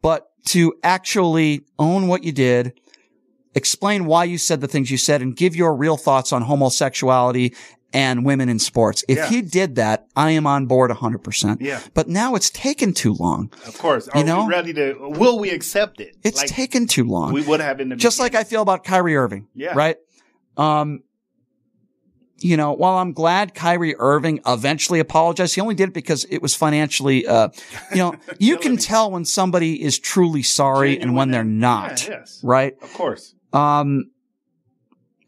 [0.00, 2.72] but to actually own what you did,
[3.54, 7.54] explain why you said the things you said and give your real thoughts on homosexuality
[7.92, 9.04] and women in sports.
[9.08, 9.28] If yeah.
[9.28, 11.58] he did that, I am on board 100%.
[11.60, 11.80] Yeah.
[11.94, 13.52] But now it's taken too long.
[13.66, 14.08] Of course.
[14.08, 14.46] Are you know?
[14.46, 16.16] ready to, will we accept it?
[16.22, 17.32] It's like, taken too long.
[17.32, 18.34] We would have in the Just beginning.
[18.34, 19.48] like I feel about Kyrie Irving.
[19.54, 19.74] Yeah.
[19.74, 19.96] Right?
[20.56, 21.02] Um,
[22.38, 26.42] you know, while I'm glad Kyrie Irving eventually apologized, he only did it because it
[26.42, 27.50] was financially, uh,
[27.92, 32.02] you know, you can tell when somebody is truly sorry Genuine and when they're not.
[32.08, 32.40] Yeah, yes.
[32.42, 32.74] Right?
[32.82, 33.34] Of course.
[33.52, 34.10] Um,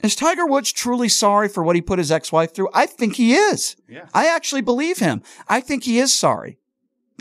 [0.03, 2.69] is Tiger Woods truly sorry for what he put his ex-wife through?
[2.75, 3.75] I think he is.
[3.89, 4.07] Yeah.
[4.13, 5.23] I actually believe him.
[5.49, 6.59] I think he is sorry.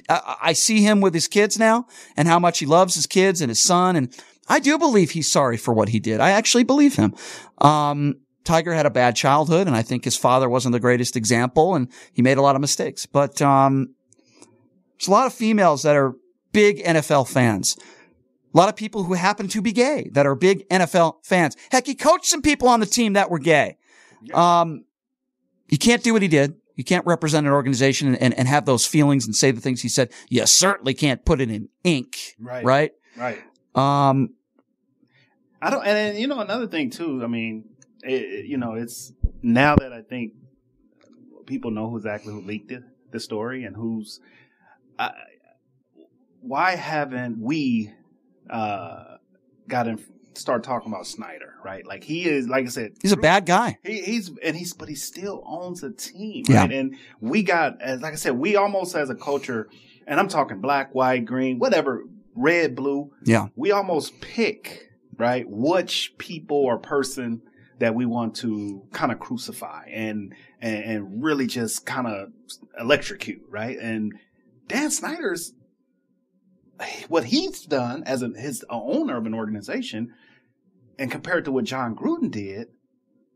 [0.09, 1.85] I, I see him with his kids now
[2.17, 3.95] and how much he loves his kids and his son.
[3.95, 4.13] And
[4.49, 6.19] I do believe he's sorry for what he did.
[6.19, 7.15] I actually believe him.
[7.59, 11.75] Um, Tiger had a bad childhood and I think his father wasn't the greatest example
[11.75, 13.05] and he made a lot of mistakes.
[13.05, 13.95] But, um,
[14.99, 16.15] there's a lot of females that are
[16.51, 17.77] big NFL fans.
[18.53, 21.57] A lot of people who happen to be gay that are big NFL fans.
[21.71, 23.77] Heck, he coached some people on the team that were gay.
[24.33, 24.85] Um,
[25.69, 26.55] you can't do what he did.
[26.75, 29.89] You can't represent an organization and, and have those feelings and say the things he
[29.89, 30.11] said.
[30.29, 32.35] You certainly can't put it in ink.
[32.39, 32.63] Right.
[32.63, 32.91] Right.
[33.15, 33.39] Right.
[33.75, 34.33] Um,
[35.61, 37.21] I don't, and, and you know another thing too.
[37.23, 37.65] I mean,
[38.03, 40.33] it, you know, it's now that I think
[41.45, 44.19] people know exactly who leaked it, the story, and who's.
[44.99, 45.11] I,
[46.41, 47.93] why haven't we
[48.49, 49.17] uh,
[49.67, 50.03] got in?
[50.35, 51.85] Start talking about Snyder, right?
[51.85, 53.77] Like he is, like I said, he's a bad guy.
[53.83, 56.61] He, he's and he's but he still owns a team, Yeah.
[56.61, 56.71] right?
[56.71, 59.69] And we got, as like I said, we almost as a culture,
[60.07, 62.03] and I'm talking black, white, green, whatever,
[62.33, 63.11] red, blue.
[63.23, 63.49] Yeah.
[63.55, 67.43] We almost pick right which people or person
[67.77, 72.29] that we want to kind of crucify and and, and really just kind of
[72.79, 73.77] electrocute, right?
[73.77, 74.13] And
[74.67, 75.53] Dan Snyder's
[77.07, 80.13] what he's done as a, his owner of an organization,
[80.97, 82.67] and compared to what Jon Gruden did,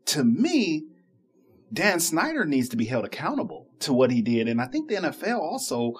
[0.06, 0.86] to me,
[1.72, 4.96] Dan Snyder needs to be held accountable to what he did, and I think the
[4.96, 5.94] NFL also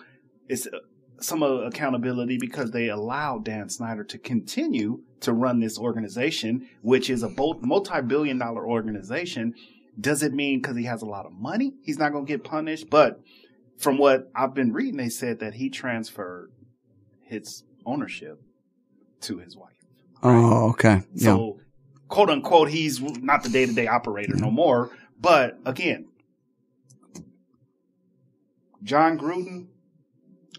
[0.48, 0.78] is uh,
[1.20, 7.22] some accountability because they allowed Dan Snyder to continue to run this organization, which is
[7.22, 9.54] a multi-billion-dollar organization.
[10.00, 12.44] Does it mean because he has a lot of money, he's not going to get
[12.44, 12.88] punished?
[12.88, 13.20] But
[13.78, 16.52] from what I've been reading, they said that he transferred
[17.28, 18.40] his ownership
[19.22, 19.72] to his wife.
[20.22, 21.02] Oh, okay.
[21.14, 21.34] Yeah.
[21.34, 21.60] So,
[22.08, 24.90] quote unquote, he's not the day to day operator no more.
[25.20, 26.06] But again,
[28.82, 29.66] Jon Gruden,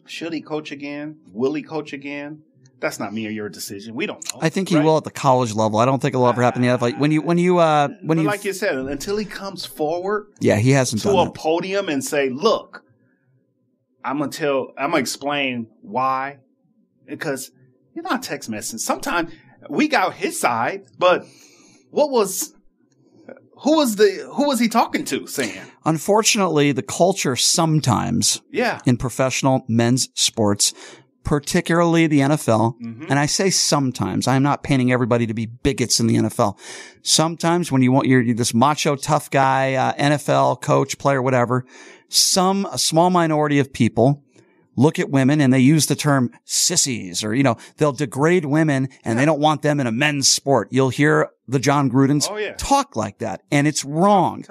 [0.06, 1.20] should he coach again?
[1.32, 2.44] Will he coach again?
[2.80, 3.94] That's not me or your decision.
[3.94, 4.40] We don't know.
[4.42, 5.80] I think he will at the college level.
[5.80, 6.98] I don't think it'll ever happen in the NFL.
[6.98, 10.28] When you, when you, uh, when but you, like you said, until he comes forward
[10.40, 11.34] yeah, he hasn't to a that.
[11.34, 12.86] podium and say, "Look,
[14.04, 16.38] I'm gonna tell, I'm gonna explain why,"
[17.10, 17.52] because
[17.94, 18.80] you're not text messaging.
[18.80, 19.32] Sometimes
[19.70, 21.26] we got his side, but
[21.92, 22.54] what was
[23.64, 25.60] who was the who was he talking to saying?
[25.86, 28.80] Unfortunately, the culture sometimes Yeah.
[28.86, 30.74] in professional men's sports,
[31.24, 33.06] particularly the NFL, Mm-hmm.
[33.10, 36.58] and I say sometimes, I'm not painting everybody to be bigots in the NFL.
[37.02, 41.66] Sometimes when you want, you're, you're this macho tough guy, uh, NFL coach, player, whatever,
[42.08, 44.24] some, a small minority of people
[44.80, 48.88] look at women and they use the term sissies or, you know, they'll degrade women
[49.04, 50.70] and they don't want them in a men's sport.
[50.72, 52.54] You'll hear the Jon Grudens Oh, yeah.
[52.58, 54.46] talk like that and it's wrong.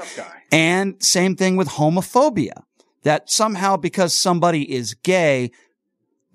[0.53, 2.63] And same thing with homophobia.
[3.05, 5.51] That somehow because somebody is gay,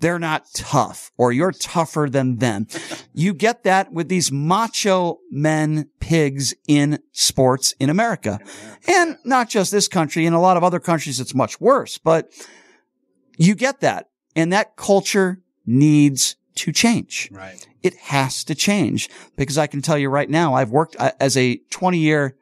[0.00, 2.66] they're not tough or you're tougher than them.
[3.14, 8.40] you get that with these macho men pigs in sports in America.
[8.88, 12.32] And not just this country, in a lot of other countries, it's much worse, but
[13.36, 14.08] you get that.
[14.36, 17.28] And that culture needs to change.
[17.32, 17.66] Right.
[17.82, 21.36] It has to change because I can tell you right now, I've worked uh, as
[21.36, 22.36] a 20 year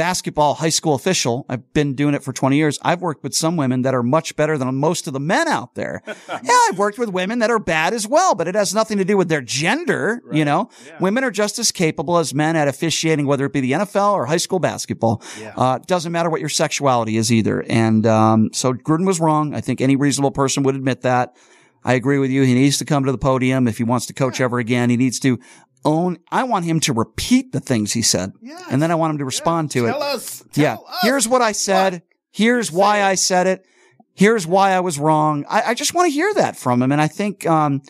[0.00, 1.44] basketball high school official.
[1.50, 2.78] I've been doing it for 20 years.
[2.80, 5.74] I've worked with some women that are much better than most of the men out
[5.74, 6.00] there.
[6.06, 9.04] yeah, I've worked with women that are bad as well, but it has nothing to
[9.04, 10.22] do with their gender.
[10.32, 10.70] You know,
[11.00, 14.24] women are just as capable as men at officiating, whether it be the NFL or
[14.24, 15.22] high school basketball.
[15.54, 17.62] Uh, doesn't matter what your sexuality is either.
[17.68, 19.54] And, um, so Gruden was wrong.
[19.54, 21.36] I think any reasonable person would admit that.
[21.82, 22.42] I agree with you.
[22.42, 24.90] He needs to come to the podium if he wants to coach ever again.
[24.90, 25.38] He needs to
[25.84, 26.18] own.
[26.30, 28.32] I want him to repeat the things he said,
[28.70, 29.90] and then I want him to respond to it.
[29.92, 30.44] Tell us.
[30.54, 30.76] yeah.
[31.02, 32.02] Here's what I said.
[32.32, 33.66] Here's why I said it.
[34.14, 35.44] Here's why I was wrong.
[35.48, 37.82] I, I just want to hear that from him, and I think um,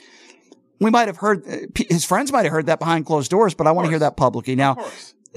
[0.79, 1.57] we might have heard uh,
[1.89, 4.17] his friends might have heard that behind closed doors, but I want to hear that
[4.17, 4.77] publicly now.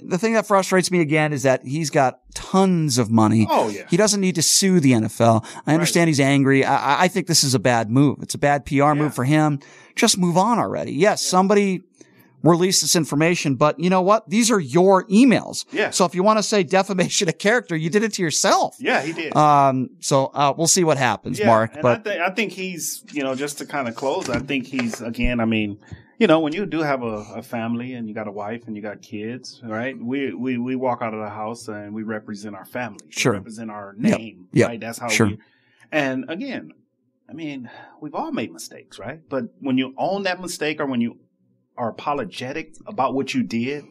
[0.01, 3.45] The thing that frustrates me again is that he's got tons of money.
[3.47, 3.83] Oh, yeah.
[3.89, 5.45] He doesn't need to sue the NFL.
[5.67, 6.65] I understand he's angry.
[6.65, 8.17] I, I- I think this is a bad move.
[8.23, 9.59] It's a bad PR move for him.
[9.95, 10.93] Just move on already.
[10.93, 11.83] Yes, somebody
[12.43, 14.29] release this information, but you know what?
[14.29, 15.65] These are your emails.
[15.71, 15.89] Yeah.
[15.91, 18.75] So if you want to say defamation of character, you did it to yourself.
[18.79, 19.35] Yeah, he did.
[19.35, 21.71] Um, so uh, we'll see what happens, Yeah, Mark.
[21.81, 24.67] But I, think I think he's, you know, just to kind of close, I think
[24.67, 25.39] he's again.
[25.39, 25.79] I mean,
[26.19, 28.75] you know, when you do have a, a family and you got a wife and
[28.75, 29.97] you got kids, right?
[29.97, 33.05] We we we walk out of the house and we represent our family.
[33.09, 33.31] Sure.
[33.33, 34.47] we represent our Yep, name.
[34.51, 34.79] yep, Right.
[34.79, 35.27] That's how sure.
[35.27, 35.39] we.
[35.91, 36.73] And again,
[37.29, 37.69] I mean,
[38.01, 39.21] we've all made mistakes, right?
[39.29, 41.17] But when you own that mistake or when you
[41.77, 43.85] are apologetic about what you did,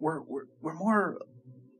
[0.00, 1.18] we're, we're, we're more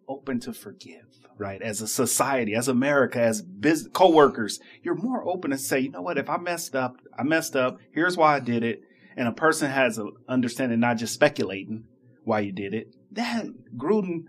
[0.09, 1.07] open to forgive,
[1.39, 1.61] right?
[1.63, 6.03] As a society, as America, as business co-workers, you're more open to say, you know
[6.03, 6.19] what?
[6.19, 7.79] If I messed up, I messed up.
[7.93, 8.83] Here's why I did it.
[9.17, 11.85] And a person has an understanding, not just speculating
[12.25, 12.95] why you did it.
[13.13, 13.47] That
[13.77, 14.25] Gruden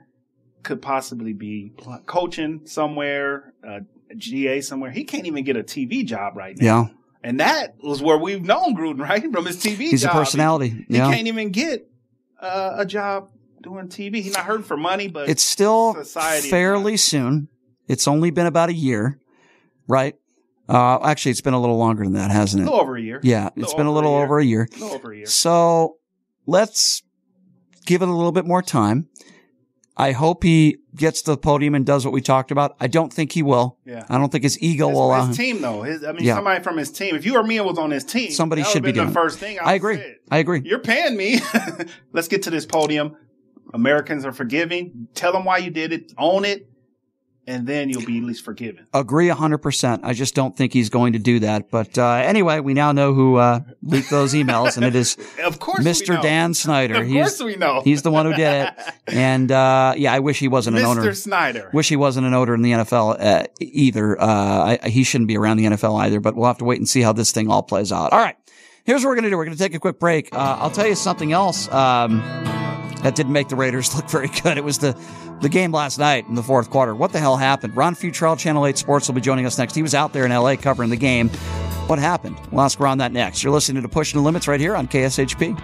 [0.64, 1.74] could possibly be
[2.06, 3.80] coaching somewhere, uh,
[4.15, 4.91] GA somewhere.
[4.91, 6.65] He can't even get a TV job right now.
[6.65, 6.97] yeah,
[7.28, 9.22] And that was where we've known Gruden, right?
[9.22, 10.86] From his TV he's a personality.
[10.88, 11.12] He yeah.
[11.12, 11.86] can't even get
[12.40, 13.30] uh, a job
[13.62, 14.22] doing TV.
[14.24, 17.49] He's not hurting for money, but it's still fairly soon.
[17.86, 19.20] It's only been about a year,
[19.90, 20.16] right?
[20.70, 22.70] Uh, actually, it's been a little longer than that, hasn't a it?
[22.70, 23.20] little over a year.
[23.24, 24.24] Yeah, it's been a little year.
[24.24, 24.70] over a year.
[24.72, 25.26] A little over a year.
[25.26, 25.98] So
[26.45, 27.04] let's
[27.86, 29.10] give it a little bit more time.
[29.99, 32.76] I hope he gets to the podium and does what we talked about.
[32.80, 33.80] I don't think he will.
[33.84, 34.06] Yeah.
[34.10, 35.45] I don't think his ego His, will allow his him.
[35.56, 35.82] team though.
[35.82, 36.36] His, I mean, Yeah.
[36.36, 37.15] somebody from his team.
[37.15, 39.57] If you or me was on his team, Somebody should be doing the first thing.
[39.60, 39.95] I would've agree.
[39.98, 40.61] said, I agree.
[40.64, 41.40] You're paying me.
[42.14, 43.15] Let's get to this podium.
[43.74, 45.07] Americans are forgiving.
[45.15, 46.14] Tell them why you did it.
[46.18, 46.69] Own it,
[47.48, 48.86] and then you'll be at least forgiven.
[48.94, 50.02] Agree 100%.
[50.03, 51.72] I just don't think he's going to do that.
[51.72, 55.60] But uh, anyway, we now know who uh, leaked those emails, and it is Of
[55.60, 56.22] course, Mr.
[56.22, 57.02] Dan Snyder.
[57.02, 57.82] Of course we know.
[57.82, 58.74] He's the one who did it.
[59.07, 61.02] And uh, yeah, I wish he wasn't an owner.
[61.03, 61.15] Mr.
[61.15, 61.69] Snyder.
[61.74, 64.22] Wish he wasn't an owner in the NFL uh, either.
[64.22, 66.88] Uh, I, he shouldn't be around the NFL either, but we'll have to wait and
[66.90, 68.11] see how this thing all plays out.
[68.11, 68.36] All right.
[68.84, 69.38] Here's what we're going to do.
[69.38, 70.34] We're going to take a quick break.
[70.34, 72.22] Uh, I'll tell you something else um,
[73.08, 74.58] that didn't make the Raiders look very good.
[74.58, 75.00] It was the,
[75.42, 76.94] the game last night in the fourth quarter.
[76.94, 77.76] What the hell happened?
[77.76, 79.76] Ron Futrell, Channel 8 Sports, will be joining us next.
[79.76, 81.30] He was out there in LA covering the game.
[81.88, 82.38] What happened?
[82.52, 83.44] We'll ask Ron that next.
[83.44, 85.58] You're listening to Pushing the Limits right here on KSHP.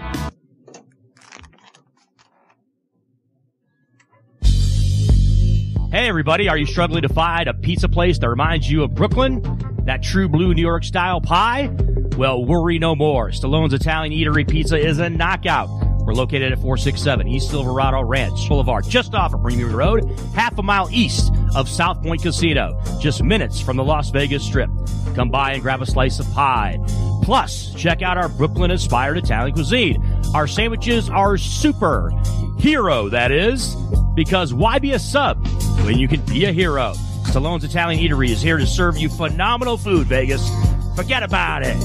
[5.92, 9.73] Hey, everybody, are you struggling to find a pizza place that reminds you of Brooklyn?
[9.84, 11.70] That true blue New York style pie?
[12.16, 13.28] Well, worry no more.
[13.30, 15.68] Stallone's Italian Eatery Pizza is a knockout.
[16.06, 20.04] We're located at 467 East Silverado Ranch Boulevard, just off of Premium Road,
[20.34, 24.70] half a mile east of South Point Casino, just minutes from the Las Vegas Strip.
[25.14, 26.78] Come by and grab a slice of pie.
[27.22, 30.02] Plus, check out our Brooklyn inspired Italian cuisine.
[30.34, 32.10] Our sandwiches are super.
[32.58, 33.74] Hero, that is.
[34.14, 35.46] Because why be a sub
[35.84, 36.94] when you can be a hero?
[37.24, 40.48] Stallone's Italian Eatery is here to serve you phenomenal food, Vegas.
[40.96, 41.76] Forget about it.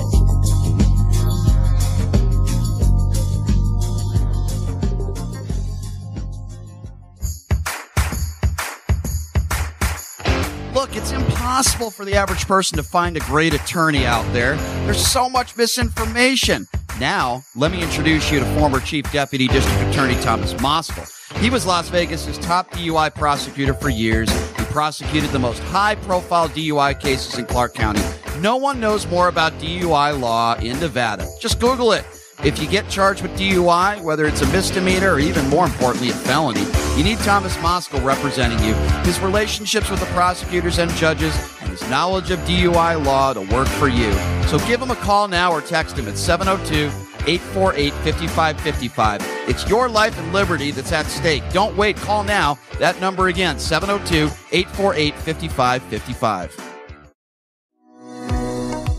[10.76, 14.56] Look, it's impossible for the average person to find a great attorney out there.
[14.86, 16.68] There's so much misinformation.
[17.00, 21.08] Now, let me introduce you to former Chief Deputy District Attorney Thomas Moskal.
[21.40, 24.30] He was Las Vegas's top DUI prosecutor for years.
[24.72, 28.02] Prosecuted the most high profile DUI cases in Clark County.
[28.40, 31.28] No one knows more about DUI law in Nevada.
[31.40, 32.06] Just Google it.
[32.44, 36.14] If you get charged with DUI, whether it's a misdemeanor or even more importantly, a
[36.14, 36.64] felony,
[36.96, 38.74] you need Thomas Moskal representing you.
[39.04, 43.68] His relationships with the prosecutors and judges and his knowledge of DUI law to work
[43.68, 44.14] for you.
[44.48, 49.22] So give him a call now or text him at 702 848 5555.
[49.50, 51.44] It's your life and liberty that's at stake.
[51.52, 51.98] Don't wait.
[51.98, 52.58] Call now.
[52.80, 56.70] That number again, 702 848 5555.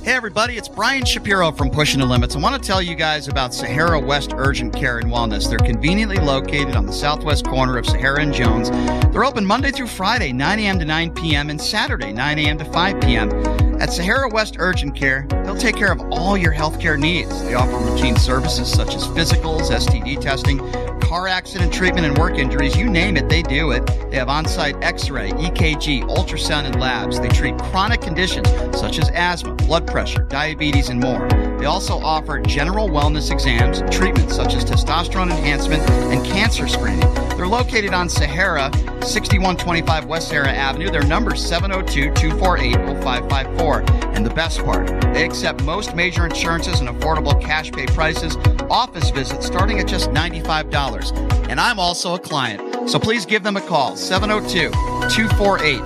[0.02, 2.34] Hey everybody, it's Brian Shapiro from Pushing the Limits.
[2.34, 5.48] I want to tell you guys about Sahara West Urgent Care and Wellness.
[5.48, 8.70] They're conveniently located on the southwest corner of Sahara and Jones.
[9.12, 10.78] They're open Monday through Friday, 9 a.m.
[10.78, 12.59] to 9 p.m., and Saturday, 9 a.m.
[12.59, 13.69] to 5 p.m.
[13.81, 17.43] At Sahara West Urgent Care, they'll take care of all your healthcare needs.
[17.44, 20.59] They offer routine services such as physicals, STD testing,
[21.01, 22.77] car accident treatment, and work injuries.
[22.77, 23.86] You name it, they do it.
[24.11, 27.20] They have on site x ray, EKG, ultrasound, and labs.
[27.20, 31.27] They treat chronic conditions such as asthma, blood pressure, diabetes, and more.
[31.59, 37.30] They also offer general wellness exams, treatments such as testosterone enhancement, and cancer screening.
[37.40, 40.90] They're located on Sahara, 6125 West Sahara Avenue.
[40.90, 43.80] Their number is 702 248 0554.
[44.14, 48.36] And the best part, they accept most major insurances and affordable cash pay prices,
[48.68, 51.48] office visits starting at just $95.
[51.48, 52.90] And I'm also a client.
[52.90, 54.68] So please give them a call, 702
[55.08, 55.78] 248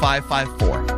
[0.00, 0.97] 0554.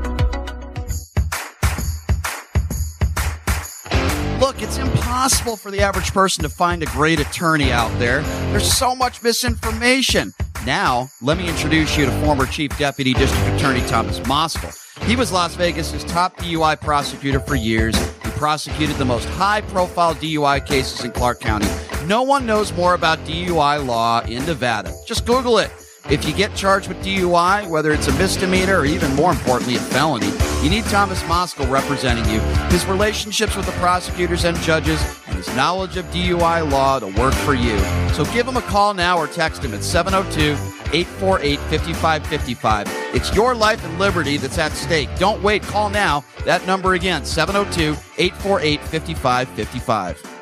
[5.21, 8.23] Impossible for the average person to find a great attorney out there.
[8.53, 10.33] There's so much misinformation.
[10.65, 14.75] Now, let me introduce you to former Chief Deputy District Attorney Thomas Moskal.
[15.05, 17.99] He was Las Vegas's top DUI prosecutor for years.
[18.25, 21.69] He prosecuted the most high profile DUI cases in Clark County.
[22.07, 24.91] No one knows more about DUI law in Nevada.
[25.07, 25.71] Just Google it.
[26.09, 29.79] If you get charged with DUI, whether it's a misdemeanor or even more importantly, a
[29.79, 30.31] felony,
[30.63, 32.41] you need Thomas Moskal representing you.
[32.71, 37.35] His relationships with the prosecutors and judges and his knowledge of DUI law to work
[37.35, 37.79] for you.
[38.15, 40.53] So give him a call now or text him at 702
[40.93, 42.87] 848 5555.
[43.15, 45.09] It's your life and liberty that's at stake.
[45.19, 45.63] Don't wait.
[45.63, 46.25] Call now.
[46.45, 50.40] That number again, 702 848 5555.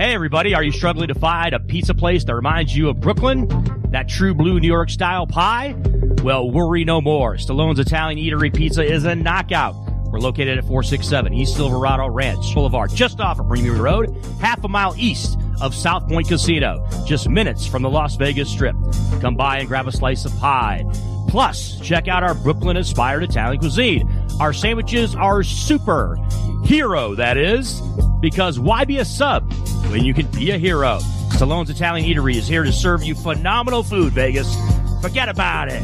[0.00, 3.46] Hey, everybody, are you struggling to find a pizza place that reminds you of Brooklyn?
[3.90, 5.76] That true blue New York style pie?
[6.22, 7.34] Well, worry no more.
[7.34, 9.74] Stallone's Italian Eatery Pizza is a knockout.
[10.06, 14.68] We're located at 467 East Silverado Ranch Boulevard, just off of Premium Road, half a
[14.68, 18.76] mile east of South Point Casino, just minutes from the Las Vegas Strip.
[19.20, 20.82] Come by and grab a slice of pie.
[21.30, 24.10] Plus, check out our Brooklyn inspired Italian cuisine.
[24.40, 26.18] Our sandwiches are super.
[26.64, 27.80] Hero, that is.
[28.20, 29.50] Because why be a sub
[29.90, 30.98] when you can be a hero?
[31.30, 34.54] Stallone's Italian Eatery is here to serve you phenomenal food, Vegas.
[35.00, 35.82] Forget about it.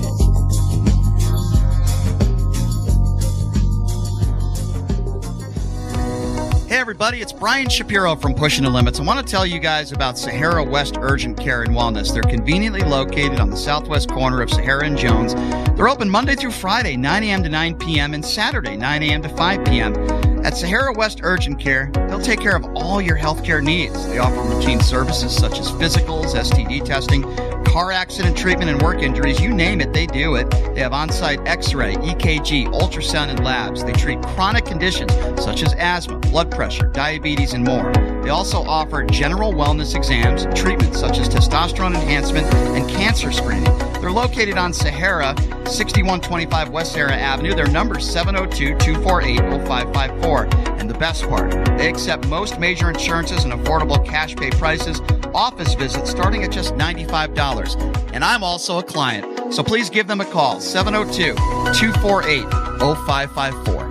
[6.77, 9.01] Hey, everybody, it's Brian Shapiro from Pushing the Limits.
[9.01, 12.13] I want to tell you guys about Sahara West Urgent Care and Wellness.
[12.13, 15.35] They're conveniently located on the southwest corner of Sahara and Jones.
[15.75, 17.43] They're open Monday through Friday, 9 a.m.
[17.45, 19.23] to 9 p.m., and Saturday, 9 a.m.
[19.23, 20.36] to 5 p.m.
[20.47, 24.07] At Sahara West Urgent Care, they'll take care of all your healthcare needs.
[24.07, 27.25] They offer routine services such as physicals, STD testing,
[27.65, 29.41] car accident treatment, and work injuries.
[29.41, 30.49] You name it, they do it.
[30.73, 33.83] They have on site x ray, EKG, ultrasound, and labs.
[33.83, 35.13] They treat chronic conditions
[35.43, 37.93] such as asthma, blood pressure, diabetes, and more.
[38.23, 43.67] They also offer general wellness exams, treatments such as testosterone enhancement, and cancer screening.
[44.07, 45.35] They're located on Sahara,
[45.67, 47.57] 6125 West Sahara Avenue.
[47.57, 50.45] Their number is 702 248 0554.
[50.79, 55.01] And the best part, they accept most major insurances and affordable cash pay prices,
[55.35, 58.13] office visits starting at just $95.
[58.13, 61.35] And I'm also a client, so please give them a call 702
[61.75, 62.45] 248
[62.79, 63.86] 0554.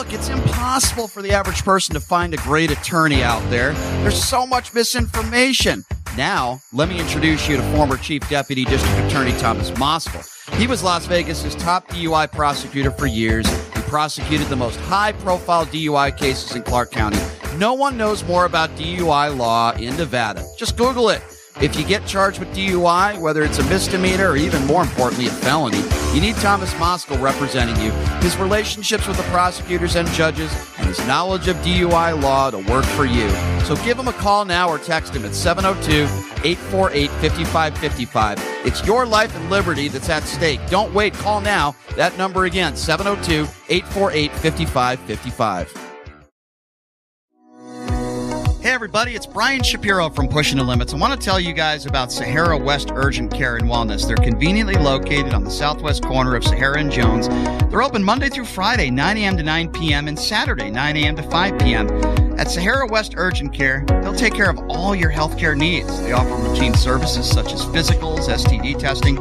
[0.00, 3.74] Look, it's impossible for the average person to find a great attorney out there.
[4.02, 5.84] There's so much misinformation.
[6.16, 10.26] Now, let me introduce you to former Chief Deputy District Attorney Thomas Moskal.
[10.54, 13.46] He was Las Vegas's top DUI prosecutor for years.
[13.74, 17.18] He prosecuted the most high profile DUI cases in Clark County.
[17.58, 20.42] No one knows more about DUI law in Nevada.
[20.56, 21.20] Just Google it.
[21.60, 25.30] If you get charged with DUI, whether it's a misdemeanor or even more importantly, a
[25.30, 25.82] felony,
[26.14, 27.90] you need Thomas Moskal representing you.
[28.22, 32.84] His relationships with the prosecutors and judges and his knowledge of DUI law to work
[32.86, 33.28] for you.
[33.64, 36.04] So give him a call now or text him at 702
[36.48, 38.38] 848 5555.
[38.64, 40.60] It's your life and liberty that's at stake.
[40.68, 41.12] Don't wait.
[41.12, 41.74] Call now.
[41.96, 45.89] That number again 702 848 5555.
[48.70, 50.94] Hey, everybody, it's Brian Shapiro from Pushing the Limits.
[50.94, 54.06] I want to tell you guys about Sahara West Urgent Care and Wellness.
[54.06, 57.26] They're conveniently located on the southwest corner of Sahara and Jones.
[57.68, 59.36] They're open Monday through Friday, 9 a.m.
[59.36, 61.16] to 9 p.m., and Saturday, 9 a.m.
[61.16, 61.88] to 5 p.m.
[62.38, 66.00] At Sahara West Urgent Care, they'll take care of all your healthcare needs.
[66.02, 69.16] They offer routine services such as physicals, STD testing,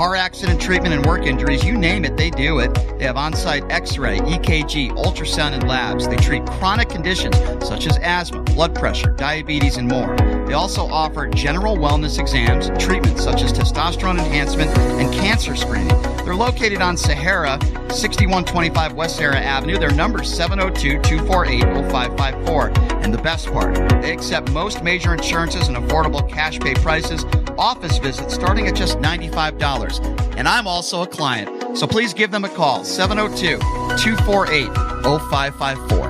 [0.00, 1.62] car accident treatment, and work injuries.
[1.62, 2.72] You name it, they do it.
[2.98, 6.08] They have on site x ray, EKG, ultrasound, and labs.
[6.08, 10.16] They treat chronic conditions such as asthma, blood pressure, diabetes, and more.
[10.46, 16.09] They also offer general wellness exams, treatments such as testosterone enhancement, and cancer screening.
[16.30, 17.58] They're located on Sahara,
[17.90, 19.78] 6125 West Sahara Avenue.
[19.78, 22.68] Their number is 702 248 0554.
[23.02, 27.24] And the best part, they accept most major insurances and affordable cash pay prices,
[27.58, 30.36] office visits starting at just $95.
[30.36, 33.58] And I'm also a client, so please give them a call 702
[33.98, 34.68] 248
[35.02, 36.09] 0554.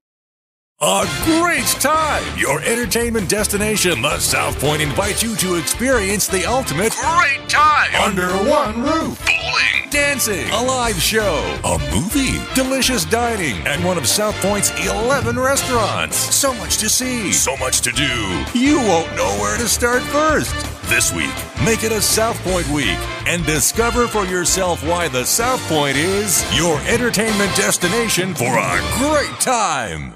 [0.83, 2.25] A great time!
[2.35, 8.29] Your entertainment destination, the South Point, invites you to experience the ultimate great time under
[8.49, 9.23] one roof.
[9.23, 15.37] Bowling, dancing, a live show, a movie, delicious dining, and one of South Point's 11
[15.37, 16.17] restaurants.
[16.17, 18.43] So much to see, so much to do.
[18.55, 20.55] You won't know where to start first.
[20.89, 21.29] This week,
[21.63, 22.97] make it a South Point week
[23.27, 29.39] and discover for yourself why the South Point is your entertainment destination for a great
[29.39, 30.15] time.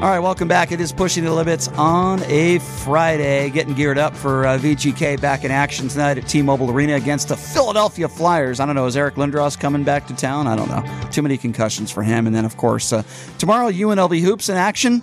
[0.00, 0.72] All right, welcome back.
[0.72, 5.44] It is Pushing the Limits on a Friday, getting geared up for uh, VGK back
[5.44, 8.60] in action tonight at T Mobile Arena against the Philadelphia Flyers.
[8.60, 10.46] I don't know, is Eric Lindros coming back to town?
[10.46, 10.82] I don't know.
[11.10, 12.26] Too many concussions for him.
[12.26, 13.02] And then, of course, uh,
[13.36, 15.02] tomorrow, UNLV Hoops in action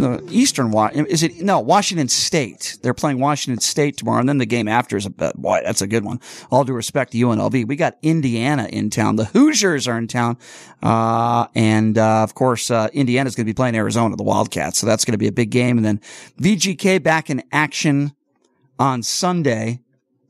[0.00, 0.72] the Eastern
[1.06, 2.78] is it no Washington State?
[2.82, 5.60] They're playing Washington State tomorrow, and then the game after is a boy.
[5.64, 6.20] That's a good one.
[6.50, 9.16] All due respect to UNLV, we got Indiana in town.
[9.16, 10.38] The Hoosiers are in town,
[10.82, 14.78] uh, and uh, of course uh, Indiana's going to be playing Arizona, the Wildcats.
[14.78, 15.76] So that's going to be a big game.
[15.76, 16.00] And then
[16.40, 18.12] VGK back in action
[18.78, 19.80] on Sunday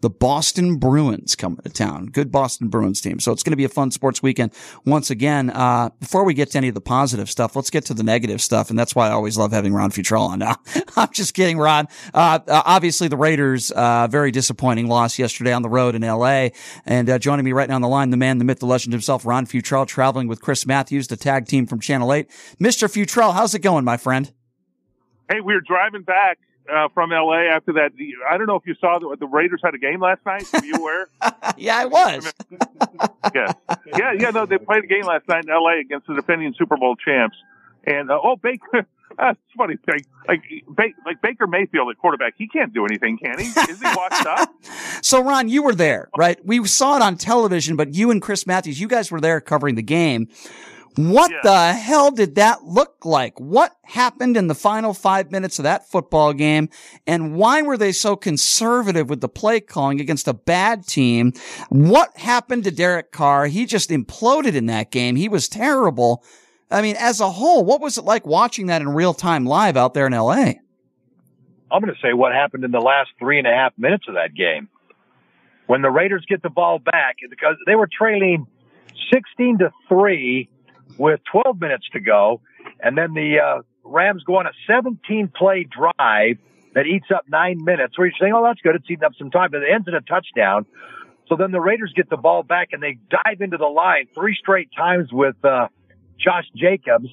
[0.00, 2.06] the Boston Bruins coming to town.
[2.06, 3.20] Good Boston Bruins team.
[3.20, 4.52] So it's going to be a fun sports weekend
[4.84, 5.50] once again.
[5.50, 8.40] Uh, before we get to any of the positive stuff, let's get to the negative
[8.40, 8.70] stuff.
[8.70, 10.56] And that's why I always love having Ron Futrell on now.
[10.96, 11.86] I'm just kidding, Ron.
[12.14, 16.48] Uh, uh, obviously the Raiders, uh, very disappointing loss yesterday on the road in LA.
[16.86, 18.92] And, uh, joining me right now on the line, the man, the myth, the legend
[18.92, 22.28] himself, Ron Futrell, traveling with Chris Matthews, the tag team from Channel 8.
[22.60, 22.88] Mr.
[22.88, 24.32] Futrell, how's it going, my friend?
[25.30, 26.38] Hey, we are driving back
[26.70, 27.92] uh, from LA after that.
[28.28, 30.44] I don't know if you saw the, the Raiders had a game last night.
[30.52, 31.08] Were you aware?
[31.56, 32.32] yeah, I was.
[33.34, 33.52] yeah,
[33.96, 34.30] yeah, yeah.
[34.30, 37.36] No, they played a game last night in LA against the defending Super Bowl champs.
[37.84, 38.86] And uh, oh, Baker.
[39.18, 39.76] That's funny.
[39.86, 43.46] Like, like, like Baker Mayfield at quarterback, he can't do anything, can he?
[43.46, 44.54] Is he washed up?
[45.02, 46.38] so, Ron, you were there, right?
[46.46, 49.74] We saw it on television, but you and Chris Matthews, you guys were there covering
[49.74, 50.28] the game.
[51.08, 51.40] What yeah.
[51.42, 53.38] the hell did that look like?
[53.40, 56.68] What happened in the final five minutes of that football game?
[57.06, 61.32] And why were they so conservative with the play calling against a bad team?
[61.70, 63.46] What happened to Derek Carr?
[63.46, 65.16] He just imploded in that game.
[65.16, 66.22] He was terrible.
[66.70, 69.76] I mean, as a whole, what was it like watching that in real time live
[69.76, 70.54] out there in LA?
[71.72, 74.14] I'm going to say what happened in the last three and a half minutes of
[74.14, 74.68] that game.
[75.66, 78.46] When the Raiders get the ball back, because they were trailing
[79.12, 80.48] 16 to 3
[81.00, 82.42] with 12 minutes to go.
[82.78, 86.36] And then the uh, Rams go on a 17 play drive
[86.74, 88.76] that eats up nine minutes where you're saying, oh, that's good.
[88.76, 90.66] It's eating up some time, but it ends in a touchdown.
[91.28, 94.36] So then the Raiders get the ball back and they dive into the line three
[94.38, 95.68] straight times with uh,
[96.18, 97.08] Josh Jacobs.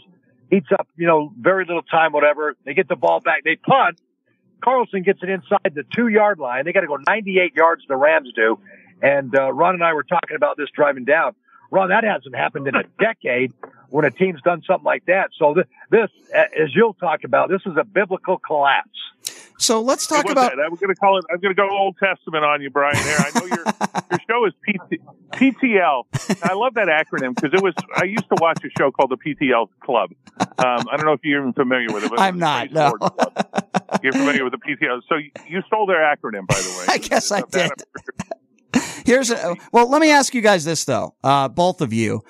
[0.51, 2.55] Eats up, you know, very little time, whatever.
[2.65, 3.43] They get the ball back.
[3.45, 4.01] They punt.
[4.61, 6.65] Carlson gets it inside the two yard line.
[6.65, 8.59] They got to go 98 yards, the Rams do.
[9.01, 11.35] And uh, Ron and I were talking about this driving down.
[11.71, 13.53] Ron, that hasn't happened in a decade
[13.89, 15.29] when a team's done something like that.
[15.37, 18.89] So th- this, as you'll talk about, this is a biblical collapse.
[19.59, 20.55] So let's talk about.
[20.55, 20.61] That?
[20.61, 21.25] I'm going to call it.
[21.31, 22.95] I'm going to go Old Testament on you, Brian.
[22.95, 23.63] Here, I know your
[24.11, 26.03] your show is PT, PTL.
[26.43, 27.73] I love that acronym because it was.
[27.95, 30.11] I used to watch a show called the PTL Club.
[30.39, 32.11] Um, I don't know if you're even familiar with it.
[32.11, 32.71] But I'm not.
[32.71, 32.93] No.
[34.03, 35.01] You're familiar with the PTL.
[35.09, 35.15] So
[35.47, 36.85] you stole their acronym, by the way.
[36.93, 37.71] I guess I did.
[39.05, 42.23] Here's a, well, let me ask you guys this though, uh, both of you.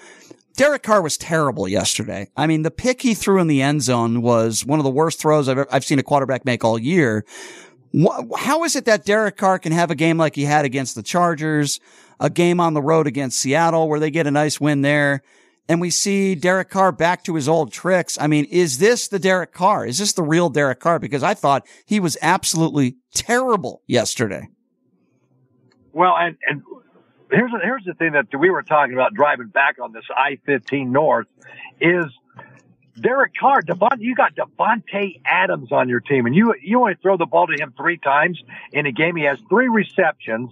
[0.56, 2.30] Derek Carr was terrible yesterday.
[2.36, 5.19] I mean, the pick he threw in the end zone was one of the worst
[5.19, 7.26] throws I've, ever, I've seen a quarterback make all year.
[8.38, 11.03] How is it that Derek Carr can have a game like he had against the
[11.03, 11.80] Chargers,
[12.19, 15.22] a game on the road against Seattle where they get a nice win there,
[15.69, 18.18] and we see Derek Carr back to his old tricks?
[18.19, 19.86] I mean, is this the Derek Carr?
[19.86, 20.98] Is this the real Derek Carr?
[20.98, 24.48] Because I thought he was absolutely terrible yesterday.
[25.98, 26.61] Well, and and
[27.32, 31.26] here's here's the thing that we were talking about driving back on this I-15 North
[31.82, 32.06] is
[32.99, 37.18] Derek Carr, Devon, you got Davante Adams on your team, and you you only throw
[37.18, 38.40] the ball to him three times
[38.72, 39.15] in a game.
[39.15, 40.52] He has three receptions,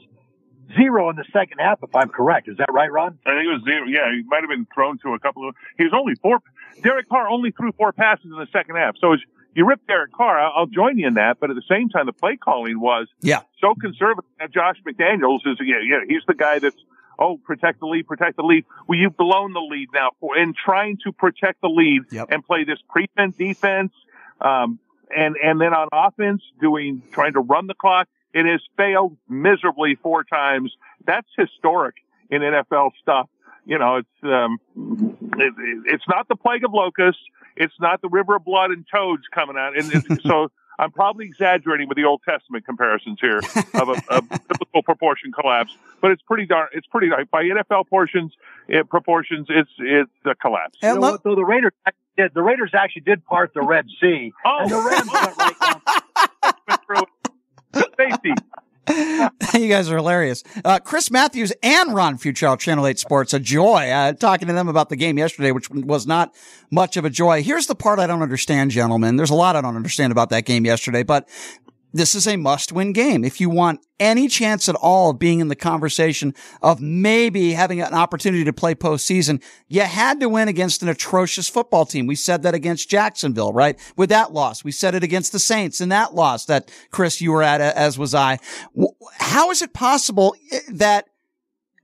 [0.76, 2.48] zero in the second half, if I'm correct.
[2.48, 3.20] Is that right, Ron?
[3.26, 3.86] I think it was zero.
[3.86, 5.56] Yeah, he might have been thrown to a couple of.
[5.78, 6.40] He was only four.
[6.82, 8.96] Derek Carr only threw four passes in the second half.
[9.00, 9.16] So
[9.56, 10.40] you rip Derek Carr.
[10.40, 13.42] I'll join you in that, but at the same time, the play calling was yeah
[13.60, 14.30] so conservative.
[14.54, 16.76] Josh McDaniels is yeah, yeah he's the guy that's
[17.20, 18.66] oh, protect the lead, protect the lead.
[18.88, 22.28] Well, you've blown the lead now for, in trying to protect the lead yep.
[22.30, 23.94] and play this prevent defense.
[24.42, 24.80] Um,
[25.16, 28.08] and, and then on offense, doing, trying to run the clock.
[28.34, 30.76] It has failed miserably four times.
[31.06, 31.96] That's historic
[32.30, 33.30] in NFL stuff.
[33.66, 34.60] You know, it's, um,
[35.38, 35.54] it,
[35.86, 37.22] it's not the plague of locusts.
[37.56, 39.78] It's not the river of blood and toads coming out.
[39.78, 43.40] And so, I'm probably exaggerating with the Old Testament comparisons here
[43.74, 48.34] of a, a biblical proportion collapse, but it's pretty darn, it's pretty, by NFL portions,
[48.68, 50.78] it, proportions, it's, it's a collapse.
[50.84, 51.72] You know what, though, the Raiders
[52.18, 54.34] did, the Raiders actually did part the Red Sea.
[54.46, 55.82] Oh, and the Rams went right down.
[57.98, 58.34] Safety.
[59.54, 60.44] you guys are hilarious.
[60.64, 63.90] Uh, Chris Matthews and Ron Futrell, Channel 8 Sports, a joy.
[63.90, 66.36] Uh, talking to them about the game yesterday, which was not
[66.70, 67.42] much of a joy.
[67.42, 69.16] Here's the part I don't understand, gentlemen.
[69.16, 71.28] There's a lot I don't understand about that game yesterday, but
[71.96, 73.24] this is a must win game.
[73.24, 77.80] If you want any chance at all of being in the conversation of maybe having
[77.80, 82.06] an opportunity to play postseason, you had to win against an atrocious football team.
[82.06, 83.80] We said that against Jacksonville, right?
[83.96, 87.32] With that loss, we said it against the Saints in that loss that Chris, you
[87.32, 88.40] were at, as was I.
[89.20, 91.08] How is it possible eh, that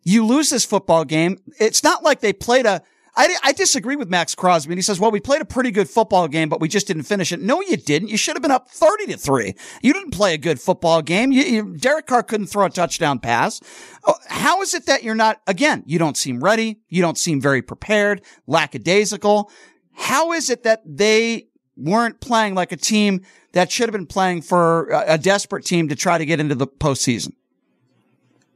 [0.04, 1.38] you lose this football game?
[1.58, 2.84] It's not like they played a
[3.16, 4.72] I, I disagree with Maxx Crosby.
[4.72, 7.04] And he says, well, we played a pretty good football game, but we just didn't
[7.04, 7.42] finish it.
[7.42, 8.10] No, you didn't.
[8.10, 9.56] You should have been up 30 to three.
[9.82, 11.32] You didn't play a good football game.
[11.32, 13.60] You, you, Derek Carr couldn't throw a touchdown pass.
[14.06, 16.80] Oh, how is it that you're not, again, you don't seem ready.
[16.88, 19.52] You don't seem very prepared, lackadaisical.
[19.94, 23.22] How is it that they weren't playing like a team
[23.52, 26.56] that should have been playing for a, a desperate team to try to get into
[26.56, 27.34] the postseason?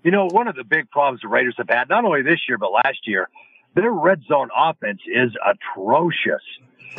[0.03, 2.57] You know, one of the big problems the Raiders have had, not only this year,
[2.57, 3.27] but last year,
[3.75, 6.41] their red zone offense is atrocious.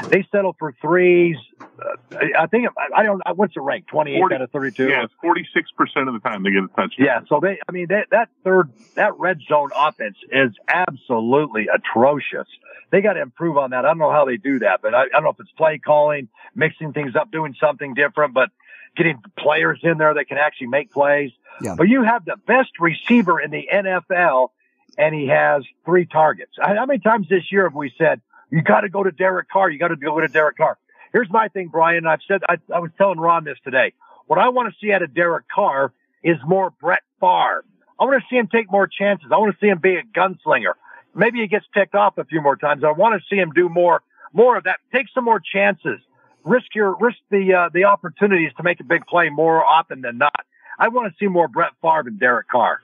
[0.08, 1.36] They settle for threes.
[1.60, 3.22] Uh, I think I don't.
[3.34, 3.86] What's the rank?
[3.86, 4.88] Twenty eight out of thirty two.
[4.88, 7.06] Yeah, forty six percent of the time they get a touchdown.
[7.06, 7.58] Yeah, so they.
[7.66, 12.46] I mean, they, that third that red zone offense is absolutely atrocious.
[12.90, 13.84] They got to improve on that.
[13.84, 15.78] I don't know how they do that, but I, I don't know if it's play
[15.78, 18.50] calling, mixing things up, doing something different, but
[18.96, 21.30] getting players in there that can actually make plays.
[21.60, 21.74] Yeah.
[21.76, 24.50] But you have the best receiver in the NFL
[24.98, 26.52] and he has three targets.
[26.60, 28.20] How many times this year have we said,
[28.50, 29.70] you got to go to Derek Carr.
[29.70, 30.78] You got to go to Derek Carr.
[31.12, 32.06] Here's my thing, Brian.
[32.06, 33.92] I've said, I, I was telling Ron this today.
[34.26, 35.92] What I want to see out of Derek Carr
[36.22, 37.64] is more Brett Favre.
[37.98, 39.28] I want to see him take more chances.
[39.32, 40.74] I want to see him be a gunslinger.
[41.14, 42.84] Maybe he gets picked off a few more times.
[42.84, 44.02] I want to see him do more,
[44.32, 44.78] more of that.
[44.94, 46.00] Take some more chances.
[46.44, 50.18] Risk your, risk the, uh, the opportunities to make a big play more often than
[50.18, 50.35] not.
[50.78, 52.80] I want to see more Brett Favre and Derek Carr.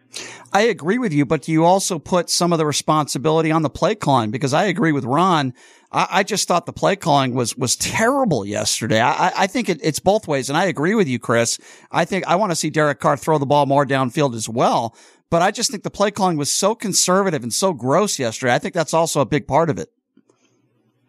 [0.53, 3.95] I agree with you, but you also put some of the responsibility on the play
[3.95, 4.31] calling?
[4.31, 5.55] Because I agree with Ron.
[5.91, 9.01] I, I just thought the play calling was was terrible yesterday.
[9.01, 11.59] I, I think it, it's both ways, and I agree with you, Chris.
[11.91, 14.97] I think I want to see Derek Carr throw the ball more downfield as well.
[15.31, 18.53] But I just think the play calling was so conservative and so gross yesterday.
[18.53, 19.91] I think that's also a big part of it.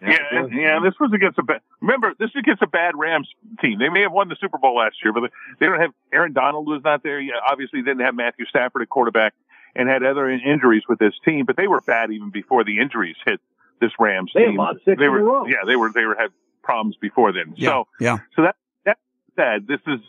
[0.04, 1.62] Yeah, yeah, yeah, This was against a bad.
[1.82, 3.30] Remember, this is against a bad Rams
[3.62, 3.80] team.
[3.80, 6.68] They may have won the Super Bowl last year, but they don't have Aaron Donald
[6.68, 7.20] was not there.
[7.20, 9.34] Yeah, obviously didn't have Matthew Stafford at quarterback,
[9.76, 11.46] and had other injuries with this team.
[11.46, 13.40] But they were bad even before the injuries hit
[13.80, 14.58] this Rams they team.
[14.86, 16.32] they were, yeah, they were they were had
[16.64, 17.54] problems before then.
[17.56, 18.18] Yeah, so yeah.
[18.36, 18.56] So that
[18.86, 18.98] that
[19.36, 20.00] said, this is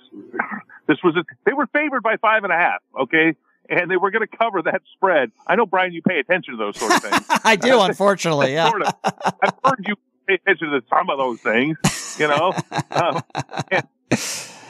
[0.87, 2.83] this was a, they were favored by five and a half.
[3.01, 3.35] Okay,
[3.69, 5.33] and they were going to cover that spread.
[5.47, 7.27] I know, Brian, you pay attention to those sort of things.
[7.45, 8.53] I do, unfortunately.
[8.53, 8.71] Yeah.
[8.71, 8.95] sort of.
[9.05, 9.97] I've heard you
[10.27, 11.77] pay attention to some of those things,
[12.19, 12.53] you know.
[12.91, 13.23] um,
[13.71, 13.89] and,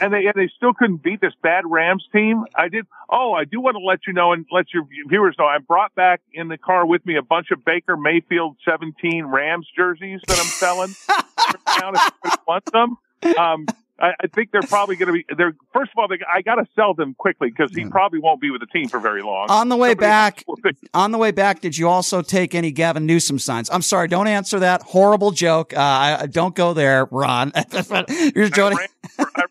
[0.01, 2.45] and they and they still couldn't beat this bad Rams team.
[2.55, 2.87] I did.
[3.09, 5.47] Oh, I do want to let you know and let your viewers know.
[5.47, 9.69] I brought back in the car with me a bunch of Baker Mayfield 17 Rams
[9.77, 10.91] jerseys that I'm selling.
[11.09, 12.97] if you want them.
[13.39, 13.67] Um,
[13.99, 15.25] I, I think they're probably going to be.
[15.37, 18.41] They're first of all, they, I got to sell them quickly because he probably won't
[18.41, 19.47] be with the team for very long.
[19.49, 22.21] On the way Somebody back, else will pick- on the way back, did you also
[22.21, 23.71] take any Gavin Newsom signs?
[23.71, 24.83] I'm sorry, don't answer that.
[24.83, 25.73] Horrible joke.
[25.75, 27.53] Uh, I, don't go there, Ron.
[28.35, 28.79] You're joking.
[29.19, 29.45] I,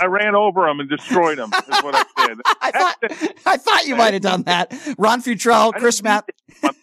[0.00, 1.52] I ran over him and destroyed him.
[1.52, 2.40] Is what I did.
[2.62, 2.96] I thought
[3.44, 4.72] I thought you might have done that.
[4.96, 6.26] Ron Futrell, Chris Matt.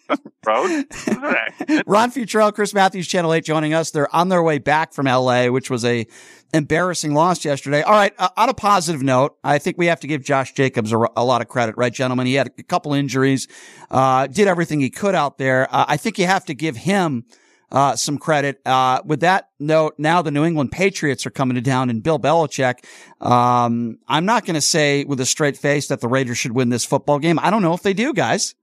[0.46, 0.68] road.
[1.86, 3.90] Ron Futrell, Chris Matthews, Channel 8 joining us.
[3.90, 6.06] They're on their way back from LA, which was a
[6.54, 7.82] embarrassing loss yesterday.
[7.82, 8.14] All right.
[8.18, 11.42] Uh, on a positive note, I think we have to give Josh Jacobs a, lot
[11.42, 12.26] of credit, right, gentlemen?
[12.26, 13.48] He had a couple injuries,
[13.90, 15.68] uh, did everything he could out there.
[15.70, 17.24] Uh, I think you have to give him
[17.70, 18.60] uh, some credit.
[18.64, 22.18] Uh, with that note, now the New England Patriots are coming to town and Bill
[22.18, 22.84] Belichick.
[23.20, 26.70] Um, I'm not going to say with a straight face that the Raiders should win
[26.70, 27.38] this football game.
[27.38, 28.54] I don't know if they do, guys.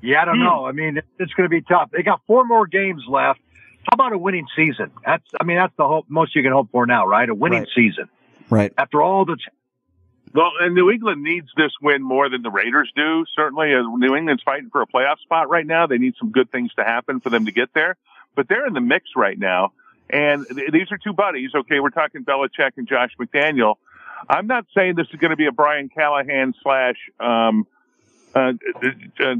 [0.00, 0.44] Yeah, I don't hmm.
[0.44, 0.66] know.
[0.66, 1.90] I mean, it's going to be tough.
[1.92, 3.40] They got four more games left.
[3.82, 4.90] How about a winning season?
[5.04, 7.28] That's, I mean, that's the hope most you can hope for now, right?
[7.28, 7.68] A winning right.
[7.74, 8.08] season.
[8.50, 8.72] Right.
[8.76, 9.38] After all the.
[10.34, 13.24] well, and New England needs this win more than the Raiders do.
[13.34, 15.86] Certainly, as New England's fighting for a playoff spot right now.
[15.86, 17.96] They need some good things to happen for them to get there.
[18.34, 19.72] But they're in the mix right now.
[20.10, 21.50] And th- these are two buddies.
[21.54, 21.80] Okay.
[21.80, 23.76] We're talking Belichick and Josh McDaniel.
[24.28, 27.66] I'm not saying this is going to be a Brian Callahan slash, um,
[28.34, 28.52] uh,
[28.82, 29.34] uh, uh,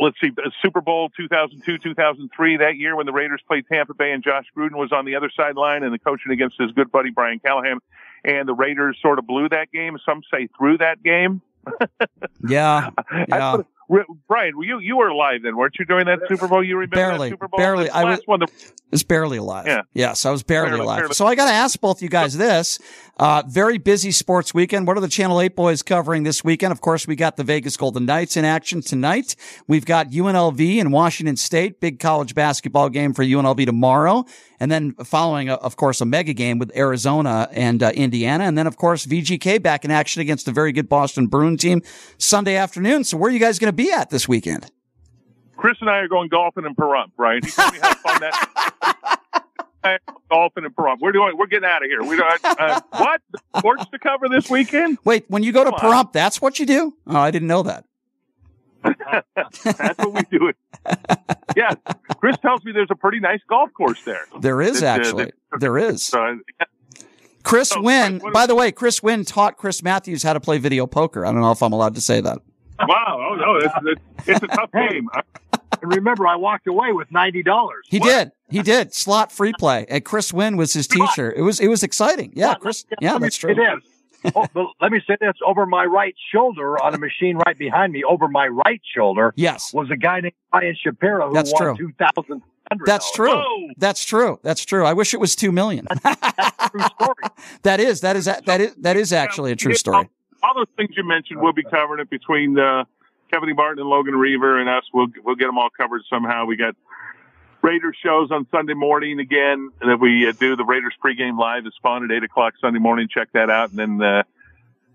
[0.00, 0.30] let's see,
[0.62, 4.76] Super Bowl 2002, 2003, that year when the Raiders played Tampa Bay and Jon Gruden
[4.76, 7.78] was on the other sideline and the coaching against his good buddy Brian Callahan.
[8.24, 9.98] And the Raiders sort of blew that game.
[10.04, 11.40] Some say through that game.
[12.48, 12.90] yeah.
[13.28, 13.58] Yeah.
[14.28, 15.84] Brian, you you were alive then, weren't you?
[15.84, 17.58] During that Super Bowl, you remember barely, Super Bowl?
[17.58, 18.20] Barely, I was.
[18.24, 18.46] One, the,
[18.90, 19.66] was barely alive.
[19.66, 19.82] Yeah.
[19.94, 20.98] Yes, I was barely, barely alive.
[20.98, 21.14] Barely.
[21.14, 22.78] So I got to ask both you guys this:
[23.18, 24.86] uh, very busy sports weekend.
[24.86, 26.72] What are the Channel Eight boys covering this weekend?
[26.72, 29.36] Of course, we got the Vegas Golden Knights in action tonight.
[29.66, 34.24] We've got UNLV and Washington State, big college basketball game for UNLV tomorrow,
[34.58, 38.56] and then following, uh, of course, a mega game with Arizona and uh, Indiana, and
[38.56, 41.82] then of course VGK back in action against a very good Boston Bruin team
[42.18, 43.04] Sunday afternoon.
[43.04, 44.70] So where are you guys going to be at this weekend?
[45.60, 47.44] Chris and I are going golfing in Pahrump, right?
[47.44, 49.20] He told me how fun that.
[50.30, 51.00] golfing in Pahrump.
[51.00, 51.36] We're doing.
[51.36, 52.02] We're getting out of here.
[52.02, 52.42] We don't.
[52.42, 53.20] Uh, what
[53.58, 54.96] sports to cover this weekend?
[55.04, 56.96] Wait, when you go to Pahrump, that's what you do?
[57.06, 57.84] Oh, I didn't know that.
[58.82, 60.50] that's what we do.
[61.54, 61.74] yeah,
[62.16, 64.24] Chris tells me there's a pretty nice golf course there.
[64.40, 65.32] There is actually.
[65.52, 66.14] Uh, there is.
[66.14, 66.36] Uh,
[67.42, 70.86] Chris so, Wynn, by the way, Chris Wynn taught Chris Matthews how to play video
[70.86, 71.26] poker.
[71.26, 72.38] I don't know if I'm allowed to say that.
[72.86, 73.28] Wow.
[73.30, 73.56] Oh, no.
[73.56, 75.08] It's, it's, it's a tough game.
[75.82, 77.86] And remember, I walked away with ninety dollars.
[77.88, 78.06] He what?
[78.06, 78.32] did.
[78.48, 78.94] He did.
[78.94, 79.86] Slot free play.
[79.88, 81.32] And Chris Wynn was his teacher.
[81.32, 82.32] It was it was exciting.
[82.34, 82.84] Yeah, Chris.
[83.00, 83.52] Yeah, that's true.
[83.52, 84.32] It is.
[84.34, 84.46] oh,
[84.80, 88.28] let me say this: over my right shoulder, on a machine right behind me, over
[88.28, 91.76] my right shoulder, yes, was a guy named Brian Shapiro who that's won true.
[91.76, 92.42] two thousand.
[92.84, 93.34] That's true.
[93.34, 93.68] Whoa.
[93.78, 94.38] That's true.
[94.44, 94.84] That's true.
[94.84, 95.88] I wish it was two million.
[96.04, 97.24] that's true story.
[97.62, 98.00] that is.
[98.02, 98.26] That is.
[98.26, 98.74] That is.
[98.76, 100.08] That is actually a true story.
[100.42, 102.84] All those things you mentioned, we'll be covering it between uh,
[103.30, 104.84] Kevin Martin and Logan Reaver and us.
[104.92, 106.46] We'll we'll get them all covered somehow.
[106.46, 106.74] We got
[107.62, 111.66] Raiders shows on Sunday morning again, and then we uh, do the Raiders pregame live
[111.66, 113.08] at Spawn at eight o'clock Sunday morning.
[113.12, 114.22] Check that out, and then uh,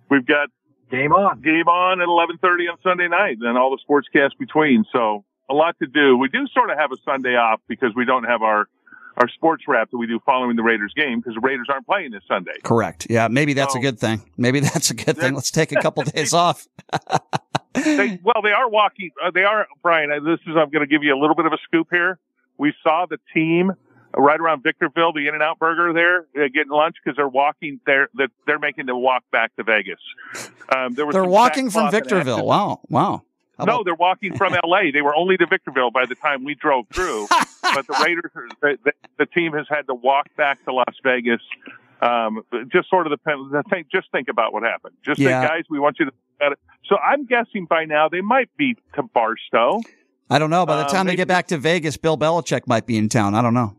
[0.09, 0.49] we've got
[0.89, 4.85] game on game on at eleven thirty on Sunday night, and all the sportscasts between.
[4.91, 6.17] So a lot to do.
[6.17, 8.67] We do sort of have a Sunday off because we don't have our
[9.17, 12.11] our sports wrap that we do following the Raiders game because the Raiders aren't playing
[12.11, 12.53] this Sunday.
[12.63, 13.07] Correct.
[13.09, 14.21] Yeah, maybe that's So- a good thing.
[14.37, 15.33] Maybe that's a good thing.
[15.33, 16.67] Let's take a couple days off.
[17.73, 19.11] they, well, they are walking.
[19.23, 20.11] Uh, they are Brian.
[20.11, 22.19] uh, This is I'm going to give you a little bit of a scoop here.
[22.57, 23.71] We saw the team
[24.17, 27.79] right around Victorville, the In and Out Burger there, uh, getting lunch because they're walking.
[27.85, 29.99] They're they're, they're making the walk back to Vegas.
[30.73, 32.45] Um, there was They're walking from Victorville.
[32.45, 32.81] Wow.
[32.89, 33.23] Wow.
[33.57, 34.91] How No, about- they're walking from L.A.
[34.91, 37.27] They were only to Victorville by the time we drove through.
[37.61, 41.41] but the Raiders, the, the, the team has had to walk back to Las Vegas.
[42.01, 43.85] Um, just sort of the, the thing.
[43.91, 44.95] Just think about what happened.
[45.03, 45.39] Just Yeah.
[45.41, 45.63] think, guys.
[45.69, 46.11] We want you to.
[46.41, 46.59] it.
[46.87, 49.81] So I'm guessing by now they might be to Barstow.
[50.29, 50.65] I don't know.
[50.65, 53.09] By the Uh, time they maybe- get back to Vegas, Bill Belichick might be in
[53.09, 53.33] town.
[53.35, 53.75] I don't know.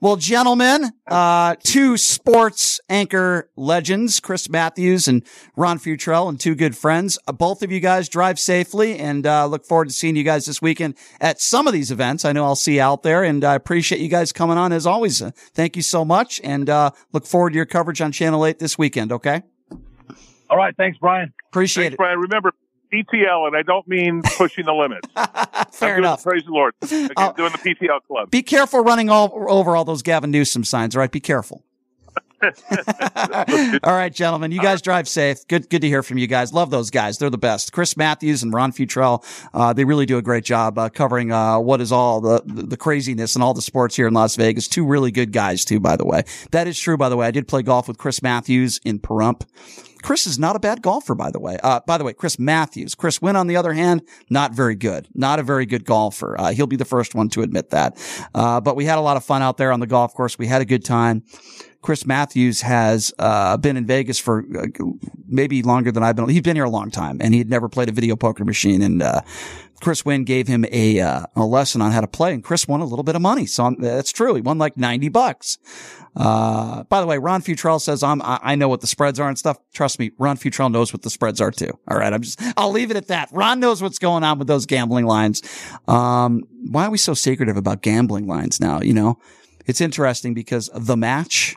[0.00, 5.24] Well, gentlemen, uh, two sports anchor legends, Chris Matthews and
[5.56, 7.18] Ron Futrell, and two good friends.
[7.26, 10.46] Uh, both of you guys drive safely and uh, look forward to seeing you guys
[10.46, 12.24] this weekend at some of these events.
[12.24, 14.86] I know I'll see you out there, and I appreciate you guys coming on as
[14.86, 15.20] always.
[15.20, 18.60] Uh, thank you so much, and uh, look forward to your coverage on Channel 8
[18.60, 19.42] this weekend, okay?
[20.48, 21.32] All right, thanks, Brian.
[21.48, 22.20] Appreciate Thanks, Brian.
[22.20, 22.52] Remember
[22.92, 25.08] PTL, and I don't mean pushing the limits.
[25.76, 26.22] Fair doing- enough.
[26.22, 26.74] Praise the Lord.
[26.82, 27.32] Again, Oh.
[27.36, 28.30] doing the PTL club.
[28.30, 31.10] Be careful running all over all those Gavin Newsom signs, all right?
[31.12, 31.64] Be careful.
[33.82, 35.44] all right, gentlemen, you guys drive safe.
[35.48, 36.52] Good, good to hear from you guys.
[36.52, 37.18] Love those guys.
[37.18, 37.72] They're the best.
[37.72, 41.58] Chris Matthews and Ron Futrell, uh, they really do a great job uh, covering uh,
[41.58, 44.68] what is all the the craziness and all the sports here in Las Vegas.
[44.68, 46.22] Two really good guys, too, by the way.
[46.52, 47.26] That is true, by the way.
[47.26, 49.42] I did play golf with Chris Matthews in Pahrump.
[50.02, 51.58] Chris is not a bad golfer, by the way.
[51.62, 52.94] Uh, by the way, Chris Matthews.
[52.94, 55.08] Chris Wynn, on the other hand, not very good.
[55.14, 56.38] Not a very good golfer.
[56.38, 57.96] Uh, he'll be the first one to admit that.
[58.34, 60.38] Uh, but we had a lot of fun out there on the golf course.
[60.38, 61.22] We had a good time.
[61.80, 64.66] Chris Matthews has uh, been in Vegas for uh,
[65.28, 66.28] maybe longer than I've been.
[66.28, 68.82] He's been here a long time, and he'd never played a video poker machine.
[68.82, 69.20] And uh,
[69.80, 72.80] Chris Wynn gave him a uh, a lesson on how to play, and Chris won
[72.80, 73.46] a little bit of money.
[73.46, 74.34] So that's true.
[74.34, 75.58] He won like ninety bucks.
[76.16, 79.28] Uh, by the way, Ron Futrell says I'm I, I know what the spreads are
[79.28, 79.58] and stuff.
[79.72, 81.78] Trust me, Ron Futrell knows what the spreads are too.
[81.88, 83.28] All right, I'm just I'll leave it at that.
[83.32, 85.42] Ron knows what's going on with those gambling lines.
[85.86, 88.80] Um, why are we so secretive about gambling lines now?
[88.80, 89.18] You know,
[89.66, 91.56] it's interesting because the match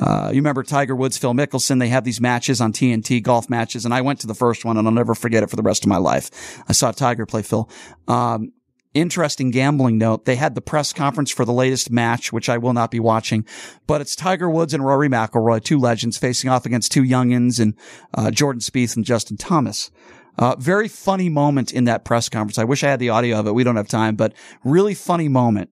[0.00, 1.80] uh, you remember Tiger Woods, Phil Mickelson?
[1.80, 4.76] They have these matches on TNT, golf matches, and I went to the first one,
[4.76, 6.62] and I'll never forget it for the rest of my life.
[6.68, 7.68] I saw Tiger play Phil.
[8.06, 8.52] Um,
[8.94, 10.24] interesting gambling note.
[10.24, 13.44] They had the press conference for the latest match, which I will not be watching,
[13.86, 17.74] but it's Tiger Woods and Rory McIlroy, two legends facing off against two youngins and
[18.14, 19.90] uh, Jordan Spieth and Justin Thomas.
[20.38, 22.58] Uh, very funny moment in that press conference.
[22.58, 23.54] I wish I had the audio of it.
[23.54, 24.32] We don't have time, but
[24.64, 25.70] really funny moment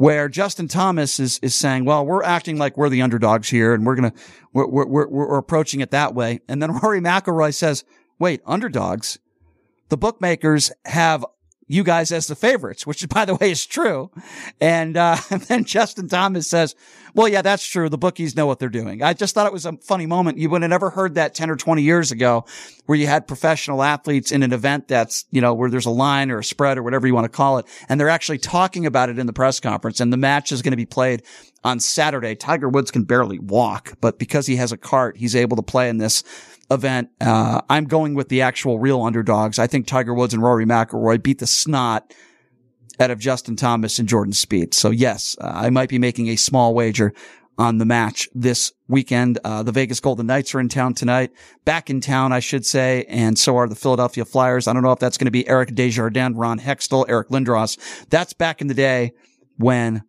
[0.00, 3.84] where Justin Thomas is, is saying, well, we're acting like we're the underdogs here and
[3.84, 4.10] we're
[4.54, 6.40] we're, we're, we're, we're approaching it that way.
[6.48, 7.84] And then Rory McIlroy says,
[8.18, 9.18] wait, underdogs?
[9.90, 11.26] The bookmakers have
[11.70, 14.10] you guys as the favorites, which by the way is true.
[14.60, 16.74] And, uh, and then Justin Thomas says,
[17.14, 17.88] well, yeah, that's true.
[17.88, 19.02] The bookies know what they're doing.
[19.02, 20.38] I just thought it was a funny moment.
[20.38, 22.44] You would have never heard that 10 or 20 years ago
[22.86, 26.30] where you had professional athletes in an event that's, you know, where there's a line
[26.30, 27.66] or a spread or whatever you want to call it.
[27.88, 30.72] And they're actually talking about it in the press conference and the match is going
[30.72, 31.22] to be played
[31.62, 32.34] on Saturday.
[32.34, 35.88] Tiger Woods can barely walk, but because he has a cart, he's able to play
[35.88, 36.24] in this
[36.70, 37.10] event.
[37.20, 39.58] Uh, I'm going with the actual real underdogs.
[39.58, 42.14] I think Tiger Woods and Rory McIlroy beat the snot
[42.98, 44.74] out of Justin Thomas and Jordan Spieth.
[44.74, 47.12] So yes, uh, I might be making a small wager
[47.58, 49.38] on the match this weekend.
[49.44, 51.30] Uh, the Vegas Golden Knights are in town tonight,
[51.64, 54.66] back in town, I should say, and so are the Philadelphia Flyers.
[54.66, 57.78] I don't know if that's going to be Eric Desjardins, Ron Hextall, Eric Lindros.
[58.08, 59.12] That's back in the day
[59.58, 60.04] when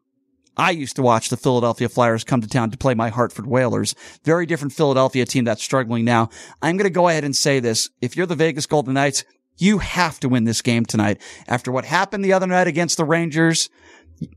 [0.57, 3.95] I used to watch the Philadelphia Flyers come to town to play my Hartford Whalers.
[4.23, 6.29] Very different Philadelphia team that's struggling now.
[6.61, 7.89] I'm going to go ahead and say this.
[8.01, 9.23] If you're the Vegas Golden Knights,
[9.57, 11.21] you have to win this game tonight.
[11.47, 13.69] After what happened the other night against the Rangers,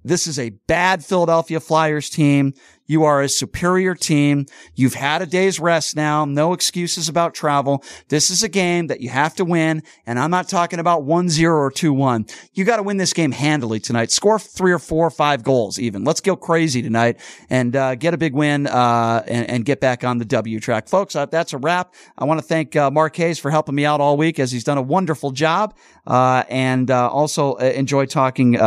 [0.05, 2.55] this is a bad Philadelphia Flyers team.
[2.87, 4.47] You are a superior team.
[4.75, 6.25] You've had a day's rest now.
[6.25, 7.83] No excuses about travel.
[8.09, 9.83] This is a game that you have to win.
[10.07, 12.31] And I'm not talking about 1-0 or 2-1.
[12.53, 14.11] You got to win this game handily tonight.
[14.11, 16.05] Score three or four or five goals even.
[16.05, 20.05] Let's go crazy tonight and uh, get a big win uh, and, and, get back
[20.05, 20.89] on the W track.
[20.89, 21.95] Folks, uh, that's a wrap.
[22.19, 24.65] I want to thank uh, Mark Hayes for helping me out all week as he's
[24.65, 25.75] done a wonderful job.
[26.07, 28.59] Uh, and uh, also enjoy talking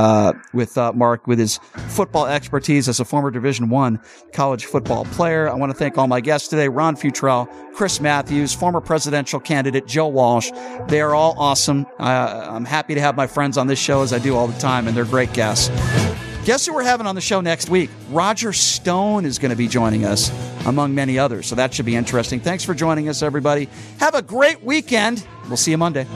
[0.53, 4.01] with Mark with his football expertise as a former Division One
[4.33, 5.49] college football player.
[5.49, 9.87] I want to thank all my guests today Ron Futrell, Chris Matthews, former presidential candidate
[9.87, 10.51] Joe Walsh.
[10.87, 11.85] They are all awesome.
[11.99, 14.59] Uh, I'm happy to have my friends on this show as I do all the
[14.59, 15.69] time, and they're great guests.
[16.45, 17.89] Guess who we're having on the show next week?
[18.09, 20.31] Roger Stone is going to be joining us,
[20.65, 21.45] among many others.
[21.45, 22.39] So that should be interesting.
[22.39, 23.67] Thanks for joining us, everybody.
[23.99, 25.27] Have a great weekend.
[25.49, 26.07] We'll see you Monday.